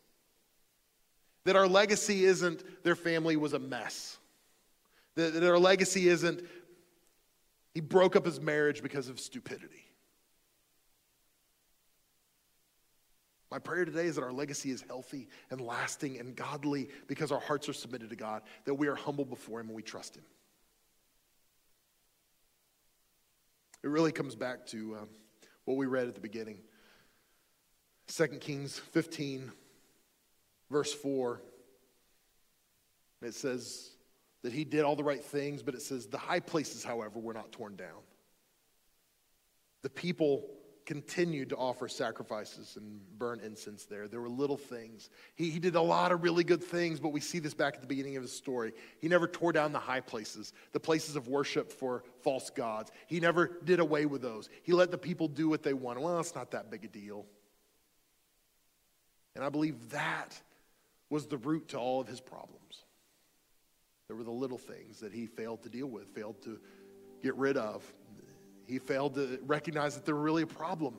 That 1.45 1.55
our 1.55 1.69
legacy 1.69 2.25
isn't 2.25 2.65
their 2.83 2.97
family 2.97 3.37
was 3.37 3.53
a 3.53 3.61
mess. 3.61 4.19
That, 5.15 5.35
that 5.35 5.49
our 5.49 5.61
legacy 5.61 6.09
isn't 6.09 6.43
he 7.73 7.81
broke 7.81 8.17
up 8.17 8.27
his 8.27 8.41
marriage 8.41 8.83
because 8.83 9.09
of 9.09 9.21
stupidity. 9.21 9.85
My 13.51 13.59
prayer 13.59 13.85
today 13.85 14.07
is 14.07 14.15
that 14.15 14.23
our 14.23 14.33
legacy 14.33 14.71
is 14.71 14.85
healthy 14.87 15.29
and 15.51 15.61
lasting 15.61 16.19
and 16.19 16.37
godly 16.37 16.89
because 17.09 17.33
our 17.33 17.41
hearts 17.41 17.69
are 17.69 17.73
submitted 17.73 18.11
to 18.11 18.17
God, 18.17 18.43
that 18.65 18.75
we 18.75 18.87
are 18.87 18.95
humble 18.95 19.25
before 19.25 19.61
Him 19.61 19.67
and 19.67 19.77
we 19.77 19.83
trust 19.83 20.17
Him. 20.17 20.25
It 23.83 23.89
really 23.89 24.13
comes 24.13 24.37
back 24.37 24.67
to 24.67 24.97
um, 25.01 25.09
what 25.65 25.77
we 25.77 25.87
read 25.87 26.07
at 26.07 26.15
the 26.15 26.21
beginning 26.21 26.59
2 28.09 28.27
Kings 28.39 28.79
15, 28.79 29.51
verse 30.71 30.93
4. 30.93 31.41
It 33.23 33.35
says 33.35 33.91
that 34.43 34.53
he 34.53 34.65
did 34.65 34.83
all 34.83 34.97
the 34.97 35.05
right 35.05 35.23
things, 35.23 35.63
but 35.63 35.75
it 35.75 35.83
says 35.83 36.07
the 36.07 36.19
high 36.19 36.41
places, 36.41 36.83
however, 36.83 37.19
were 37.19 37.35
not 37.35 37.53
torn 37.53 37.77
down. 37.77 38.01
The 39.83 39.91
people 39.91 40.49
continued 40.87 41.51
to 41.51 41.57
offer 41.57 41.89
sacrifices 41.89 42.77
and 42.77 43.01
burn 43.19 43.41
incense 43.41 43.85
there. 43.85 44.09
There 44.09 44.21
were 44.21 44.29
little 44.29 44.57
things. 44.57 45.11
He, 45.35 45.51
he 45.51 45.59
did 45.59 45.77
a 45.77 45.81
lot 45.81 46.13
of 46.13 46.23
really 46.23 46.45
good 46.45 46.63
things, 46.63 47.01
but 47.01 47.11
we 47.11 47.21
see 47.21 47.39
this 47.39 47.55
back 47.55 47.75
at 47.75 47.81
the 47.81 47.87
beginning 47.87 48.17
of 48.17 48.23
his 48.23 48.33
story. 48.33 48.73
He 48.99 49.09
never 49.09 49.27
tore 49.27 49.53
down 49.53 49.73
the 49.73 49.79
high 49.79 50.01
places, 50.01 50.53
the 50.73 50.81
places 50.81 51.17
of 51.17 51.29
worship 51.29 51.71
for 51.71 52.05
false 52.23 52.51
gods. 52.51 52.91
He 53.07 53.21
never 53.21 53.59
did 53.65 53.81
away 53.81 54.07
with 54.07 54.23
those. 54.23 54.49
He 54.63 54.73
let 54.73 54.91
the 54.91 54.99
people 54.99 55.29
do 55.29 55.49
what 55.49 55.63
they 55.63 55.75
wanted. 55.75 56.01
Well, 56.01 56.19
it's 56.19 56.35
not 56.35 56.51
that 56.53 56.71
big 56.71 56.85
a 56.85 56.89
deal. 56.89 57.27
And 59.35 59.45
I 59.45 59.49
believe 59.49 59.91
that 59.91 60.41
was 61.09 61.27
the 61.27 61.39
root 61.39 61.69
to 61.69 61.79
all 61.79 62.01
of 62.01 62.09
his 62.09 62.21
problems. 62.21 62.85
There 64.09 64.17
were 64.17 64.25
the 64.25 64.31
little 64.31 64.59
things 64.59 65.01
that 65.01 65.13
he 65.13 65.27
failed 65.27 65.63
to 65.63 65.69
deal 65.69 65.87
with, 65.87 66.09
failed 66.09 66.43
to 66.43 66.59
get 67.23 67.37
rid 67.37 67.57
of. 67.57 67.85
He 68.71 68.79
failed 68.79 69.17
to 69.17 69.41
recognize 69.47 69.97
that 69.97 70.07
they 70.07 70.13
were 70.13 70.23
really 70.23 70.45
a 70.45 70.47
problem. 70.47 70.95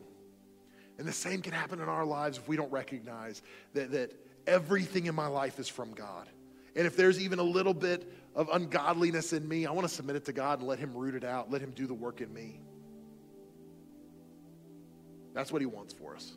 And 0.98 1.08
the 1.08 1.14
same 1.14 1.42
can 1.42 1.54
happen 1.54 1.80
in 1.80 1.88
our 1.88 2.04
lives 2.06 2.38
if 2.38 2.46
we 2.50 2.58
don't 2.58 2.72
recognize 2.72 3.42
that, 3.74 3.92
that 3.92 4.12
everything 4.46 5.06
in 5.06 5.16
my 5.16 5.28
life 5.28 5.58
is 5.58 5.70
from 5.70 5.94
God. 5.94 6.28
And 6.76 6.86
if 6.86 6.98
there's 6.98 7.18
even 7.22 7.40
a 7.40 7.44
little 7.44 7.74
bit 7.74 8.12
of 8.36 8.50
ungodliness 8.52 9.32
in 9.32 9.48
me, 9.48 9.66
I 9.66 9.72
want 9.72 9.88
to 9.88 9.94
submit 9.94 10.18
it 10.18 10.26
to 10.26 10.34
God 10.34 10.60
and 10.60 10.68
let 10.68 10.80
Him 10.80 10.94
root 10.94 11.16
it 11.16 11.24
out, 11.24 11.50
let 11.50 11.62
Him 11.62 11.72
do 11.72 11.88
the 11.88 11.94
work 11.94 12.20
in 12.20 12.34
me. 12.34 12.60
That's 15.34 15.50
what 15.50 15.62
He 15.62 15.66
wants 15.66 15.94
for 15.94 16.14
us. 16.14 16.34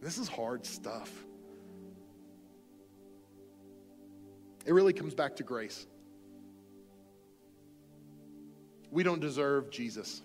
This 0.00 0.18
is 0.18 0.28
hard 0.28 0.64
stuff. 0.64 1.10
It 4.64 4.72
really 4.72 4.92
comes 4.92 5.14
back 5.14 5.34
to 5.36 5.42
grace. 5.42 5.84
We 8.90 9.02
don't 9.02 9.20
deserve 9.20 9.70
Jesus. 9.70 10.22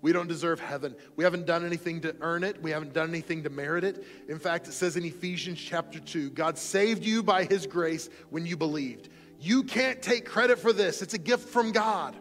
We 0.00 0.12
don't 0.12 0.28
deserve 0.28 0.60
heaven. 0.60 0.94
We 1.16 1.24
haven't 1.24 1.46
done 1.46 1.66
anything 1.66 2.00
to 2.02 2.14
earn 2.20 2.44
it. 2.44 2.62
We 2.62 2.70
haven't 2.70 2.92
done 2.92 3.08
anything 3.08 3.42
to 3.42 3.50
merit 3.50 3.82
it. 3.82 4.04
In 4.28 4.38
fact, 4.38 4.68
it 4.68 4.72
says 4.72 4.96
in 4.96 5.04
Ephesians 5.04 5.58
chapter 5.60 5.98
2 5.98 6.30
God 6.30 6.56
saved 6.56 7.04
you 7.04 7.22
by 7.22 7.44
his 7.44 7.66
grace 7.66 8.08
when 8.30 8.46
you 8.46 8.56
believed. 8.56 9.08
You 9.40 9.64
can't 9.64 10.00
take 10.00 10.24
credit 10.24 10.58
for 10.58 10.72
this, 10.72 11.02
it's 11.02 11.14
a 11.14 11.18
gift 11.18 11.48
from 11.48 11.72
God. 11.72 12.16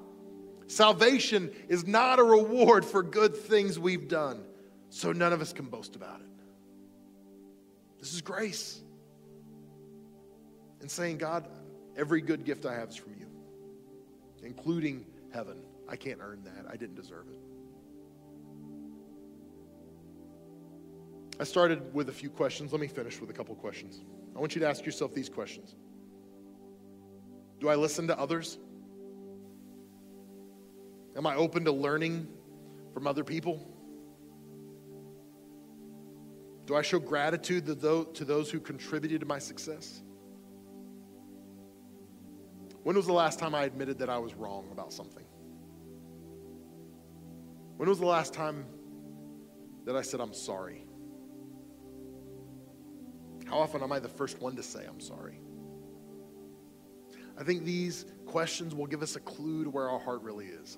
Salvation 0.68 1.52
is 1.70 1.88
not 1.88 2.20
a 2.20 2.24
reward 2.24 2.84
for 2.84 3.02
good 3.02 3.36
things 3.36 3.80
we've 3.80 4.10
done, 4.10 4.44
so 4.90 5.14
none 5.14 5.32
of 5.32 5.40
us 5.40 5.54
can 5.54 5.66
boast 5.66 5.96
about 5.96 6.20
it. 6.20 6.28
This 8.00 8.14
is 8.14 8.22
grace 8.22 8.82
and 10.82 10.92
saying, 10.92 11.18
God, 11.20 11.48
every 11.96 12.22
good 12.22 12.44
gift 12.44 12.66
I 12.66 12.74
have 12.74 12.90
is 12.90 12.98
from 12.98 13.14
you, 13.18 13.27
including 14.44 15.06
heaven. 15.34 15.58
I 15.90 15.96
can't 15.96 16.20
earn 16.22 16.44
that. 16.44 16.66
I 16.72 16.76
didn't 16.76 16.96
deserve 16.96 17.28
it. 17.30 17.40
I 21.40 21.44
started 21.44 21.94
with 21.94 22.10
a 22.10 22.14
few 22.14 22.30
questions. 22.30 22.72
Let 22.72 22.82
me 22.82 22.88
finish 22.88 23.22
with 23.22 23.30
a 23.30 23.34
couple 23.34 23.54
questions. 23.56 24.02
I 24.36 24.40
want 24.40 24.56
you 24.56 24.62
to 24.62 24.68
ask 24.68 24.86
yourself 24.86 25.14
these 25.14 25.30
questions 25.30 25.76
Do 27.60 27.70
I 27.70 27.76
listen 27.76 28.08
to 28.08 28.20
others? 28.20 28.58
Am 31.16 31.26
I 31.26 31.36
open 31.36 31.66
to 31.66 31.72
learning 31.72 32.28
from 32.94 33.08
other 33.08 33.24
people? 33.24 33.74
Do 36.66 36.76
I 36.76 36.82
show 36.82 37.00
gratitude 37.00 37.66
to 37.66 37.76
those 38.26 38.52
who 38.52 38.60
contributed 38.60 39.22
to 39.22 39.26
my 39.26 39.40
success? 39.40 40.04
When 42.88 42.96
was 42.96 43.06
the 43.06 43.12
last 43.12 43.38
time 43.38 43.54
I 43.54 43.66
admitted 43.66 44.00
that 44.00 44.10
I 44.10 44.18
was 44.18 44.34
wrong 44.34 44.70
about 44.72 44.94
something? 44.94 45.26
When 47.76 47.90
was 47.90 48.00
the 48.00 48.06
last 48.06 48.34
time 48.34 48.66
that 49.84 49.98
I 49.98 50.02
said, 50.02 50.22
I'm 50.22 50.34
sorry? 50.34 50.86
How 53.46 53.60
often 53.60 53.84
am 53.84 53.92
I 53.92 54.00
the 54.00 54.08
first 54.08 54.42
one 54.42 54.56
to 54.56 54.64
say, 54.64 54.86
I'm 54.88 55.02
sorry? 55.02 55.42
I 57.38 57.44
think 57.44 57.66
these 57.66 58.06
questions 58.26 58.74
will 58.74 58.88
give 58.88 59.02
us 59.02 59.18
a 59.18 59.20
clue 59.20 59.66
to 59.66 59.70
where 59.70 59.90
our 59.90 60.00
heart 60.00 60.22
really 60.22 60.46
is. 60.46 60.78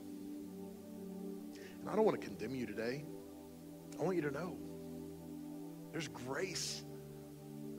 And 1.80 1.88
I 1.88 1.95
don't 1.95 2.05
want 2.05 2.20
to 2.20 2.28
condemn 2.28 2.55
you 2.55 2.66
today. 2.66 3.05
I 3.99 4.03
want 4.03 4.16
you 4.16 4.24
to 4.24 4.32
know 4.32 4.57
there's 5.91 6.07
grace 6.07 6.84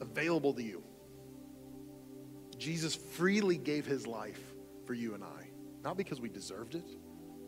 available 0.00 0.54
to 0.54 0.62
you. 0.62 0.84
Jesus 2.60 2.94
freely 2.94 3.56
gave 3.56 3.86
his 3.86 4.06
life 4.06 4.54
for 4.84 4.92
you 4.92 5.14
and 5.14 5.24
I, 5.24 5.48
not 5.82 5.96
because 5.96 6.20
we 6.20 6.28
deserved 6.28 6.74
it, 6.74 6.84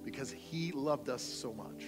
because 0.03 0.33
he 0.33 0.73
loved 0.73 1.11
us 1.11 1.23
so 1.23 1.53
much. 1.53 1.85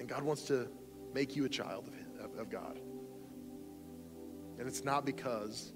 And 0.00 0.08
God 0.08 0.24
wants 0.24 0.42
to 0.46 0.68
make 1.14 1.36
you 1.36 1.44
a 1.44 1.48
child 1.48 1.88
of, 2.18 2.24
of, 2.24 2.38
of 2.40 2.50
God. 2.50 2.80
And 4.58 4.66
it's 4.66 4.82
not 4.82 5.06
because 5.06 5.72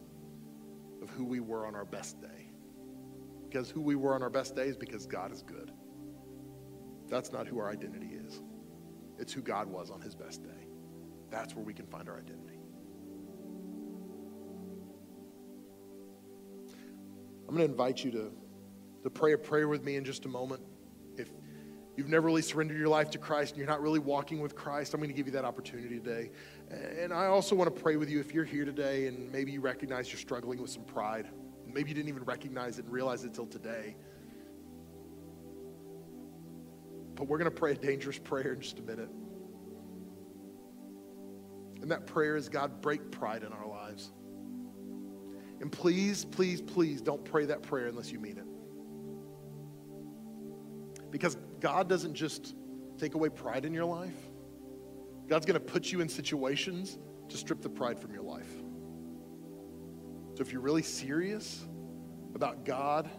of 1.01 1.09
who 1.11 1.25
we 1.25 1.39
were 1.39 1.69
on 1.69 1.77
our 1.77 1.85
best 1.85 2.21
day. 2.21 2.51
Because 3.49 3.71
who 3.71 3.81
we 3.81 3.95
were 3.95 4.17
on 4.17 4.25
our 4.25 4.31
best 4.31 4.57
day 4.57 4.67
is 4.67 4.77
because 4.77 5.07
God 5.07 5.31
is 5.31 5.43
good. 5.43 5.71
That's 7.09 7.33
not 7.33 7.47
who 7.47 7.61
our 7.61 7.71
identity 7.71 8.11
is. 8.27 8.43
It's 9.21 9.33
who 9.33 9.41
God 9.41 9.69
was 9.69 9.89
on 9.89 10.01
his 10.01 10.17
best 10.17 10.43
day. 10.43 10.67
That's 11.31 11.55
where 11.55 11.65
we 11.65 11.75
can 11.75 11.87
find 11.87 12.09
our 12.09 12.19
identity. 12.19 12.58
I'm 17.49 17.55
going 17.55 17.67
to 17.67 17.73
invite 17.73 18.05
you 18.05 18.11
to, 18.11 18.31
to 19.05 19.11
pray 19.11 19.33
a 19.33 19.39
prayer 19.39 19.69
with 19.69 19.83
me 19.83 19.97
in 19.97 20.05
just 20.05 20.27
a 20.27 20.29
moment. 20.29 20.61
If 21.17 21.31
you've 21.97 22.11
never 22.11 22.27
really 22.27 22.43
surrendered 22.43 22.77
your 22.77 22.89
life 22.89 23.09
to 23.13 23.19
Christ 23.19 23.53
and 23.53 23.59
you're 23.59 23.67
not 23.67 23.81
really 23.81 23.99
walking 23.99 24.43
with 24.43 24.55
Christ, 24.55 24.93
I'm 24.93 25.01
going 25.01 25.09
to 25.09 25.17
give 25.17 25.27
you 25.27 25.33
that 25.33 25.47
opportunity 25.47 25.99
today. 25.99 26.31
And 26.71 27.11
I 27.11 27.27
also 27.27 27.57
want 27.57 27.75
to 27.75 27.83
pray 27.83 27.97
with 27.97 28.11
you 28.11 28.21
if 28.21 28.35
you're 28.35 28.45
here 28.45 28.67
today 28.67 29.07
and 29.07 29.33
maybe 29.33 29.51
you 29.51 29.63
recognize 29.63 30.13
you're 30.13 30.21
struggling 30.21 30.61
with 30.61 30.71
some 30.71 30.85
pride. 30.85 31.31
Maybe 31.67 31.89
you 31.89 31.95
didn't 31.95 32.11
even 32.11 32.25
recognize 32.25 32.79
it 32.79 32.85
and 32.85 32.93
realize 32.93 33.25
it 33.25 33.33
till 33.33 33.47
today. 33.47 33.97
But 37.15 37.29
we're 37.29 37.39
going 37.39 37.51
to 37.51 37.57
pray 37.57 37.73
a 37.73 37.77
dangerous 37.77 38.19
prayer 38.19 38.53
in 38.53 38.61
just 38.61 38.79
a 38.79 38.83
minute. 38.83 39.09
And 41.81 41.91
that 41.91 42.07
prayer 42.07 42.37
is 42.37 42.51
God, 42.51 42.83
break 42.83 43.11
pride 43.11 43.43
in 43.43 43.55
our 43.55 43.67
lives. 43.67 44.13
And 45.61 45.73
please, 45.73 46.25
please, 46.25 46.61
please 46.61 47.01
don't 47.01 47.25
pray 47.25 47.47
that 47.47 47.63
prayer 47.63 47.87
unless 47.87 48.13
you 48.13 48.21
mean 48.21 48.39
it. 48.39 48.45
Because 51.11 51.37
God 51.61 51.89
doesn't 51.89 52.15
just 52.15 52.55
take 52.99 53.15
away 53.15 53.29
pride 53.29 53.65
in 53.65 53.75
your 53.75 53.85
life, 53.85 54.15
God's 55.27 55.47
going 55.47 55.61
to 55.61 55.67
put 55.67 55.91
you 55.91 56.01
in 56.01 56.09
situations 56.09 56.99
to 57.29 57.37
strip 57.37 57.61
the 57.61 57.69
pride 57.69 57.99
from 57.99 58.13
your 58.13 58.23
life. 58.23 58.51
So 60.35 60.43
if 60.43 60.53
you're 60.53 60.63
really 60.63 60.83
serious 60.83 61.67
about 62.35 62.65
God 62.65 63.11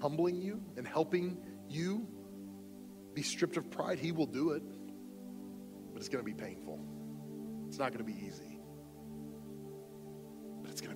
humbling 0.00 0.42
you 0.42 0.60
and 0.76 0.86
helping 0.86 1.38
you 1.68 2.06
be 3.14 3.22
stripped 3.22 3.56
of 3.56 3.70
pride, 3.70 3.98
He 3.98 4.12
will 4.12 4.26
do 4.26 4.50
it. 4.50 4.62
But 5.92 6.00
it's 6.00 6.08
going 6.08 6.24
to 6.24 6.30
be 6.30 6.34
painful, 6.34 6.78
it's 7.68 7.78
not 7.78 7.92
going 7.92 8.04
to 8.04 8.12
be 8.12 8.26
easy 8.26 8.51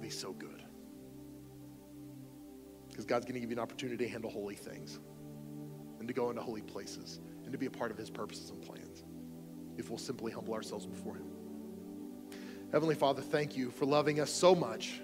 so 0.08 0.32
good. 0.32 0.62
Because 2.88 3.04
God's 3.04 3.24
going 3.24 3.34
to 3.34 3.40
give 3.40 3.50
you 3.50 3.56
an 3.56 3.62
opportunity 3.62 4.04
to 4.04 4.10
handle 4.10 4.30
holy 4.30 4.54
things 4.54 4.98
and 5.98 6.08
to 6.08 6.14
go 6.14 6.30
into 6.30 6.42
holy 6.42 6.62
places 6.62 7.20
and 7.44 7.52
to 7.52 7.58
be 7.58 7.66
a 7.66 7.70
part 7.70 7.90
of 7.90 7.98
his 7.98 8.10
purposes 8.10 8.50
and 8.50 8.62
plans 8.62 9.04
if 9.76 9.90
we'll 9.90 9.98
simply 9.98 10.32
humble 10.32 10.54
ourselves 10.54 10.86
before 10.86 11.16
him. 11.16 11.26
Heavenly 12.72 12.94
Father, 12.94 13.22
thank 13.22 13.56
you 13.56 13.70
for 13.70 13.84
loving 13.84 14.20
us 14.20 14.30
so 14.30 14.54
much 14.54 15.00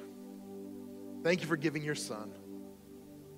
Thank 1.22 1.40
you 1.40 1.46
for 1.46 1.56
giving 1.56 1.84
your 1.84 1.94
son. 1.94 2.32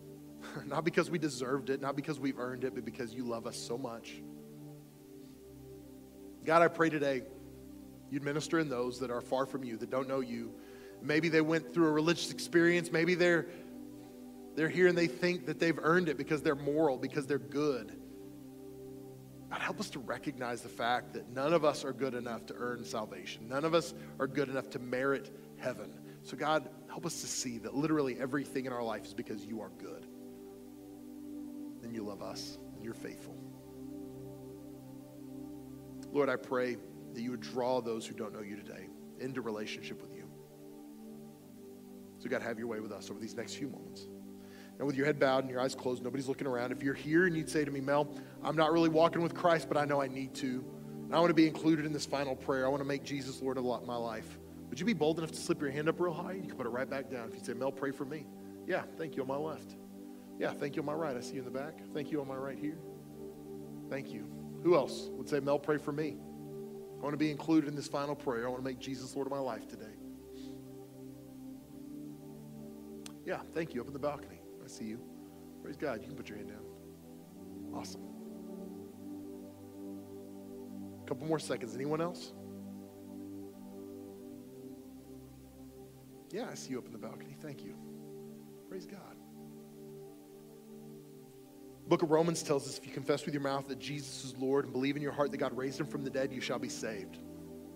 not 0.66 0.84
because 0.84 1.10
we 1.10 1.18
deserved 1.18 1.68
it, 1.68 1.80
not 1.80 1.96
because 1.96 2.18
we've 2.18 2.38
earned 2.38 2.64
it, 2.64 2.74
but 2.74 2.84
because 2.84 3.12
you 3.12 3.24
love 3.24 3.46
us 3.46 3.56
so 3.56 3.76
much. 3.76 4.22
God, 6.44 6.62
I 6.62 6.68
pray 6.68 6.90
today 6.90 7.22
you'd 8.10 8.22
minister 8.22 8.58
in 8.58 8.68
those 8.68 9.00
that 9.00 9.10
are 9.10 9.20
far 9.20 9.44
from 9.44 9.64
you, 9.64 9.76
that 9.78 9.90
don't 9.90 10.08
know 10.08 10.20
you. 10.20 10.54
Maybe 11.04 11.28
they 11.28 11.42
went 11.42 11.74
through 11.74 11.88
a 11.88 11.92
religious 11.92 12.30
experience. 12.30 12.90
Maybe 12.90 13.14
they're, 13.14 13.46
they're 14.56 14.68
here 14.68 14.86
and 14.86 14.96
they 14.96 15.06
think 15.06 15.46
that 15.46 15.60
they've 15.60 15.78
earned 15.80 16.08
it 16.08 16.16
because 16.16 16.42
they're 16.42 16.54
moral, 16.54 16.96
because 16.96 17.26
they're 17.26 17.38
good. 17.38 17.92
God, 19.50 19.60
help 19.60 19.80
us 19.80 19.90
to 19.90 19.98
recognize 19.98 20.62
the 20.62 20.68
fact 20.68 21.12
that 21.12 21.28
none 21.30 21.52
of 21.52 21.64
us 21.64 21.84
are 21.84 21.92
good 21.92 22.14
enough 22.14 22.46
to 22.46 22.54
earn 22.54 22.84
salvation. 22.84 23.48
None 23.48 23.64
of 23.64 23.74
us 23.74 23.94
are 24.18 24.26
good 24.26 24.48
enough 24.48 24.70
to 24.70 24.78
merit 24.78 25.30
heaven. 25.58 25.92
So, 26.22 26.38
God, 26.38 26.68
help 26.88 27.04
us 27.04 27.20
to 27.20 27.26
see 27.26 27.58
that 27.58 27.74
literally 27.74 28.18
everything 28.18 28.64
in 28.64 28.72
our 28.72 28.82
life 28.82 29.04
is 29.04 29.12
because 29.12 29.44
you 29.44 29.60
are 29.60 29.70
good. 29.78 30.06
And 31.82 31.94
you 31.94 32.02
love 32.02 32.22
us, 32.22 32.56
and 32.74 32.82
you're 32.82 32.94
faithful. 32.94 33.36
Lord, 36.10 36.30
I 36.30 36.36
pray 36.36 36.78
that 37.12 37.20
you 37.20 37.32
would 37.32 37.42
draw 37.42 37.82
those 37.82 38.06
who 38.06 38.14
don't 38.14 38.32
know 38.32 38.40
you 38.40 38.56
today 38.56 38.86
into 39.20 39.42
relationship 39.42 40.00
with 40.00 40.13
you. 40.13 40.13
So, 42.24 42.30
God, 42.30 42.36
have 42.36 42.40
got 42.40 42.44
to 42.44 42.48
have 42.48 42.58
your 42.58 42.68
way 42.68 42.80
with 42.80 42.90
us 42.90 43.10
over 43.10 43.20
these 43.20 43.36
next 43.36 43.56
few 43.56 43.68
moments. 43.68 44.06
Now, 44.78 44.86
with 44.86 44.96
your 44.96 45.04
head 45.04 45.20
bowed 45.20 45.40
and 45.40 45.50
your 45.50 45.60
eyes 45.60 45.74
closed, 45.74 46.02
nobody's 46.02 46.26
looking 46.26 46.46
around. 46.46 46.72
If 46.72 46.82
you're 46.82 46.94
here 46.94 47.26
and 47.26 47.36
you'd 47.36 47.50
say 47.50 47.66
to 47.66 47.70
me, 47.70 47.82
Mel, 47.82 48.08
I'm 48.42 48.56
not 48.56 48.72
really 48.72 48.88
walking 48.88 49.20
with 49.20 49.34
Christ, 49.34 49.68
but 49.68 49.76
I 49.76 49.84
know 49.84 50.00
I 50.00 50.08
need 50.08 50.34
to. 50.36 50.64
And 51.04 51.14
I 51.14 51.18
want 51.18 51.28
to 51.28 51.34
be 51.34 51.46
included 51.46 51.84
in 51.84 51.92
this 51.92 52.06
final 52.06 52.34
prayer. 52.34 52.64
I 52.64 52.70
want 52.70 52.80
to 52.80 52.88
make 52.88 53.04
Jesus 53.04 53.42
Lord 53.42 53.58
of 53.58 53.64
my 53.84 53.96
life. 53.96 54.38
Would 54.70 54.80
you 54.80 54.86
be 54.86 54.94
bold 54.94 55.18
enough 55.18 55.32
to 55.32 55.36
slip 55.36 55.60
your 55.60 55.70
hand 55.70 55.86
up 55.86 56.00
real 56.00 56.14
high? 56.14 56.32
You 56.32 56.48
can 56.48 56.56
put 56.56 56.64
it 56.64 56.70
right 56.70 56.88
back 56.88 57.10
down. 57.10 57.28
If 57.28 57.34
you 57.34 57.44
say, 57.44 57.52
Mel, 57.52 57.70
pray 57.70 57.90
for 57.90 58.06
me. 58.06 58.24
Yeah, 58.66 58.84
thank 58.96 59.16
you 59.16 59.22
on 59.22 59.28
my 59.28 59.36
left. 59.36 59.76
Yeah, 60.38 60.52
thank 60.52 60.76
you 60.76 60.80
on 60.82 60.86
my 60.86 60.94
right. 60.94 61.14
I 61.14 61.20
see 61.20 61.34
you 61.34 61.40
in 61.40 61.44
the 61.44 61.50
back. 61.50 61.78
Thank 61.92 62.10
you 62.10 62.22
on 62.22 62.28
my 62.28 62.36
right 62.36 62.58
here. 62.58 62.78
Thank 63.90 64.10
you. 64.10 64.26
Who 64.62 64.76
else 64.76 65.08
would 65.10 65.28
say, 65.28 65.40
Mel, 65.40 65.58
pray 65.58 65.76
for 65.76 65.92
me? 65.92 66.16
I 66.98 67.02
want 67.02 67.12
to 67.12 67.18
be 67.18 67.30
included 67.30 67.68
in 67.68 67.76
this 67.76 67.86
final 67.86 68.14
prayer. 68.14 68.46
I 68.46 68.48
want 68.48 68.62
to 68.62 68.64
make 68.64 68.78
Jesus 68.78 69.14
Lord 69.14 69.26
of 69.26 69.30
my 69.30 69.38
life 69.38 69.68
today. 69.68 69.93
Yeah, 73.24 73.40
thank 73.52 73.74
you. 73.74 73.80
Up 73.80 73.86
in 73.86 73.92
the 73.92 73.98
balcony. 73.98 74.40
I 74.62 74.68
see 74.68 74.84
you. 74.84 75.00
Praise 75.62 75.76
God. 75.76 76.00
You 76.00 76.08
can 76.08 76.16
put 76.16 76.28
your 76.28 76.38
hand 76.38 76.50
down. 76.50 76.64
Awesome. 77.74 78.02
A 81.02 81.08
couple 81.08 81.26
more 81.26 81.38
seconds. 81.38 81.74
Anyone 81.74 82.00
else? 82.00 82.32
Yeah, 86.30 86.48
I 86.50 86.54
see 86.54 86.70
you 86.70 86.78
up 86.78 86.86
in 86.86 86.92
the 86.92 86.98
balcony. 86.98 87.36
Thank 87.40 87.62
you. 87.62 87.76
Praise 88.68 88.86
God. 88.86 89.16
Book 91.86 92.02
of 92.02 92.10
Romans 92.10 92.42
tells 92.42 92.66
us 92.66 92.78
if 92.78 92.86
you 92.86 92.92
confess 92.92 93.24
with 93.26 93.34
your 93.34 93.42
mouth 93.42 93.68
that 93.68 93.78
Jesus 93.78 94.24
is 94.24 94.36
Lord 94.38 94.64
and 94.64 94.72
believe 94.72 94.96
in 94.96 95.02
your 95.02 95.12
heart 95.12 95.30
that 95.30 95.36
God 95.36 95.56
raised 95.56 95.78
him 95.78 95.86
from 95.86 96.02
the 96.02 96.10
dead, 96.10 96.32
you 96.32 96.40
shall 96.40 96.58
be 96.58 96.68
saved. 96.68 97.18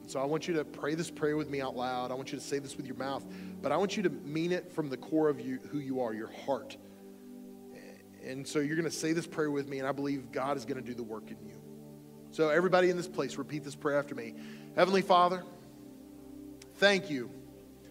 So 0.09 0.19
I 0.19 0.25
want 0.25 0.49
you 0.49 0.55
to 0.55 0.65
pray 0.65 0.95
this 0.95 1.11
prayer 1.11 1.37
with 1.37 1.51
me 1.51 1.61
out 1.61 1.77
loud. 1.77 2.11
I 2.11 2.15
want 2.15 2.33
you 2.33 2.39
to 2.39 2.45
say 2.45 2.59
this 2.59 2.79
with 2.79 2.87
your 2.87 2.97
mouth, 2.97 3.27
but 3.61 3.73
I 3.73 3.77
want 3.77 3.95
you 3.95 4.03
to 4.05 4.09
mean 4.09 4.53
it 4.53 4.73
from 4.73 4.89
the 4.89 4.97
core 4.97 5.29
of 5.29 5.39
you, 5.39 5.59
who 5.71 5.81
you 5.81 6.01
are, 6.01 6.15
your 6.15 6.33
heart. 6.47 6.79
And 8.25 8.49
so 8.49 8.59
you're 8.59 8.77
going 8.77 8.89
to 8.89 8.91
say 8.91 9.13
this 9.13 9.27
prayer 9.27 9.51
with 9.51 9.69
me, 9.69 9.81
and 9.81 9.87
I 9.87 9.93
believe 9.93 10.33
God 10.33 10.57
is 10.57 10.65
going 10.65 10.83
to 10.83 10.87
do 10.87 10.95
the 10.95 11.03
work 11.03 11.31
in 11.31 11.37
you. 11.47 11.61
So, 12.31 12.49
everybody 12.49 12.89
in 12.89 12.97
this 12.97 13.09
place, 13.09 13.37
repeat 13.37 13.65
this 13.65 13.75
prayer 13.75 13.99
after 13.99 14.15
me. 14.15 14.35
Heavenly 14.77 15.03
Father, 15.03 15.45
thank 16.77 17.11
you 17.11 17.31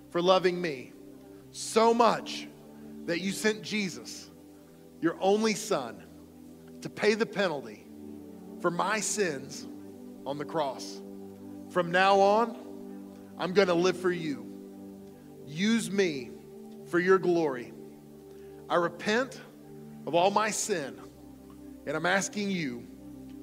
for 0.09 0.21
loving 0.21 0.59
me 0.59 0.93
so 1.51 1.93
much 1.93 2.47
that 3.05 3.21
you 3.21 3.31
sent 3.31 3.61
Jesus, 3.61 4.29
your 5.01 5.17
only 5.19 5.53
Son, 5.53 6.03
to 6.81 6.89
pay 6.89 7.13
the 7.13 7.25
penalty 7.25 7.85
for 8.59 8.71
my 8.71 8.99
sins 8.99 9.67
on 10.25 10.37
the 10.37 10.45
cross. 10.45 11.01
From 11.77 11.91
now 11.91 12.19
on, 12.19 12.57
I'm 13.37 13.53
going 13.53 13.67
to 13.67 13.75
live 13.75 13.97
for 13.97 14.09
you. 14.09 14.51
Use 15.45 15.91
me 15.91 16.31
for 16.89 16.97
your 16.97 17.19
glory. 17.19 17.71
I 18.67 18.77
repent 18.77 19.39
of 20.07 20.15
all 20.15 20.31
my 20.31 20.49
sin, 20.49 20.99
and 21.85 21.95
I'm 21.95 22.07
asking 22.07 22.49
you 22.49 22.83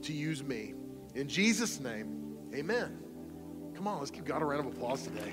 to 0.02 0.12
use 0.12 0.42
me. 0.42 0.74
In 1.14 1.28
Jesus' 1.28 1.78
name, 1.78 2.36
amen. 2.52 2.98
Come 3.72 3.86
on, 3.86 4.00
let's 4.00 4.10
give 4.10 4.24
God 4.24 4.42
a 4.42 4.44
round 4.44 4.66
of 4.66 4.74
applause 4.74 5.04
today. 5.04 5.32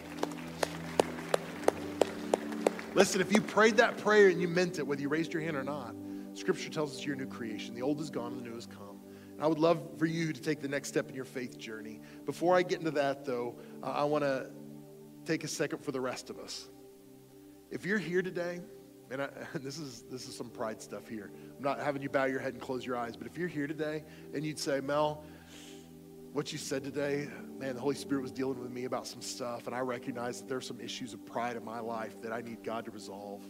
Listen, 2.94 3.20
if 3.20 3.34
you 3.34 3.42
prayed 3.42 3.78
that 3.78 3.98
prayer 3.98 4.28
and 4.28 4.40
you 4.40 4.48
meant 4.48 4.78
it, 4.78 4.86
whether 4.86 5.02
you 5.02 5.10
raised 5.10 5.34
your 5.34 5.42
hand 5.42 5.58
or 5.58 5.64
not, 5.64 5.96
Scripture 6.36 6.70
tells 6.70 6.96
us 6.96 7.04
you're 7.04 7.16
a 7.16 7.18
new 7.18 7.26
creation. 7.26 7.74
The 7.74 7.82
old 7.82 8.00
is 8.00 8.12
gone 8.12 8.36
the 8.36 8.44
new 8.44 8.54
has 8.54 8.68
come. 8.68 8.91
I 9.42 9.48
would 9.48 9.58
love 9.58 9.82
for 9.98 10.06
you 10.06 10.32
to 10.32 10.40
take 10.40 10.62
the 10.62 10.68
next 10.68 10.90
step 10.90 11.10
in 11.10 11.16
your 11.16 11.26
faith 11.26 11.58
journey. 11.58 12.00
Before 12.28 12.56
I 12.56 12.62
get 12.62 12.78
into 12.78 12.92
that, 12.92 13.26
though, 13.26 13.56
uh, 13.82 13.88
I 13.88 14.04
want 14.04 14.24
to 14.24 14.52
take 15.26 15.44
a 15.44 15.48
second 15.48 15.80
for 15.80 15.92
the 15.92 16.00
rest 16.00 16.30
of 16.30 16.38
us. 16.38 16.70
If 17.72 17.84
you're 17.84 17.98
here 17.98 18.22
today, 18.22 18.62
and, 19.10 19.24
I, 19.24 19.30
and, 19.54 19.64
this 19.64 19.80
is 19.80 20.04
this 20.12 20.28
is 20.28 20.36
some 20.36 20.52
pride 20.52 20.80
stuff 20.80 21.08
here. 21.08 21.32
I'm 21.58 21.64
not 21.64 21.80
having 21.80 22.04
you 22.04 22.10
bow 22.10 22.26
your 22.26 22.40
head 22.40 22.54
and 22.54 22.62
close 22.62 22.86
your 22.86 22.96
eyes, 22.96 23.18
but 23.18 23.26
if 23.26 23.36
you're 23.36 23.48
here 23.48 23.66
today 23.66 24.04
and 24.36 24.46
you'd 24.46 24.60
say, 24.60 24.80
Mel, 24.80 25.24
what 26.34 26.52
you 26.52 26.60
said 26.60 26.84
today, 26.84 27.28
man, 27.58 27.74
the 27.74 27.82
Holy 27.82 27.96
Spirit 27.96 28.22
was 28.22 28.32
dealing 28.32 28.60
with 28.62 28.72
me 28.72 28.86
about 28.86 29.08
some 29.08 29.22
stuff, 29.22 29.66
and 29.66 29.76
I 29.76 29.80
recognize 29.80 30.40
that 30.42 30.50
there's 30.50 30.68
some 30.68 30.80
issues 30.80 31.16
of 31.16 31.26
pride 31.26 31.56
in 31.56 31.66
my 31.66 31.80
life 31.80 32.22
that 32.22 32.32
I 32.32 32.42
need 32.42 32.64
God 32.64 32.86
to 32.86 32.92
resolve. 32.92 33.44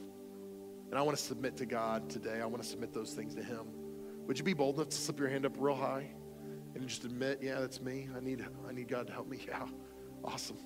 And 0.89 0.97
I 0.97 1.01
want 1.01 1.17
to 1.17 1.23
submit 1.23 1.57
to 1.57 1.65
God 1.65 2.09
today. 2.09 2.41
I 2.41 2.45
want 2.45 2.63
to 2.63 2.67
submit 2.67 2.93
those 2.93 3.13
things 3.13 3.35
to 3.35 3.43
Him. 3.43 3.80
Would 4.27 4.37
you 4.37 4.43
be 4.43 4.53
bold 4.53 4.75
enough 4.75 4.89
to 4.89 4.97
slip 4.97 5.19
your 5.19 5.29
hand 5.29 5.45
up 5.45 5.53
real 5.57 5.75
high 5.75 6.09
and 6.75 6.87
just 6.87 7.03
admit, 7.03 7.39
yeah, 7.41 7.59
that's 7.59 7.81
me. 7.81 8.09
I 8.15 8.19
need, 8.19 8.45
I 8.67 8.71
need 8.71 8.87
God 8.87 9.07
to 9.07 9.13
help 9.13 9.27
me. 9.27 9.39
Yeah. 9.47 9.65
Awesome. 10.23 10.57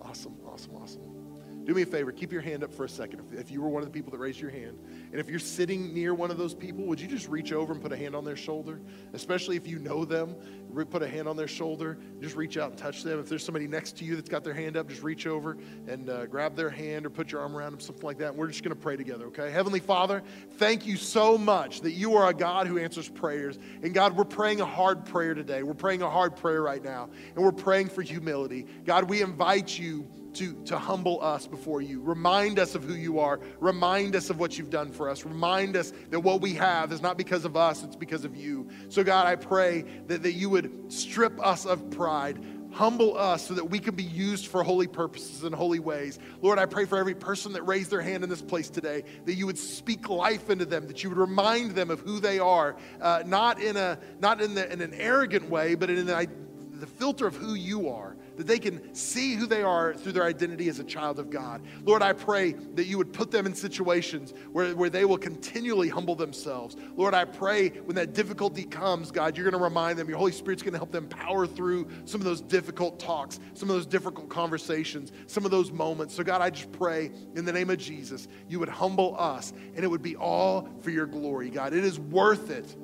Awesome. 0.00 0.36
Awesome. 0.46 0.74
Awesome. 0.74 1.25
Do 1.66 1.74
me 1.74 1.82
a 1.82 1.86
favor, 1.86 2.12
keep 2.12 2.30
your 2.30 2.42
hand 2.42 2.62
up 2.62 2.72
for 2.72 2.84
a 2.84 2.88
second. 2.88 3.20
If, 3.20 3.40
if, 3.40 3.50
you 3.50 3.60
were 3.60 3.68
one 3.68 3.82
of 3.82 3.88
the 3.88 3.92
people 3.92 4.12
that 4.12 4.18
raised 4.18 4.40
your 4.40 4.52
hand, 4.52 4.78
and 5.10 5.20
if 5.20 5.28
you're 5.28 5.40
sitting 5.40 5.92
near 5.92 6.14
one 6.14 6.30
of 6.30 6.38
those 6.38 6.54
people, 6.54 6.84
would 6.84 7.00
you 7.00 7.08
just 7.08 7.28
reach 7.28 7.52
over 7.52 7.72
and 7.72 7.82
put 7.82 7.92
a 7.92 7.96
hand 7.96 8.14
on 8.14 8.24
their 8.24 8.36
shoulder? 8.36 8.80
Especially 9.14 9.56
if 9.56 9.66
you 9.66 9.80
know 9.80 10.04
them, 10.04 10.36
put 10.84 11.02
a 11.02 11.08
hand 11.08 11.26
on 11.26 11.36
their 11.36 11.48
shoulder, 11.48 11.98
just 12.20 12.36
reach 12.36 12.56
out 12.56 12.70
and 12.70 12.78
touch 12.78 13.02
them. 13.02 13.18
If 13.18 13.28
there's 13.28 13.44
somebody 13.44 13.66
next 13.66 13.96
to 13.98 14.04
you 14.04 14.14
that's 14.14 14.28
got 14.28 14.44
their 14.44 14.54
hand 14.54 14.76
up, 14.76 14.88
just 14.88 15.02
reach 15.02 15.26
over 15.26 15.56
and 15.88 16.08
uh, 16.08 16.26
grab 16.26 16.54
their 16.54 16.70
hand 16.70 17.04
or 17.04 17.10
put 17.10 17.32
your 17.32 17.40
arm 17.40 17.56
around 17.56 17.72
them, 17.72 17.80
something 17.80 18.04
like 18.04 18.18
that. 18.18 18.30
And 18.30 18.36
we're 18.36 18.46
just 18.46 18.62
going 18.62 18.74
to 18.74 18.80
pray 18.80 18.96
together, 18.96 19.26
okay? 19.26 19.50
Heavenly 19.50 19.80
Father, 19.80 20.22
thank 20.58 20.86
you 20.86 20.96
so 20.96 21.36
much 21.36 21.80
that 21.80 21.92
you 21.92 22.14
are 22.14 22.28
a 22.28 22.34
God 22.34 22.68
who 22.68 22.78
answers 22.78 23.08
prayers. 23.08 23.58
And 23.82 23.92
God, 23.92 24.16
we're 24.16 24.24
praying 24.24 24.60
a 24.60 24.66
hard 24.66 25.04
prayer 25.04 25.34
today. 25.34 25.64
We're 25.64 25.74
praying 25.74 26.02
a 26.02 26.10
hard 26.10 26.36
prayer 26.36 26.62
right 26.62 26.84
now, 26.84 27.08
and 27.34 27.44
we're 27.44 27.50
praying 27.50 27.88
for 27.88 28.02
humility. 28.02 28.66
God, 28.84 29.10
we 29.10 29.22
invite 29.22 29.76
you 29.76 30.06
to, 30.38 30.52
to 30.64 30.78
humble 30.78 31.22
us 31.22 31.46
before 31.46 31.80
you. 31.80 32.00
Remind 32.00 32.58
us 32.58 32.74
of 32.74 32.84
who 32.84 32.94
you 32.94 33.18
are. 33.18 33.40
Remind 33.60 34.14
us 34.14 34.30
of 34.30 34.38
what 34.38 34.58
you've 34.58 34.70
done 34.70 34.92
for 34.92 35.08
us. 35.08 35.24
Remind 35.24 35.76
us 35.76 35.92
that 36.10 36.20
what 36.20 36.40
we 36.40 36.54
have 36.54 36.92
is 36.92 37.00
not 37.00 37.16
because 37.16 37.44
of 37.44 37.56
us, 37.56 37.82
it's 37.82 37.96
because 37.96 38.24
of 38.24 38.36
you. 38.36 38.68
So, 38.88 39.02
God, 39.02 39.26
I 39.26 39.36
pray 39.36 39.84
that, 40.06 40.22
that 40.22 40.32
you 40.32 40.50
would 40.50 40.92
strip 40.92 41.38
us 41.44 41.66
of 41.66 41.90
pride. 41.90 42.38
Humble 42.72 43.16
us 43.16 43.46
so 43.46 43.54
that 43.54 43.70
we 43.70 43.78
can 43.78 43.94
be 43.94 44.02
used 44.02 44.48
for 44.48 44.62
holy 44.62 44.86
purposes 44.86 45.44
and 45.44 45.54
holy 45.54 45.78
ways. 45.78 46.18
Lord, 46.42 46.58
I 46.58 46.66
pray 46.66 46.84
for 46.84 46.98
every 46.98 47.14
person 47.14 47.54
that 47.54 47.62
raised 47.62 47.90
their 47.90 48.02
hand 48.02 48.22
in 48.22 48.28
this 48.28 48.42
place 48.42 48.68
today 48.68 49.04
that 49.24 49.32
you 49.32 49.46
would 49.46 49.56
speak 49.56 50.10
life 50.10 50.50
into 50.50 50.66
them, 50.66 50.86
that 50.88 51.02
you 51.02 51.08
would 51.08 51.18
remind 51.18 51.70
them 51.70 51.90
of 51.90 52.00
who 52.00 52.20
they 52.20 52.38
are, 52.38 52.76
uh, 53.00 53.22
not 53.24 53.62
in 53.62 53.78
a 53.78 53.98
not 54.20 54.42
in, 54.42 54.54
the, 54.54 54.70
in 54.70 54.82
an 54.82 54.92
arrogant 54.92 55.48
way, 55.48 55.74
but 55.74 55.88
in 55.88 56.04
the, 56.04 56.28
the 56.72 56.86
filter 56.86 57.26
of 57.26 57.34
who 57.34 57.54
you 57.54 57.88
are 57.88 58.14
that 58.36 58.46
they 58.46 58.58
can 58.58 58.94
see 58.94 59.34
who 59.34 59.46
they 59.46 59.62
are 59.62 59.94
through 59.94 60.12
their 60.12 60.24
identity 60.24 60.68
as 60.68 60.78
a 60.78 60.84
child 60.84 61.18
of 61.18 61.30
God. 61.30 61.62
Lord, 61.84 62.02
I 62.02 62.12
pray 62.12 62.52
that 62.52 62.86
you 62.86 62.98
would 62.98 63.12
put 63.12 63.30
them 63.30 63.46
in 63.46 63.54
situations 63.54 64.34
where, 64.52 64.74
where 64.74 64.90
they 64.90 65.04
will 65.04 65.18
continually 65.18 65.88
humble 65.88 66.14
themselves. 66.14 66.76
Lord, 66.96 67.14
I 67.14 67.24
pray 67.24 67.70
when 67.70 67.96
that 67.96 68.12
difficulty 68.12 68.64
comes, 68.64 69.10
God, 69.10 69.36
you're 69.36 69.44
going 69.44 69.60
to 69.60 69.64
remind 69.64 69.98
them, 69.98 70.08
your 70.08 70.18
Holy 70.18 70.32
Spirit's 70.32 70.62
going 70.62 70.72
to 70.72 70.78
help 70.78 70.92
them 70.92 71.08
power 71.08 71.46
through 71.46 71.88
some 72.04 72.20
of 72.20 72.24
those 72.24 72.40
difficult 72.40 72.98
talks, 72.98 73.40
some 73.54 73.70
of 73.70 73.76
those 73.76 73.86
difficult 73.86 74.28
conversations, 74.28 75.12
some 75.26 75.44
of 75.44 75.50
those 75.50 75.72
moments. 75.72 76.14
So, 76.14 76.22
God, 76.22 76.40
I 76.40 76.50
just 76.50 76.72
pray 76.72 77.10
in 77.34 77.44
the 77.44 77.52
name 77.52 77.70
of 77.70 77.78
Jesus, 77.78 78.28
you 78.48 78.58
would 78.60 78.68
humble 78.68 79.16
us 79.18 79.52
and 79.74 79.84
it 79.84 79.88
would 79.88 80.02
be 80.02 80.16
all 80.16 80.68
for 80.80 80.90
your 80.90 81.06
glory, 81.06 81.50
God. 81.50 81.72
It 81.72 81.84
is 81.84 81.98
worth 81.98 82.50
it 82.50 82.76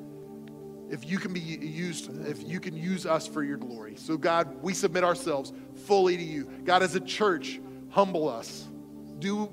if 0.93 1.09
you 1.09 1.19
can 1.19 1.33
be 1.33 1.41
used, 1.41 2.11
if 2.27 2.47
you 2.47 2.61
can 2.61 2.77
use 2.77 3.07
us 3.07 3.27
for 3.27 3.43
your 3.43 3.57
glory. 3.57 3.97
So, 3.97 4.19
God, 4.19 4.63
we 4.63 4.75
submit 4.75 5.05
ourselves 5.05 5.51
fully 5.87 6.19
to 6.19 6.23
you. 6.23 6.45
God, 6.65 6.83
as 6.83 6.95
a 6.95 7.01
church, 7.01 7.59
humble 7.89 8.29
us. 8.29 8.69
Do, 9.19 9.51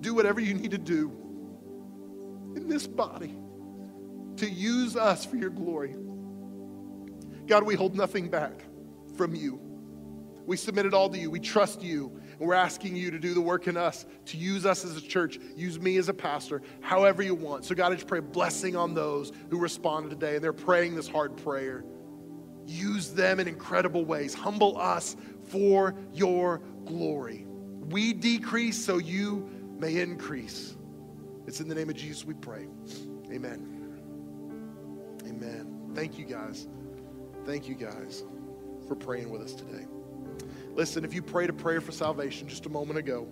do 0.00 0.14
whatever 0.14 0.40
you 0.40 0.54
need 0.54 0.70
to 0.70 0.78
do 0.78 1.10
in 2.54 2.68
this 2.68 2.86
body 2.86 3.34
to 4.36 4.48
use 4.48 4.94
us 4.94 5.24
for 5.24 5.34
your 5.34 5.50
glory. 5.50 5.96
God, 7.48 7.64
we 7.64 7.74
hold 7.74 7.96
nothing 7.96 8.30
back 8.30 8.62
from 9.16 9.34
you. 9.34 9.60
We 10.46 10.56
submit 10.56 10.86
it 10.86 10.94
all 10.94 11.10
to 11.10 11.18
you. 11.18 11.30
We 11.30 11.40
trust 11.40 11.82
you. 11.82 12.20
We're 12.44 12.54
asking 12.54 12.96
you 12.96 13.10
to 13.10 13.18
do 13.18 13.34
the 13.34 13.40
work 13.40 13.66
in 13.68 13.76
us, 13.76 14.06
to 14.26 14.36
use 14.36 14.66
us 14.66 14.84
as 14.84 14.96
a 14.96 15.00
church, 15.00 15.38
use 15.56 15.78
me 15.80 15.96
as 15.96 16.08
a 16.08 16.14
pastor, 16.14 16.62
however 16.80 17.22
you 17.22 17.34
want. 17.34 17.64
So, 17.64 17.74
God, 17.74 17.92
I 17.92 17.94
just 17.94 18.06
pray 18.06 18.20
blessing 18.20 18.76
on 18.76 18.94
those 18.94 19.32
who 19.50 19.58
responded 19.58 20.10
today 20.10 20.36
and 20.36 20.44
they're 20.44 20.52
praying 20.52 20.94
this 20.94 21.08
hard 21.08 21.36
prayer. 21.36 21.84
Use 22.66 23.10
them 23.12 23.40
in 23.40 23.48
incredible 23.48 24.04
ways. 24.04 24.34
Humble 24.34 24.78
us 24.78 25.16
for 25.48 25.94
your 26.12 26.60
glory. 26.84 27.46
We 27.90 28.12
decrease 28.12 28.82
so 28.82 28.98
you 28.98 29.48
may 29.78 30.00
increase. 30.00 30.76
It's 31.46 31.60
in 31.60 31.68
the 31.68 31.74
name 31.74 31.90
of 31.90 31.96
Jesus 31.96 32.24
we 32.24 32.34
pray. 32.34 32.66
Amen. 33.30 33.70
Amen. 35.26 35.90
Thank 35.94 36.18
you 36.18 36.24
guys. 36.24 36.68
Thank 37.44 37.68
you 37.68 37.74
guys 37.74 38.24
for 38.88 38.94
praying 38.94 39.30
with 39.30 39.42
us 39.42 39.54
today. 39.54 39.86
Listen, 40.74 41.04
if 41.04 41.14
you 41.14 41.22
prayed 41.22 41.50
a 41.50 41.52
prayer 41.52 41.80
for 41.80 41.92
salvation 41.92 42.48
just 42.48 42.66
a 42.66 42.68
moment 42.68 42.98
ago, 42.98 43.28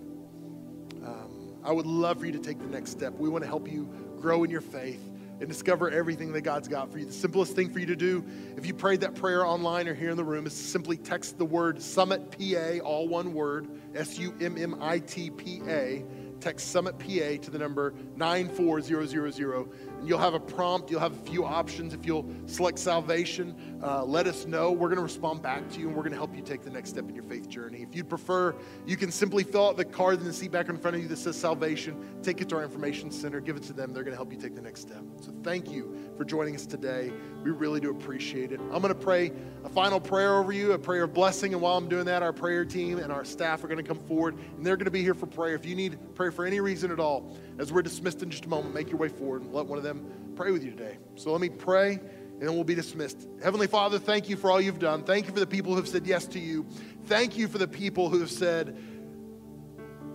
um, 1.05 1.57
I 1.63 1.73
would 1.73 1.85
love 1.85 2.19
for 2.19 2.25
you 2.25 2.31
to 2.31 2.39
take 2.39 2.57
the 2.59 2.67
next 2.67 2.91
step. 2.91 3.13
We 3.15 3.27
want 3.27 3.43
to 3.43 3.47
help 3.49 3.69
you 3.69 3.93
grow 4.19 4.45
in 4.45 4.49
your 4.49 4.61
faith 4.61 5.01
and 5.41 5.49
discover 5.49 5.89
everything 5.89 6.31
that 6.31 6.41
God's 6.41 6.69
got 6.69 6.89
for 6.89 6.99
you. 6.99 7.05
The 7.05 7.11
simplest 7.11 7.53
thing 7.53 7.69
for 7.69 7.79
you 7.79 7.85
to 7.87 7.97
do, 7.97 8.23
if 8.55 8.65
you 8.65 8.73
prayed 8.73 9.01
that 9.01 9.15
prayer 9.15 9.45
online 9.45 9.89
or 9.89 9.93
here 9.93 10.09
in 10.09 10.15
the 10.15 10.23
room, 10.23 10.45
is 10.45 10.53
simply 10.53 10.95
text 10.95 11.37
the 11.37 11.43
word 11.43 11.81
Summit 11.81 12.31
PA, 12.31 12.79
all 12.79 13.09
one 13.09 13.33
word, 13.33 13.67
S 13.93 14.17
U 14.19 14.33
M 14.39 14.57
M 14.57 14.77
I 14.79 14.99
T 14.99 15.29
P 15.29 15.61
A 15.67 16.05
text 16.39 16.71
Summit 16.71 16.99
PA 16.99 17.41
to 17.41 17.51
the 17.51 17.57
number 17.57 17.93
94000. 18.17 19.71
You'll 20.05 20.19
have 20.19 20.33
a 20.33 20.39
prompt, 20.39 20.91
you'll 20.91 20.99
have 20.99 21.13
a 21.13 21.29
few 21.29 21.45
options. 21.45 21.93
If 21.93 22.05
you'll 22.05 22.25
select 22.45 22.77
salvation, 22.77 23.55
uh, 23.81 24.03
let 24.03 24.27
us 24.27 24.45
know. 24.45 24.71
We're 24.71 24.89
going 24.89 24.97
to 24.97 25.03
respond 25.03 25.41
back 25.41 25.69
to 25.71 25.79
you 25.79 25.87
and 25.87 25.95
we're 25.95 26.03
going 26.03 26.11
to 26.11 26.17
help 26.17 26.35
you 26.35 26.41
take 26.41 26.61
the 26.61 26.69
next 26.69 26.89
step 26.89 27.07
in 27.07 27.15
your 27.15 27.23
faith 27.23 27.47
journey. 27.47 27.81
If 27.81 27.95
you'd 27.95 28.09
prefer, 28.09 28.53
you 28.85 28.97
can 28.97 29.11
simply 29.11 29.43
fill 29.43 29.69
out 29.69 29.77
the 29.77 29.85
card 29.85 30.19
in 30.19 30.25
the 30.25 30.33
seat 30.33 30.51
back 30.51 30.67
in 30.69 30.77
front 30.77 30.95
of 30.95 31.01
you 31.01 31.07
that 31.07 31.17
says 31.17 31.37
salvation, 31.37 31.95
take 32.21 32.41
it 32.41 32.49
to 32.49 32.57
our 32.57 32.63
information 32.63 33.11
center, 33.11 33.39
give 33.39 33.55
it 33.55 33.63
to 33.63 33.73
them. 33.73 33.93
They're 33.93 34.03
going 34.03 34.13
to 34.13 34.17
help 34.17 34.31
you 34.31 34.39
take 34.39 34.55
the 34.55 34.61
next 34.61 34.81
step. 34.81 35.03
So 35.21 35.33
thank 35.43 35.71
you 35.71 35.95
for 36.17 36.25
joining 36.25 36.55
us 36.55 36.65
today. 36.65 37.11
We 37.43 37.51
really 37.51 37.79
do 37.79 37.91
appreciate 37.91 38.51
it. 38.51 38.59
I'm 38.59 38.81
going 38.81 38.93
to 38.93 38.95
pray 38.95 39.31
a 39.63 39.69
final 39.69 39.99
prayer 39.99 40.37
over 40.37 40.51
you, 40.51 40.73
a 40.73 40.79
prayer 40.79 41.03
of 41.03 41.13
blessing. 41.13 41.53
And 41.53 41.61
while 41.61 41.77
I'm 41.77 41.87
doing 41.87 42.05
that, 42.05 42.23
our 42.23 42.33
prayer 42.33 42.65
team 42.65 42.99
and 42.99 43.11
our 43.11 43.23
staff 43.23 43.63
are 43.63 43.67
going 43.67 43.77
to 43.77 43.83
come 43.83 43.99
forward 43.99 44.35
and 44.57 44.65
they're 44.65 44.77
going 44.77 44.85
to 44.85 44.91
be 44.91 45.01
here 45.01 45.13
for 45.13 45.27
prayer. 45.27 45.55
If 45.55 45.65
you 45.65 45.75
need 45.75 45.97
prayer 46.15 46.31
for 46.31 46.45
any 46.45 46.59
reason 46.59 46.91
at 46.91 46.99
all, 46.99 47.37
as 47.59 47.71
we're 47.71 47.81
dismissed 47.81 48.23
in 48.23 48.29
just 48.29 48.45
a 48.45 48.49
moment, 48.49 48.73
make 48.73 48.89
your 48.89 48.97
way 48.97 49.09
forward 49.09 49.43
and 49.43 49.53
let 49.53 49.65
one 49.65 49.77
of 49.77 49.83
them 49.83 49.92
pray 50.35 50.51
with 50.51 50.63
you 50.63 50.71
today. 50.71 50.97
So 51.15 51.31
let 51.31 51.41
me 51.41 51.49
pray 51.49 51.93
and 51.93 52.41
then 52.41 52.55
we'll 52.55 52.63
be 52.63 52.75
dismissed. 52.75 53.27
Heavenly 53.41 53.67
Father, 53.67 53.99
thank 53.99 54.27
you 54.27 54.35
for 54.35 54.51
all 54.51 54.59
you've 54.59 54.79
done. 54.79 55.03
Thank 55.03 55.27
you 55.27 55.33
for 55.33 55.39
the 55.39 55.47
people 55.47 55.71
who 55.71 55.77
have 55.77 55.87
said 55.87 56.05
yes 56.05 56.25
to 56.27 56.39
you. 56.39 56.65
Thank 57.05 57.37
you 57.37 57.47
for 57.47 57.57
the 57.57 57.67
people 57.67 58.09
who 58.09 58.19
have 58.19 58.31
said, 58.31 58.77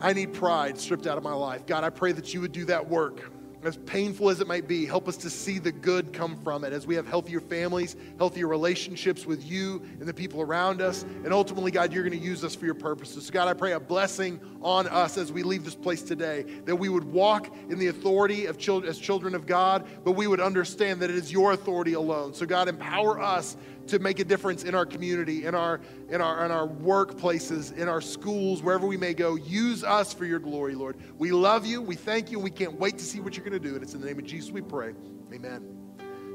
I 0.00 0.12
need 0.12 0.32
pride 0.32 0.78
stripped 0.78 1.06
out 1.06 1.16
of 1.16 1.24
my 1.24 1.32
life. 1.32 1.66
God, 1.66 1.84
I 1.84 1.90
pray 1.90 2.12
that 2.12 2.34
you 2.34 2.40
would 2.40 2.52
do 2.52 2.64
that 2.66 2.88
work 2.88 3.32
as 3.64 3.76
painful 3.76 4.30
as 4.30 4.40
it 4.40 4.46
might 4.46 4.68
be, 4.68 4.86
help 4.86 5.08
us 5.08 5.16
to 5.18 5.30
see 5.30 5.58
the 5.58 5.72
good 5.72 6.12
come 6.12 6.36
from 6.42 6.64
it 6.64 6.72
as 6.72 6.86
we 6.86 6.94
have 6.94 7.06
healthier 7.06 7.40
families, 7.40 7.96
healthier 8.18 8.46
relationships 8.46 9.26
with 9.26 9.44
you 9.44 9.82
and 9.98 10.08
the 10.08 10.14
people 10.14 10.40
around 10.40 10.80
us. 10.80 11.02
And 11.24 11.32
ultimately, 11.32 11.70
God, 11.70 11.92
you're 11.92 12.04
going 12.04 12.18
to 12.18 12.24
use 12.24 12.44
us 12.44 12.54
for 12.54 12.64
your 12.66 12.74
purposes. 12.74 13.26
So, 13.26 13.32
God, 13.32 13.48
I 13.48 13.54
pray 13.54 13.72
a 13.72 13.80
blessing 13.80 14.40
on 14.62 14.86
us 14.88 15.18
as 15.18 15.32
we 15.32 15.42
leave 15.42 15.64
this 15.64 15.74
place 15.74 16.02
today, 16.02 16.42
that 16.64 16.76
we 16.76 16.88
would 16.88 17.04
walk 17.04 17.54
in 17.68 17.78
the 17.78 17.88
authority 17.88 18.46
of 18.46 18.58
children 18.58 18.88
as 18.88 18.98
children 18.98 19.34
of 19.34 19.46
God, 19.46 19.86
but 20.04 20.12
we 20.12 20.26
would 20.26 20.40
understand 20.40 21.00
that 21.00 21.10
it 21.10 21.16
is 21.16 21.32
your 21.32 21.52
authority 21.52 21.94
alone. 21.94 22.34
So, 22.34 22.46
God, 22.46 22.68
empower 22.68 23.20
us 23.20 23.56
to 23.88 23.98
make 23.98 24.18
a 24.18 24.24
difference 24.24 24.64
in 24.64 24.74
our 24.74 24.86
community, 24.86 25.44
in 25.44 25.54
our, 25.54 25.80
in 26.08 26.20
our, 26.20 26.44
in 26.44 26.50
our 26.50 26.66
workplaces, 26.66 27.76
in 27.76 27.88
our 27.88 28.00
schools, 28.00 28.62
wherever 28.62 28.86
we 28.86 28.96
may 28.96 29.14
go. 29.14 29.36
Use 29.36 29.84
us 29.84 30.12
for 30.12 30.24
your 30.24 30.38
glory, 30.38 30.74
Lord. 30.74 30.96
We 31.18 31.32
love 31.32 31.66
you. 31.66 31.82
We 31.82 31.96
thank 31.96 32.30
you. 32.30 32.38
And 32.38 32.44
we 32.44 32.50
can't 32.50 32.78
wait 32.78 32.98
to 32.98 33.04
see 33.04 33.20
what 33.20 33.36
you're 33.36 33.44
going 33.44 33.60
to 33.60 33.68
do. 33.68 33.74
And 33.74 33.82
it's 33.82 33.94
in 33.94 34.00
the 34.00 34.06
name 34.06 34.18
of 34.18 34.24
Jesus 34.24 34.50
we 34.50 34.62
pray. 34.62 34.94
Amen. 35.32 35.78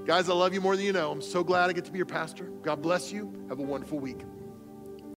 Guys, 0.05 0.29
I 0.29 0.33
love 0.33 0.53
you 0.53 0.59
more 0.59 0.75
than 0.75 0.85
you 0.85 0.91
know. 0.91 1.11
I'm 1.11 1.21
so 1.21 1.43
glad 1.43 1.69
I 1.69 1.73
get 1.73 1.85
to 1.85 1.91
be 1.91 1.97
your 1.97 2.05
pastor. 2.05 2.45
God 2.61 2.81
bless 2.81 3.11
you. 3.11 3.45
Have 3.49 3.59
a 3.59 3.63
wonderful 3.63 3.99
week. 3.99 4.19